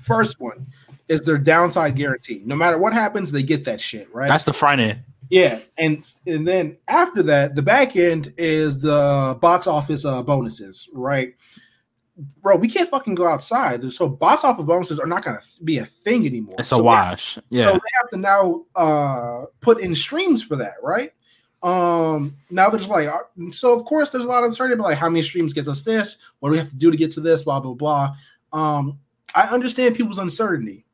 [0.00, 0.66] First one
[1.08, 2.42] is their downside guarantee.
[2.44, 4.28] No matter what happens, they get that shit, right?
[4.28, 5.00] That's the front end.
[5.30, 10.88] Yeah, and and then after that, the back end is the box office uh, bonuses,
[10.92, 11.34] right?
[12.16, 15.84] Bro, we can't fucking go outside, so box office bonuses are not gonna be a
[15.84, 16.54] thing anymore.
[16.60, 17.34] It's So a we have- wash.
[17.34, 17.64] So Yeah.
[17.72, 21.10] they have to now uh, put in streams for that, right?
[21.64, 23.18] Um, now there's like, uh,
[23.52, 25.82] so of course there's a lot of uncertainty about like how many streams gets us
[25.82, 28.14] this, what do we have to do to get to this, blah blah blah.
[28.52, 28.98] Um,
[29.34, 30.84] I understand people's uncertainty,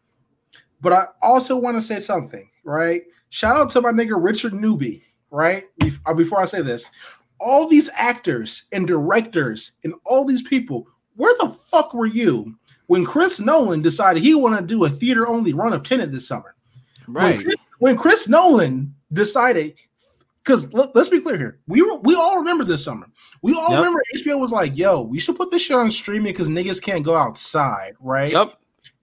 [0.81, 3.03] but I also want to say something, right?
[3.29, 5.65] Shout out to my nigga Richard Newby, right?
[6.07, 6.91] Uh, Before I say this,
[7.39, 10.89] all these actors and directors and all these people,
[11.21, 12.55] where the fuck were you
[12.87, 16.27] when Chris Nolan decided he wanted to do a theater only run of Tenet this
[16.27, 16.55] summer?
[17.07, 19.75] When Chris, when Chris Nolan decided,
[20.43, 23.07] because let, us be clear here, we were, we all remember this summer.
[23.43, 23.79] We all Yep.
[23.79, 27.05] remember HBO was like, "Yo, we should put this shit on streaming because niggas can't
[27.05, 28.55] go outside, right?" Yep.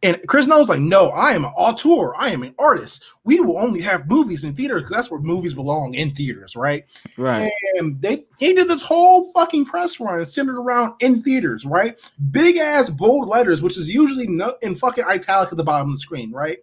[0.03, 2.13] And Chris Nolan's like, "No, I am an auteur.
[2.15, 3.03] I am an artist.
[3.23, 6.85] We will only have movies in theaters because that's where movies belong in theaters, right?"
[7.17, 7.51] Right.
[7.75, 11.99] And they he did this whole fucking press run centered around in theaters, right?
[12.29, 15.95] Big ass bold letters, which is usually no, in fucking italic at the bottom of
[15.95, 16.59] the screen, right?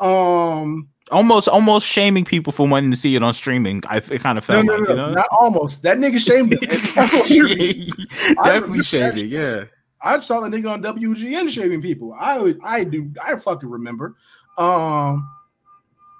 [0.00, 3.80] Um, Almost, almost shaming people for wanting to see it on streaming.
[3.86, 5.12] I it kind of felt no, like no, you know.
[5.12, 5.82] not almost.
[5.82, 6.54] That nigga shamed.
[6.62, 9.28] I Definitely remember shaming.
[9.28, 9.66] Yeah.
[10.02, 12.14] I saw the nigga on WGN shaving people.
[12.18, 14.14] I I do I fucking remember.
[14.58, 15.28] Um,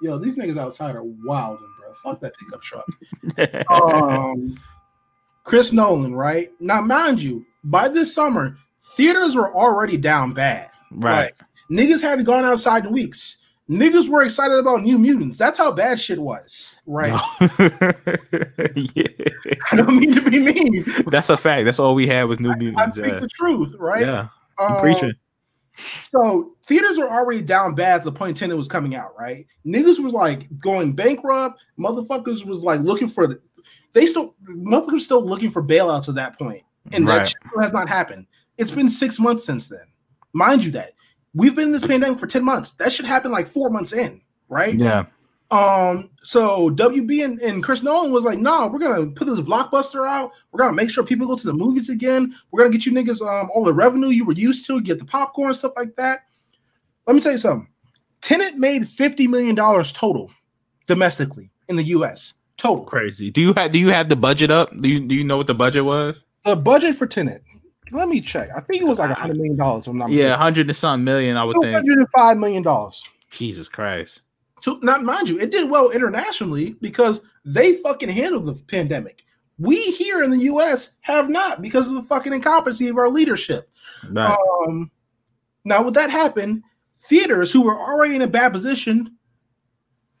[0.01, 1.93] yo, these niggas outside are wilding, bro.
[1.95, 2.87] Fuck that pickup truck.
[3.71, 4.59] um,
[5.43, 6.49] Chris Nolan, right?
[6.59, 10.69] Now, mind you, by this summer, theaters were already down bad.
[10.91, 11.33] right.
[11.71, 13.37] Niggas hadn't gone outside in weeks.
[13.69, 15.37] Niggas were excited about New Mutants.
[15.37, 17.11] That's how bad shit was, right?
[18.75, 19.07] yeah.
[19.71, 20.85] I don't mean to be mean.
[21.07, 21.65] That's a fact.
[21.65, 22.79] That's all we had was New Mutants.
[22.81, 22.97] I Mutants.
[22.97, 23.19] speak Yeah.
[23.19, 24.01] the truth, right?
[24.05, 24.27] yeah.
[24.59, 25.13] You Um, preaching.
[26.09, 29.45] So theaters were already down bad at the point Tenet was coming out, right?
[29.65, 31.63] Niggas was like going bankrupt.
[31.77, 33.39] Motherfuckers was like looking for the.
[33.93, 36.63] They still motherfuckers still looking for bailouts at that point,
[36.93, 37.27] and that Right.
[37.27, 38.27] shit has not happened.
[38.57, 39.85] It's been six months since then.
[40.33, 40.93] Mind you, that
[41.37, 42.71] we've been in this pandemic for ten months.
[42.73, 44.73] That should happen like four months in, right?
[44.73, 45.05] Yeah.
[45.49, 50.07] Um, so WB and, and Chris Nolan was like, no, we're gonna put this blockbuster
[50.07, 50.31] out.
[50.51, 52.35] We're gonna make sure people go to the movies again.
[52.51, 55.05] We're gonna get you niggas um all the revenue you were used to, get the
[55.05, 56.19] popcorn stuff like that.
[57.05, 57.69] Let me tell you something.
[58.21, 60.31] Tenet made fifty million dollars total
[60.85, 62.33] domestically in the US.
[62.57, 62.83] Total.
[62.83, 63.31] Crazy.
[63.31, 64.69] Do you have do you have the budget up?
[64.81, 66.19] Do you do you know what the budget was?
[66.43, 67.41] The budget for Tenet.
[67.91, 68.49] Let me check.
[68.55, 69.87] I think it was like a hundred million dollars.
[69.87, 71.75] I'm not Yeah, hundred and something million, I would think.
[71.75, 73.03] hundred and five million dollars.
[73.31, 74.21] Jesus Christ.
[74.61, 79.23] to not mind you, it did well internationally because they fucking handled the pandemic.
[79.59, 83.69] We here in the US have not because of the fucking incompetency of our leadership.
[84.09, 84.37] Right.
[84.67, 84.91] Um,
[85.65, 86.63] now, with that happen,
[86.99, 89.17] theaters who were already in a bad position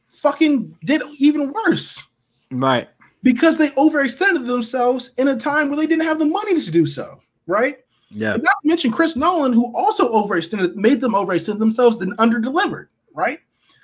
[0.09, 2.03] fucking did even worse
[2.51, 2.89] right.
[3.23, 6.85] because they overextended themselves in a time where they didn't have the money to do
[6.85, 7.77] so, right?
[8.09, 8.35] Yeah.
[8.35, 12.87] And not to mention Chris Nolan, who also overextended, made them overextend themselves, then underdelivered,
[13.13, 13.39] right?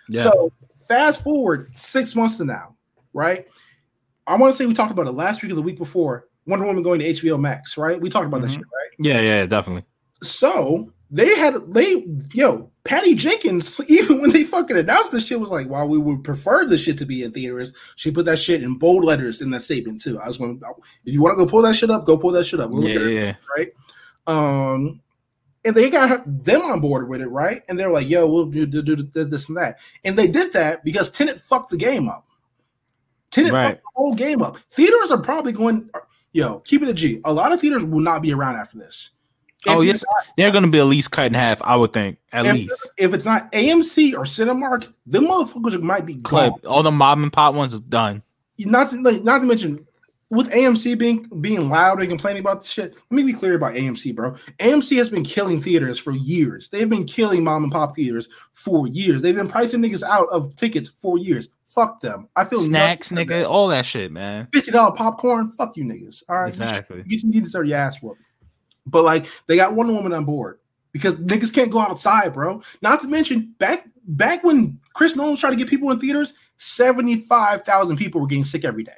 [0.08, 0.24] Yeah.
[0.24, 0.52] So
[0.88, 2.76] fast forward six months to now,
[3.14, 3.48] right?
[4.28, 6.28] I want to say we talked about it last week or the week before.
[6.46, 8.00] Wonder Woman going to HBO Max, right?
[8.00, 8.56] We talked about that Mhm.
[8.56, 8.90] shit, right?
[9.00, 9.86] yeah, yeah, definitely.
[10.22, 15.50] So they had they yo Patty Jenkins even when they fucking announced this shit was
[15.50, 18.62] like, while we would prefer this shit to be in theaters, she put that shit
[18.64, 20.20] in bold letters in that statement too.
[20.20, 20.62] I was want
[21.06, 22.70] if you want to go pull that shit up, go pull that shit up.
[22.70, 23.36] We'll Yeah, look at it, yeah.
[23.58, 23.70] right?
[24.28, 25.02] Um,
[25.66, 27.62] and they got her, them on board with it, right?
[27.70, 30.84] And they're like, "Yo, we'll do, do, do this and that," and they did that
[30.84, 32.26] because Tenet fucked the game up.
[33.32, 33.68] Tenet Right.
[33.68, 34.58] fucked the whole game up.
[34.72, 35.90] Theaters are probably going,
[36.34, 37.20] yo, keep it a G.
[37.26, 39.12] A lot of theaters will not be around after this.
[39.68, 40.04] Oh, yes.
[40.38, 42.18] They're gonna be at least cut in half, I would think.
[42.32, 42.90] At if, least.
[42.98, 46.54] if it's not AMC or Cinemark, them motherfuckers might be gone.
[46.68, 48.24] All the mom and pop ones is done.
[48.60, 49.86] Not to like, not to mention
[50.34, 52.96] with AMC being being loud and complaining about the shit.
[52.96, 54.32] Let me be clear about AMC, bro.
[54.60, 56.70] AMC has been killing theaters for years.
[56.70, 59.22] They've been killing mom and pop theaters for years.
[59.22, 61.50] They've been pricing niggas out of tickets for years.
[61.66, 62.28] Fuck them.
[62.36, 64.48] I feel Snacks, nigga, all that shit, man.
[64.52, 65.50] fifty dollar popcorn.
[65.50, 66.24] Fuck you niggas.
[66.28, 67.04] All right, Exactly.
[67.06, 68.22] You, you need to start your ass whooped.
[68.86, 70.60] But like they got Wonder Woman on board
[70.92, 72.62] because niggas can't go outside, bro.
[72.82, 76.34] Not to mention back back when Chris Nolan was trying to get people in theaters,
[76.58, 78.98] seventy five thousand people were getting sick every day.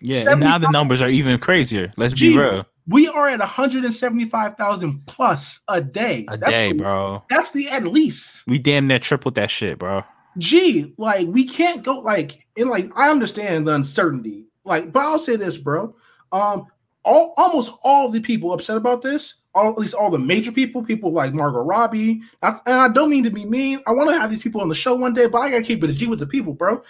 [0.00, 1.92] Yeah, and now the numbers are even crazier.
[1.96, 2.66] Let's be Gee, real.
[2.86, 6.26] We are at one hundred and seventy five thousand plus a day.
[6.28, 7.22] A That's day, the- bro.
[7.30, 8.46] That's the at least.
[8.46, 10.02] We damn near tripled that shit, bro.
[10.38, 14.46] Gee, like we can't go like and like I understand the uncertainty.
[14.64, 15.94] Like, but I'll say this, bro.
[16.32, 16.66] Um,
[17.04, 20.82] all almost all the people upset about this, all at least all the major people,
[20.82, 22.22] people like Margot Robbie.
[22.42, 23.80] I, and I don't mean to be mean.
[23.86, 25.82] I want to have these people on the show one day, but I gotta keep
[25.84, 26.82] it a G with the people, bro.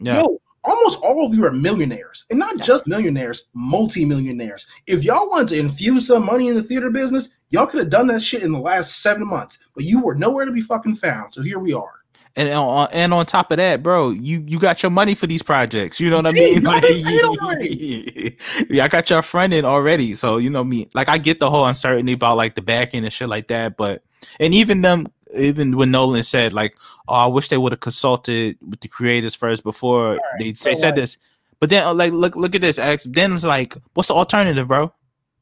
[0.00, 0.20] Yeah.
[0.20, 4.66] Yo, almost all of you are millionaires, and not just millionaires, multi-millionaires.
[4.86, 8.06] If y'all wanted to infuse some money in the theater business, y'all could have done
[8.08, 11.34] that shit in the last seven months, but you were nowhere to be fucking found.
[11.34, 11.99] So here we are.
[12.36, 15.42] And on and on top of that, bro, you you got your money for these
[15.42, 15.98] projects.
[15.98, 16.64] You know what I mean?
[16.80, 18.36] paid
[18.70, 20.14] yeah, I got your friend in already.
[20.14, 20.88] So you know me.
[20.94, 23.76] Like I get the whole uncertainty about like the back end and shit like that.
[23.76, 24.04] But
[24.38, 26.76] and even them, even when Nolan said like,
[27.08, 30.76] "Oh, I wish they would have consulted with the creators first before they so they
[30.76, 31.18] said like- this."
[31.58, 32.78] But then uh, like look look at this.
[32.78, 33.06] X.
[33.10, 34.92] Then it's like, what's the alternative, bro?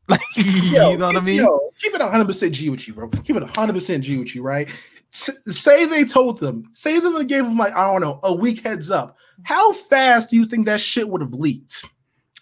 [0.09, 1.37] Like Yo, you know what I mean?
[1.37, 3.09] Yo, keep it 100% G with you, bro.
[3.09, 4.67] Keep it 100% G with you, right?
[5.47, 8.65] Say they told them, say them and gave them like I don't know a week
[8.65, 9.17] heads up.
[9.43, 11.87] How fast do you think that shit would have leaked?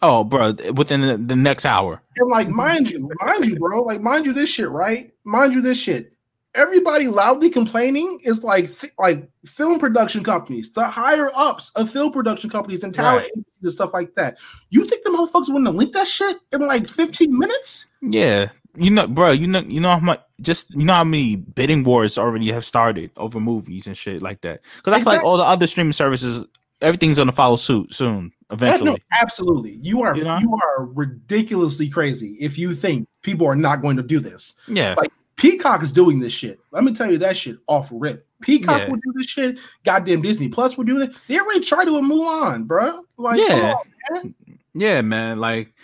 [0.03, 2.03] Oh, bro, within the, the next hour.
[2.19, 5.11] And like, mind you, mind you, bro, like, mind you, this shit, right?
[5.25, 6.13] Mind you, this shit.
[6.55, 12.13] Everybody loudly complaining is like, fi- like film production companies, the higher ups of film
[12.13, 13.27] production companies and talent Right.
[13.27, 14.39] agencies and stuff like that.
[14.71, 17.87] You think the motherfuckers wouldn't have leaked that shit in like 15 minutes?
[18.03, 21.37] Yeah, you know, bro, you know, you know how much, just you know how many
[21.37, 24.61] bidding wars already have started over movies and shit like that.
[24.77, 26.45] Because I feel like all the other streaming services,
[26.83, 28.91] everything's gonna follow suit soon, Uh, eventually.
[28.91, 29.79] No, absolutely.
[29.83, 30.39] You are You know?
[30.39, 34.55] you are ridiculously crazy if you think people are not going to do this.
[34.69, 36.59] Yeah, Like, Peacock is doing this shit.
[36.73, 38.27] Let me tell you that shit off rip.
[38.43, 38.89] Peacock Yeah.
[38.91, 39.59] will do this shit.
[39.85, 41.15] Goddamn Disney Plus will do it.
[41.29, 43.03] They already tried to with Mulan, bro.
[43.19, 43.75] Like, Yeah.
[43.75, 44.35] on, man.
[44.75, 45.39] yeah, man.
[45.41, 45.75] Like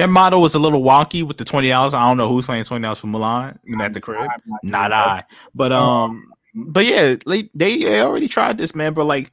[0.00, 1.92] their model was a little wonky with the twenty dollars.
[1.94, 4.30] I don't know who's playing twenty dollars for Mulan at the crib.
[4.62, 4.92] Not.
[4.92, 5.24] I.
[5.54, 5.76] But Oh.
[5.76, 8.94] um, but yeah, like they, they already tried this, man.
[8.94, 9.30] But like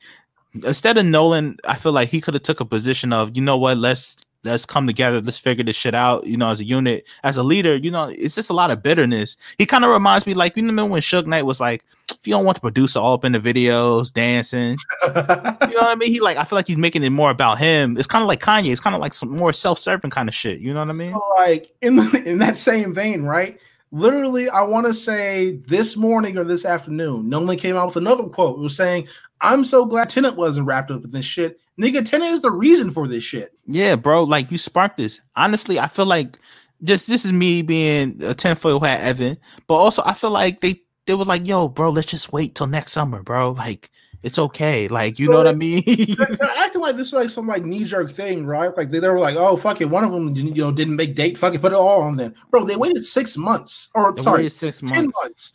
[0.63, 3.57] instead of Nolan, I feel like he could have took a position of, you know
[3.57, 7.08] what, let's let's come together, let's figure this shit out, you know, as a unit,
[7.24, 9.38] as a leader, you know, it's just a lot of bitterness.
[9.58, 12.32] He kind of reminds me like you know when Suge Knight was like, if you
[12.34, 16.10] don't want the producer all up in the videos, dancing, you know what I mean?
[16.10, 17.98] He like I feel like he's making it more about him.
[17.98, 20.60] It's kind of like Kanye, it's kind of like some more self-serving kind of shit.
[20.60, 21.12] You know what I mean?
[21.12, 23.60] So, like in the, in that same vein, right?
[23.92, 28.24] Literally, I want to say this morning or this afternoon, Nolan came out with another
[28.24, 28.58] quote.
[28.58, 29.08] It was saying,
[29.42, 32.04] "I'm so glad Tenet wasn't wrapped up in this shit, nigga.
[32.06, 34.24] Tenet is the reason for this shit." Yeah, bro.
[34.24, 35.22] Like you sparked this.
[35.36, 36.38] Honestly, I feel like
[36.84, 40.82] just this is me being a tinfoil hat Evan, but also I feel like they
[41.08, 43.52] they were like, yo, bro, let's just wait till next summer, bro.
[43.52, 43.90] Like
[44.28, 44.88] it's okay.
[44.88, 45.82] Like you know what I mean?
[45.86, 48.75] They're, they're acting like this is like some like knee jerk thing, right?
[48.78, 51.15] Like they, they were like, "Oh fuck it," one of them you know didn't make
[51.15, 51.38] date.
[51.38, 52.65] Fuck it, put it all on then, bro.
[52.65, 55.53] They waited six months, or They sorry, six ten months, months.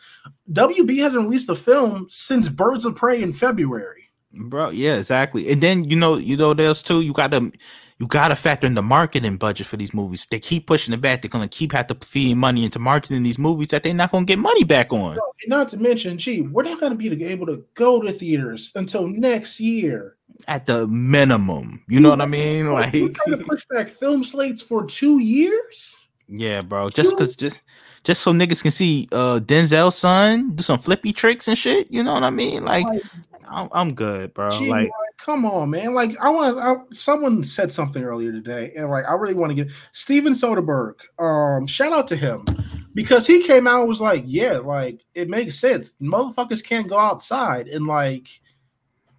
[0.53, 4.11] WB hasn't released a film since Birds of Prey in February.
[4.33, 4.71] bro.
[4.71, 5.51] Yeah, exactly.
[5.51, 7.01] And then you know, you know, there's too.
[7.03, 7.53] You got to
[7.99, 10.27] you got to factor in the marketing budget for these movies.
[10.31, 11.23] They keep pushing it back.
[11.23, 14.25] They're gonna keep have to feed money into marketing these movies that they're not gonna
[14.25, 15.19] get money back on.
[15.43, 18.73] And not to mention, gee, we're not going to be able to go to theaters
[18.75, 20.17] until next year.
[20.49, 22.73] At the minimum, you know what I mean?
[22.73, 25.97] Like, we're Like, trying to push back film slates for two years.
[26.29, 26.91] Yeah, bro.
[26.91, 27.61] Just cause just
[28.05, 31.91] just so niggas can see uh Denzel's son do some flippy tricks and shit.
[31.93, 32.65] You know what I mean?
[32.65, 33.03] Like Like,
[33.49, 34.51] I'm, I'm good, bro.
[34.51, 35.95] gee, Like come on, man.
[35.95, 36.97] Like, I want to.
[36.97, 40.95] Someone said something earlier today, and like, I really want to get Steven Soderbergh.
[41.19, 42.45] Um, shout out to him.
[42.95, 45.95] because he came out and was like, yeah, like it makes sense.
[46.01, 48.41] Motherfuckers can't go outside and like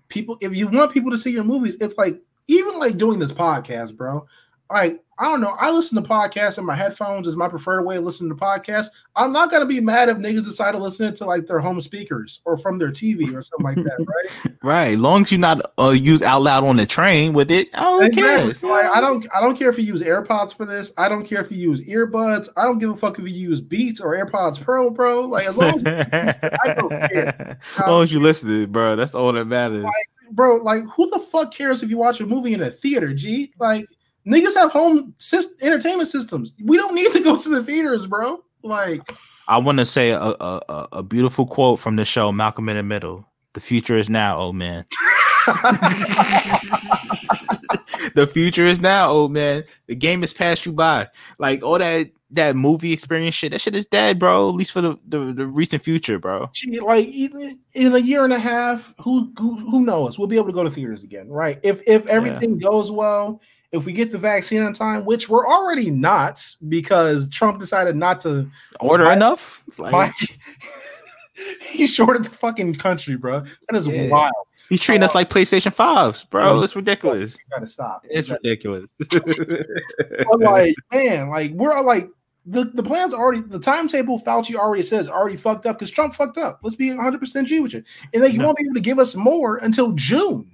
[0.09, 0.37] people.
[0.41, 3.95] If you want people to see your movies, it's like even like doing this podcast,
[3.95, 4.25] bro.
[4.69, 5.55] Like I don't know.
[5.57, 8.87] I listen to podcasts in my headphones is my preferred way of listening to podcasts.
[9.15, 12.41] I'm not gonna be mad if niggas decide to listen to like their home speakers
[12.43, 14.53] or from their TV or something like that, right?
[14.63, 14.97] Right.
[14.97, 18.49] Long as you not uh, use out loud on the train with it, who cares?
[18.49, 18.69] Exactly.
[18.69, 20.91] Like, I don't I don't care if you use AirPods for this.
[20.97, 22.49] I don't care if you use earbuds.
[22.57, 25.21] I don't give a fuck if you use Beats or AirPods Pro, bro.
[25.21, 25.83] Like as long as
[26.65, 27.59] I don't care.
[27.77, 29.85] as long as you listen, bro, that's all that matters.
[29.85, 33.13] Like, bro, like who the fuck cares if you watch a movie in a theater,
[33.13, 33.53] G?
[33.59, 33.87] Like
[34.27, 36.53] niggas have home syst- entertainment systems.
[36.63, 38.43] We don't need to go to the theaters, bro.
[38.63, 39.13] Like
[39.47, 42.77] I want to say a, a a- a beautiful quote from the show Malcolm in
[42.77, 43.27] the Middle.
[43.53, 44.85] The future is now, old man.
[48.15, 49.63] the future is now, old man.
[49.87, 51.07] The game has passed you by.
[51.39, 54.49] Like all that that movie experience shit, that shit is dead, bro.
[54.49, 56.49] At least for the the, the recent future, bro.
[56.53, 60.17] Gee, like in a year and a half, who, who who knows?
[60.17, 61.59] We'll be able to go to theaters again, right?
[61.63, 63.41] If if everything goes well,
[63.73, 68.21] if we get the vaccine on time, which we're already not because Trump decided not
[68.21, 69.63] to Order Buy- enough?
[69.77, 70.11] Like, buy.
[71.69, 73.41] he shorted the fucking country, bro.
[73.41, 74.07] That is Yeah.
[74.09, 74.31] wild.
[74.69, 76.61] he's treating us like PlayStation fives, bro.
[76.61, 77.35] It's ridiculous.
[77.37, 78.05] You gotta stop.
[78.09, 78.93] It's ridiculous.
[79.09, 82.07] But like, man, like we're all like
[82.45, 86.37] the, the plan's already the timetable Fauci already says already fucked up because Trump fucked
[86.37, 86.59] up.
[86.61, 87.83] Let's be 100 percent G with you.
[88.13, 88.45] And like you No.
[88.45, 90.45] won't be able to give us more until June.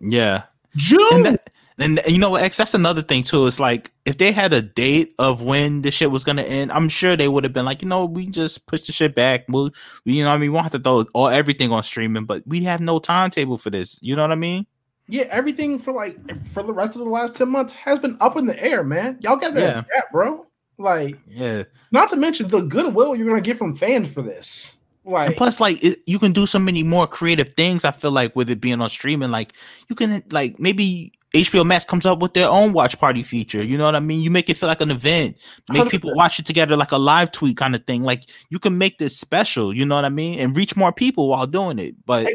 [0.00, 0.42] yeah.
[0.76, 0.98] June.
[1.12, 4.30] and that, and you know what X that's another thing too it's like if they
[4.32, 7.52] had a date of when the shit was gonna end i'm sure they would have
[7.52, 9.70] been like you know we just push the shit back we'll
[10.04, 12.42] you know what i mean we won't have to throw all everything on streaming but
[12.46, 14.64] we have no timetable for this you know what i mean
[15.06, 16.16] yeah, everything for like
[16.48, 19.18] for the rest of the last 10 months has been up in the air, man.
[19.20, 19.82] Y'all gotta Yeah.
[19.90, 20.46] adapt, bro.
[20.78, 24.78] Like, yeah not to mention the goodwill you're gonna get from fans for this.
[25.26, 28.34] And plus like it, you can do so many more creative things i feel like
[28.34, 29.52] with it being on streaming like
[29.88, 33.60] you can like maybe HBO Max comes up with their own watch party feature.
[33.62, 34.22] You know what I mean?
[34.22, 35.36] You make it feel like an event.
[35.68, 36.16] Make people 100%.
[36.16, 38.04] watch it together like a live tweet kind of thing.
[38.04, 40.38] Like you can make this special, you know what I mean?
[40.38, 41.96] And reach more people while doing it.
[42.06, 42.28] But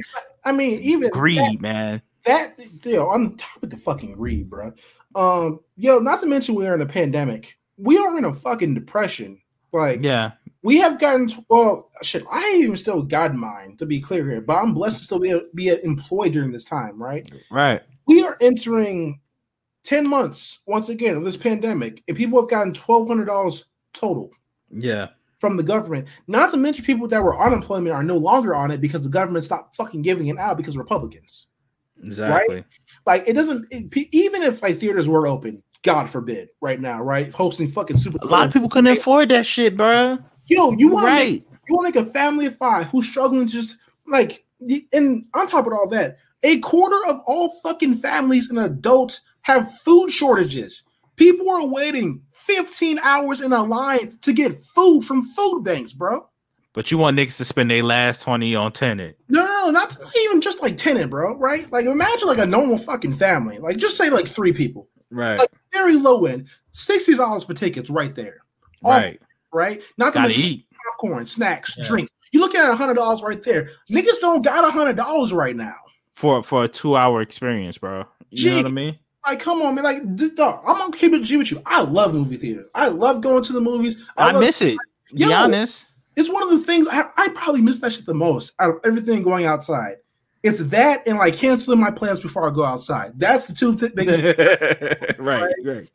[0.44, 2.02] I mean, even greed, that- man.
[2.26, 4.74] that yo, on the topic of fucking greed, bro.
[5.16, 7.58] Um, yo, not to mention we are in a pandemic.
[7.78, 9.42] We are in a fucking depression.
[9.72, 10.32] Like, Yeah.
[10.62, 12.24] We have gotten to, well, shit.
[12.32, 15.20] I ain't even still got mine to be clear here, but I'm blessed to still
[15.20, 17.02] be be employed during this time.
[17.02, 17.30] Right?
[17.52, 17.82] Right.
[18.08, 19.20] We are entering
[19.84, 24.32] ten months once again of this pandemic, and people have gotten twelve hundred dollars total
[24.70, 25.08] Yeah.
[25.38, 26.08] from the government.
[26.28, 29.10] Not to mention people that were on unemployment are no longer on it because the
[29.10, 31.48] government stopped fucking giving it out because Republicans.
[32.02, 32.64] Exactly.
[33.06, 37.30] like it doesn't it, even if like theaters were open god forbid right now right
[37.34, 40.18] hosting fucking super A lot of people couldn't afford that shit, bro.
[40.50, 41.32] Yo you want right.
[41.32, 43.78] make, you want to make a family of five who's struggling to just
[44.08, 44.46] like
[44.94, 49.72] and on top of all that a quarter of all fucking families and adults have
[49.80, 50.84] food shortages
[51.16, 56.28] people are waiting 15 hours in a line to get food from food banks bro
[56.74, 59.18] But you want niggas to spend their last 20 on Tenet.
[59.28, 61.36] no, no, no, not, not even just like Tenet, bro.
[61.36, 61.70] Right?
[61.72, 63.58] Like, imagine like a normal fucking family.
[63.58, 64.88] Like, just say like three people.
[65.10, 65.40] Right.
[65.40, 68.38] Like, very low end, sixty dollars for tickets right there.
[68.84, 69.20] Right.
[69.54, 69.82] Right?
[69.98, 70.66] Not to mention eat.
[70.86, 71.88] popcorn, snacks, Yeah.
[71.88, 72.12] drinks.
[72.32, 73.70] You looking at a hundred dollars right there.
[73.90, 75.76] Niggas don't got a hundred dollars right now.
[76.16, 78.06] For for a two hour experience, bro.
[78.30, 79.00] You know what I mean?
[79.26, 79.84] Like, come on, man.
[79.84, 81.62] Like, d- dog, I'm gonna keep it G with you.
[81.66, 82.70] I love movie theaters.
[82.76, 83.98] I love going to the movies.
[84.18, 84.78] I, love- miss it.
[85.14, 85.32] Be Yo.
[85.34, 85.90] honest.
[86.16, 88.76] It's one of the things I, I probably miss that shit the most out of
[88.84, 89.96] everything going outside.
[90.44, 93.14] It's that and like canceling my plans before I go outside.
[93.18, 94.22] That's the two th- things.
[95.20, 95.90] right, right.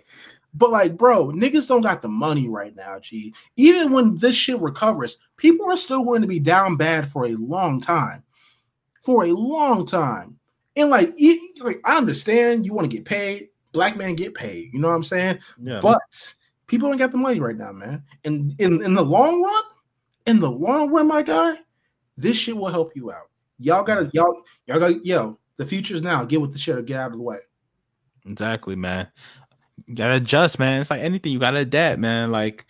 [0.55, 3.35] But like, bro, niggas don't got the money right now, G.
[3.57, 7.35] Even when this shit recovers, people are still going to be down bad for a
[7.35, 8.23] long time.
[9.03, 10.39] For a long time.
[10.77, 11.15] And like,
[11.61, 13.49] like I understand you want to get paid.
[13.73, 14.71] Black man get paid.
[14.73, 15.41] You know what I'm saying?
[15.61, 15.81] Yeah.
[15.83, 16.35] But
[16.69, 18.05] people ain't got the money right now, man.
[18.25, 19.63] And in, in the long run,
[20.27, 21.57] in the long run, my guy,
[22.17, 23.29] this shit will help you out.
[23.59, 26.25] Y'all gotta, y'all, y'all got yo, the future's now.
[26.25, 27.39] Get with the shit or get out of the way.
[28.27, 29.09] Exactly, man.
[29.87, 30.81] You gotta adjust, man.
[30.81, 32.31] It's like anything, you gotta adapt, man.
[32.31, 32.65] Like,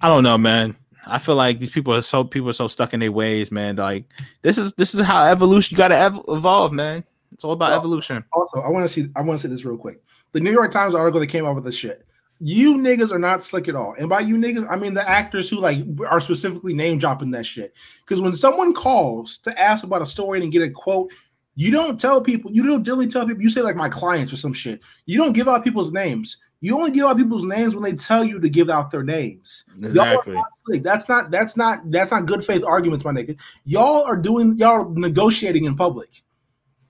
[0.00, 0.76] I don't know, man.
[1.06, 3.76] I feel like these people are so people are so stuck in their ways, man.
[3.76, 4.04] Like,
[4.42, 5.74] this is this is how evolution.
[5.74, 7.04] You gotta ev- evolve, man.
[7.32, 8.24] It's all about Well, evolution.
[8.32, 9.08] Also, I want to see.
[9.16, 10.02] I want to say this real quick.
[10.32, 12.06] The New York Times article that came out with this shit.
[12.38, 15.48] You niggas are not slick at all, and by you niggas, I mean the actors
[15.48, 17.74] who like are specifically name dropping that shit.
[18.06, 21.12] Because when someone calls to ask about a story and get a quote,
[21.54, 22.50] You don't tell people.
[22.52, 23.42] You don't generally tell people.
[23.42, 24.80] You say like my clients or some shit.
[25.06, 26.38] You don't give out people's names.
[26.62, 29.64] You only give out people's names when they tell you to give out their names.
[29.78, 30.34] Y'all Exactly.
[30.34, 30.82] not.
[30.82, 31.30] That's not.
[31.30, 31.90] That's not.
[31.90, 33.40] That's not good faith arguments, my nigga.
[33.64, 34.58] Y'all are doing.
[34.58, 36.10] Y'all are negotiating in public.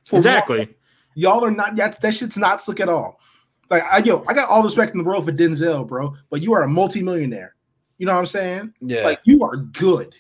[0.05, 0.69] For Exactly.
[1.15, 1.77] Y'all are not.
[1.77, 3.21] That that shit's not slick at all.
[3.71, 6.17] Like I yo, I got all respect in the world for Denzel, bro.
[6.31, 7.55] But you are a multimillionaire.
[7.99, 8.75] You know what I'm saying?
[8.81, 9.05] Yeah.
[9.05, 10.15] Like you are good.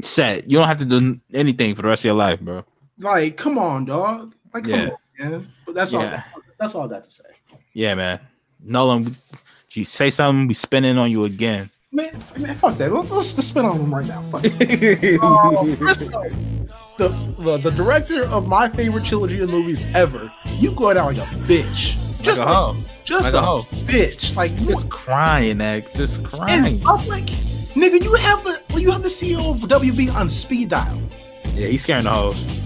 [0.00, 0.50] Set.
[0.50, 2.64] You don't have to do anything for the rest of your life, bro.
[2.98, 4.34] Like, come on, dog.
[4.52, 4.88] Like, come Yeah.
[5.20, 5.52] on, man.
[5.64, 6.10] But that's all.
[6.58, 7.24] That's all I got to say.
[7.74, 8.18] Yeah, man.
[8.64, 9.16] Nolan,
[9.68, 11.70] if you say something, we spinning on you again.
[11.92, 12.92] Man, man fuck that.
[12.92, 14.22] Let's, let's just spin on him right now.
[14.22, 15.78] Fuck it.
[15.78, 16.28] First of all,
[16.96, 17.08] the,
[17.38, 20.32] the the director of my favorite trilogy of movies ever.
[20.58, 22.00] You going out like a bitch.
[22.22, 22.76] Just like like, a hoe.
[23.04, 23.62] just like a, a hoe.
[23.86, 24.34] bitch.
[24.34, 24.70] Like what?
[24.70, 25.94] Just crying, X.
[25.94, 26.64] Just crying.
[26.64, 27.26] And I'm like,
[27.74, 30.98] nigga, you have the well, you have the CEO of WB on speed dial.
[31.54, 32.63] Yeah, he's scaring the hoes.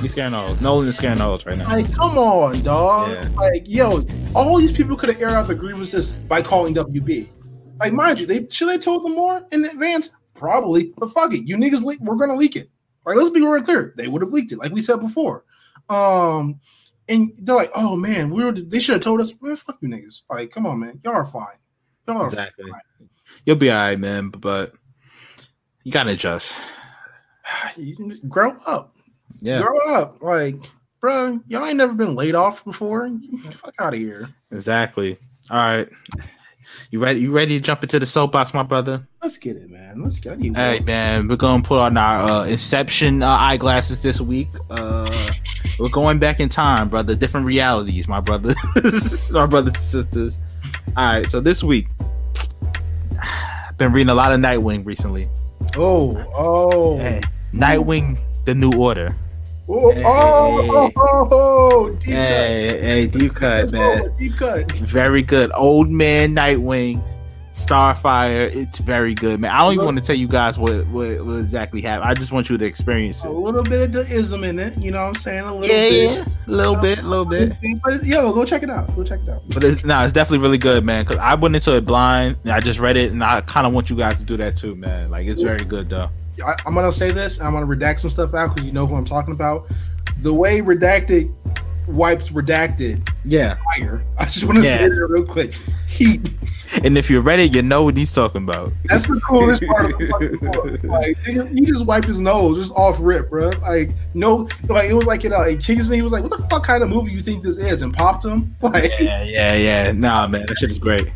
[0.00, 0.54] He's scaring all.
[0.56, 1.68] Nolan is scaring hoes right now.
[1.68, 3.10] Like, come on, dog.
[3.10, 3.28] Yeah.
[3.36, 4.04] Like, yo,
[4.34, 7.28] all these people could have aired out the grievances by calling WB.
[7.80, 10.10] Like, mind you, they should they told them more in advance?
[10.34, 12.00] Probably, but fuck it, you niggas leak.
[12.00, 12.68] We're gonna leak it.
[13.04, 13.94] Like, let's be real clear.
[13.96, 15.44] They would have leaked it, like we said before.
[15.88, 16.60] Um,
[17.08, 18.52] and they're like, oh man, we were.
[18.52, 19.32] They should have told us.
[19.40, 20.22] Man, fuck you niggas.
[20.30, 21.56] Like, come on, man, y'all are fine.
[22.06, 22.70] Y'all are Exactly.
[22.70, 23.08] fine.
[23.44, 24.28] You'll be all right, man.
[24.30, 24.74] But
[25.84, 26.56] you gotta adjust.
[27.76, 28.96] You just grow up.
[29.42, 30.22] Yeah, Grow up.
[30.22, 30.54] Like,
[31.00, 33.08] bro, y'all ain't never been laid off before.
[33.50, 34.28] Fuck out of here.
[34.50, 35.18] exactly.
[35.50, 35.88] All right.
[36.90, 37.20] You ready?
[37.20, 39.06] You ready to jump into the soapbox, my brother?
[39.22, 40.00] Let's get it, man.
[40.02, 40.54] Let's get it.
[40.56, 44.48] Hey, man, we're gonna put on our uh, Inception uh, eyeglasses this week.
[44.70, 45.10] Uh,
[45.78, 47.14] we're going back in time, brother.
[47.16, 48.54] Different realities, my brother,
[49.34, 50.38] our brothers and sisters.
[50.96, 51.88] All right, so this week,
[53.20, 55.28] I've been reading a lot of Nightwing recently.
[55.76, 57.20] Oh, oh, Hey,
[57.52, 59.16] Nightwing, the New Order.
[59.68, 60.02] Oh, Hey.
[60.04, 64.02] oh, oh, oh, deep Hey, hey, deep cut, cut, man.
[64.04, 64.70] Oh, deep cut.
[64.78, 65.50] Very good.
[65.54, 67.06] Old man Nightwing,
[67.52, 68.54] Starfire.
[68.54, 69.50] It's very good, man.
[69.50, 72.08] I don't even want to tell you guys what, what, what exactly happened.
[72.10, 73.28] I just want you to experience it.
[73.28, 75.44] A little bit of the ism in it, you know what I'm saying?
[75.44, 76.18] A little Yeah, bit.
[76.18, 76.24] yeah.
[76.46, 77.52] A little bit, a little bit.
[77.84, 78.94] But yo, go check it out.
[78.96, 79.42] Go check it out.
[79.48, 81.04] But it's no, it's definitely really good, man.
[81.04, 82.36] Cause I went into it blind.
[82.46, 84.74] I just read it, and I kind of want you guys to do that too,
[84.74, 85.10] man.
[85.10, 86.10] Like it's very good, though.
[86.44, 87.38] I, I'm gonna say this.
[87.38, 89.70] and I'm gonna redact some stuff out because you know who I'm talking about.
[90.20, 91.32] The way redacted
[91.88, 93.56] wipes redacted Yeah.
[93.76, 94.04] fire.
[94.18, 94.76] I just want to Yeah.
[94.78, 95.54] say that real quick.
[95.88, 96.30] Heat.
[96.84, 98.72] And if you're ready, you know what he's talking about.
[98.84, 100.82] That's the coolest part of the fucking book.
[100.84, 103.50] Like he, just wiped his nose just off rip, bro.
[103.60, 105.96] Like no, like it was like you know, kicks me.
[105.96, 108.24] He was like, "What the fuck kind of movie you think this is?" and popped
[108.24, 108.56] him.
[108.62, 109.92] Like, Yeah, yeah, yeah.
[109.92, 111.12] Nah, man, that shit is great.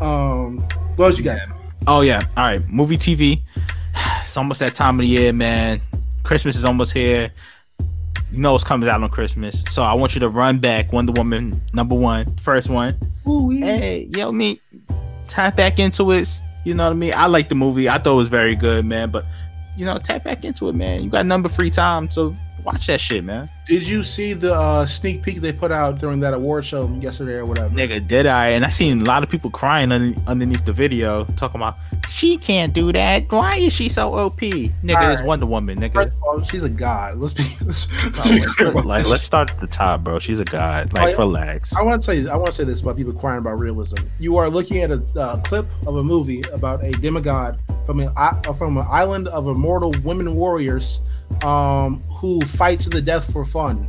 [0.00, 0.58] um,
[0.94, 1.38] what else you got?
[1.88, 2.22] Oh yeah.
[2.36, 2.68] All right.
[2.68, 3.42] Movie TV.
[4.34, 5.80] It's almost that time of the year, man.
[6.24, 7.30] Christmas is almost here.
[8.32, 9.62] You know what's coming out on Christmas.
[9.70, 12.98] So I want you to run back Wonder Woman number one, first one.
[13.28, 14.60] ooh Hey, yo, me
[15.28, 16.28] tap back into it.
[16.64, 17.12] You know what I mean?
[17.14, 17.88] I like the movie.
[17.88, 19.12] I thought it was very good, man.
[19.12, 19.24] But
[19.76, 21.04] you know, tap back into it, man.
[21.04, 22.34] You got number free time, so
[22.64, 23.48] watch that shit, man.
[23.66, 27.32] Did you see the uh, sneak peek they put out during that award show yesterday
[27.36, 27.74] or whatever?
[27.74, 28.48] Nigga, did I?
[28.48, 31.76] And I seen a lot of people crying under, underneath the video, talking about
[32.10, 33.32] she can't do that.
[33.32, 34.38] Why is she so OP?
[34.40, 35.94] Nigga, it's Wonder Woman, nigga.
[35.94, 37.16] First of all, she's a god.
[37.18, 37.44] Let's be.
[37.64, 40.18] Let's, let's No, be let's- clear about like, let's start at the top, bro.
[40.18, 40.92] She's a god.
[40.92, 41.74] Like, Oh, relax.
[41.74, 42.28] I want to tell you.
[42.28, 43.96] I want to say this about people crying about realism.
[44.18, 48.10] You are looking at a uh, clip of a movie about a demigod from an
[48.14, 51.00] uh, from an island of immortal women warriors,
[51.42, 53.88] um, who fight to the death for fun.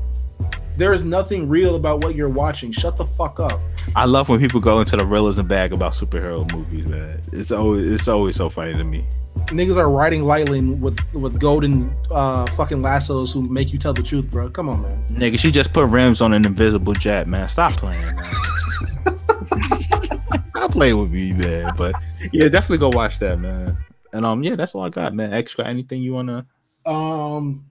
[0.78, 2.72] There is nothing real about what you're watching.
[2.72, 3.60] Shut the fuck up.
[3.96, 7.20] I love when people go into the realism bag about superhero movies, man.
[7.34, 9.04] It's always it's always so funny to me.
[9.48, 14.04] Niggas are riding lightly with with golden uh, fucking lassos who make you tell the
[14.04, 14.50] truth, bro.
[14.50, 15.04] Come on, man.
[15.10, 17.48] Nigga, she just put rims on an invisible jet, man.
[17.48, 18.24] Stop playing, man.
[20.46, 21.72] Stop playing with me, man.
[21.76, 21.96] But
[22.32, 23.76] yeah, definitely go watch that, man.
[24.14, 25.34] And um, yeah, that's all I got, man.
[25.34, 26.46] Extra anything you wanna?
[26.86, 27.66] Um,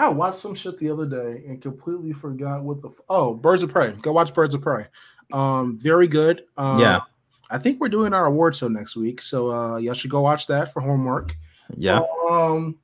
[0.00, 3.62] I watched some shit the other day and completely forgot what the f- oh Birds
[3.62, 3.92] of Prey.
[4.00, 4.86] Go watch Birds of Prey.
[5.32, 6.42] Um, very good.
[6.56, 7.00] Um, Yeah.
[7.50, 10.46] I think we're doing our award show next week, so uh, y'all should go watch
[10.46, 11.36] that for homework.
[11.76, 12.00] Yeah.
[12.30, 12.78] Um,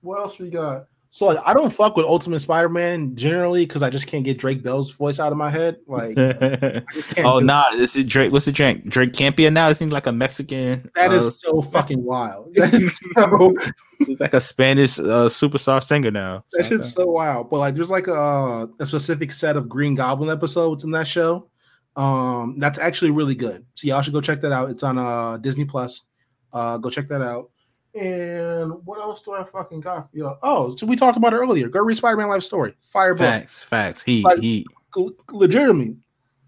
[0.00, 0.86] what else we got?
[1.14, 4.64] So like, I don't fuck with Ultimate Spider-Man generally because I just can't get Drake
[4.64, 5.76] Bell's voice out of my head.
[5.86, 6.32] Like, I
[6.92, 7.46] just can't oh do it.
[7.46, 8.32] nah, this is Drake.
[8.32, 8.88] What's the drink?
[8.88, 9.68] Drake can't be now.
[9.68, 10.90] It seems like a Mexican.
[10.96, 12.52] that uh, is so fucking wild.
[12.56, 13.54] That is so
[14.08, 16.44] He's like a Spanish uh, superstar singer now.
[16.50, 17.48] That shit's so wild.
[17.48, 21.48] But like, there's like a, a specific set of Green Goblin episodes in that show.
[21.94, 23.64] Um, that's actually really good.
[23.74, 24.68] So y'all should go check that out.
[24.68, 26.06] It's on uh Disney Plus.
[26.52, 27.52] Uh, go check that out.
[27.94, 30.34] And what else do I fucking got for you?
[30.42, 31.68] Oh, so we talked about it earlier.
[31.68, 32.74] Go read Spider Man Life Story.
[32.80, 33.16] Fire.
[33.16, 34.02] Facts, facts.
[34.02, 34.66] He Like- he
[35.30, 35.96] legitimately,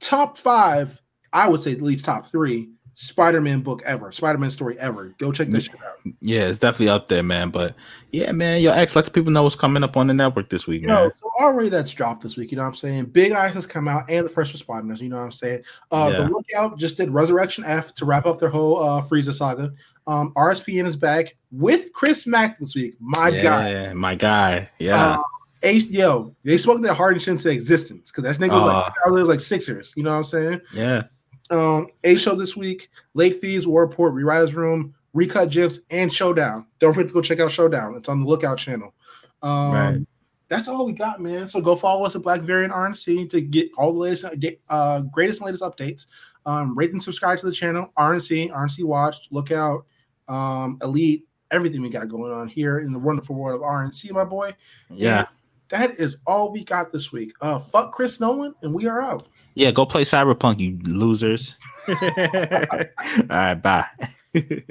[0.00, 1.00] top five,
[1.32, 5.14] I would say at least top three Spider Man book ever, Spider Man story ever.
[5.18, 5.98] Go check this shit out.
[6.22, 7.50] yeah, it's definitely up there, man.
[7.50, 7.74] But
[8.10, 10.66] yeah, man, yo, X, let the people know what's coming up on the network this
[10.66, 11.10] week, Yo, man.
[11.20, 13.04] so already that's dropped this week, you know what I'm saying?
[13.06, 15.62] Big Eyes has come out and the first responders, you know what I'm saying?
[15.90, 16.22] Uh Yeah.
[16.22, 19.74] the lookout just did Resurrection F to wrap up their whole uh Frieza saga.
[20.06, 22.94] Um RSPN is back with Chris Mack this week.
[22.98, 23.92] My yeah, guy.
[23.92, 24.70] my guy.
[24.78, 25.16] Yeah.
[25.18, 25.22] Uh,
[25.62, 29.10] H, yo, they spoke that hard and into existence because that nigga was like, Uh.
[29.10, 30.60] Was like Sixers, you know what I'm saying?
[30.72, 31.02] yeah.
[31.50, 36.66] Um, A show this week, Lake Thieves, War Report, Rewriters Room, Recut Gyps, and Showdown.
[36.78, 37.94] Don't forget to go check out Showdown.
[37.96, 38.94] It's on the Lookout channel.
[39.42, 40.06] Um, Right.
[40.48, 41.48] That's all we got, man.
[41.48, 44.24] So go follow us at Black Variant RNC to get all the latest,
[44.68, 46.06] uh, greatest and latest updates.
[46.44, 49.86] Um, rate and subscribe to the channel, RNC, RNC Watch, Lookout,
[50.28, 54.24] um, Elite, everything we got going on here in the wonderful world of RNC, my
[54.24, 54.54] boy.
[54.88, 55.26] Yeah.
[55.70, 57.32] That is all we got this week.
[57.40, 59.28] Uh, fuck Chris Nolan, and we are out.
[59.56, 61.56] Yeah, go play Cyberpunk, you losers.
[61.88, 61.96] All
[63.30, 63.86] right, bye.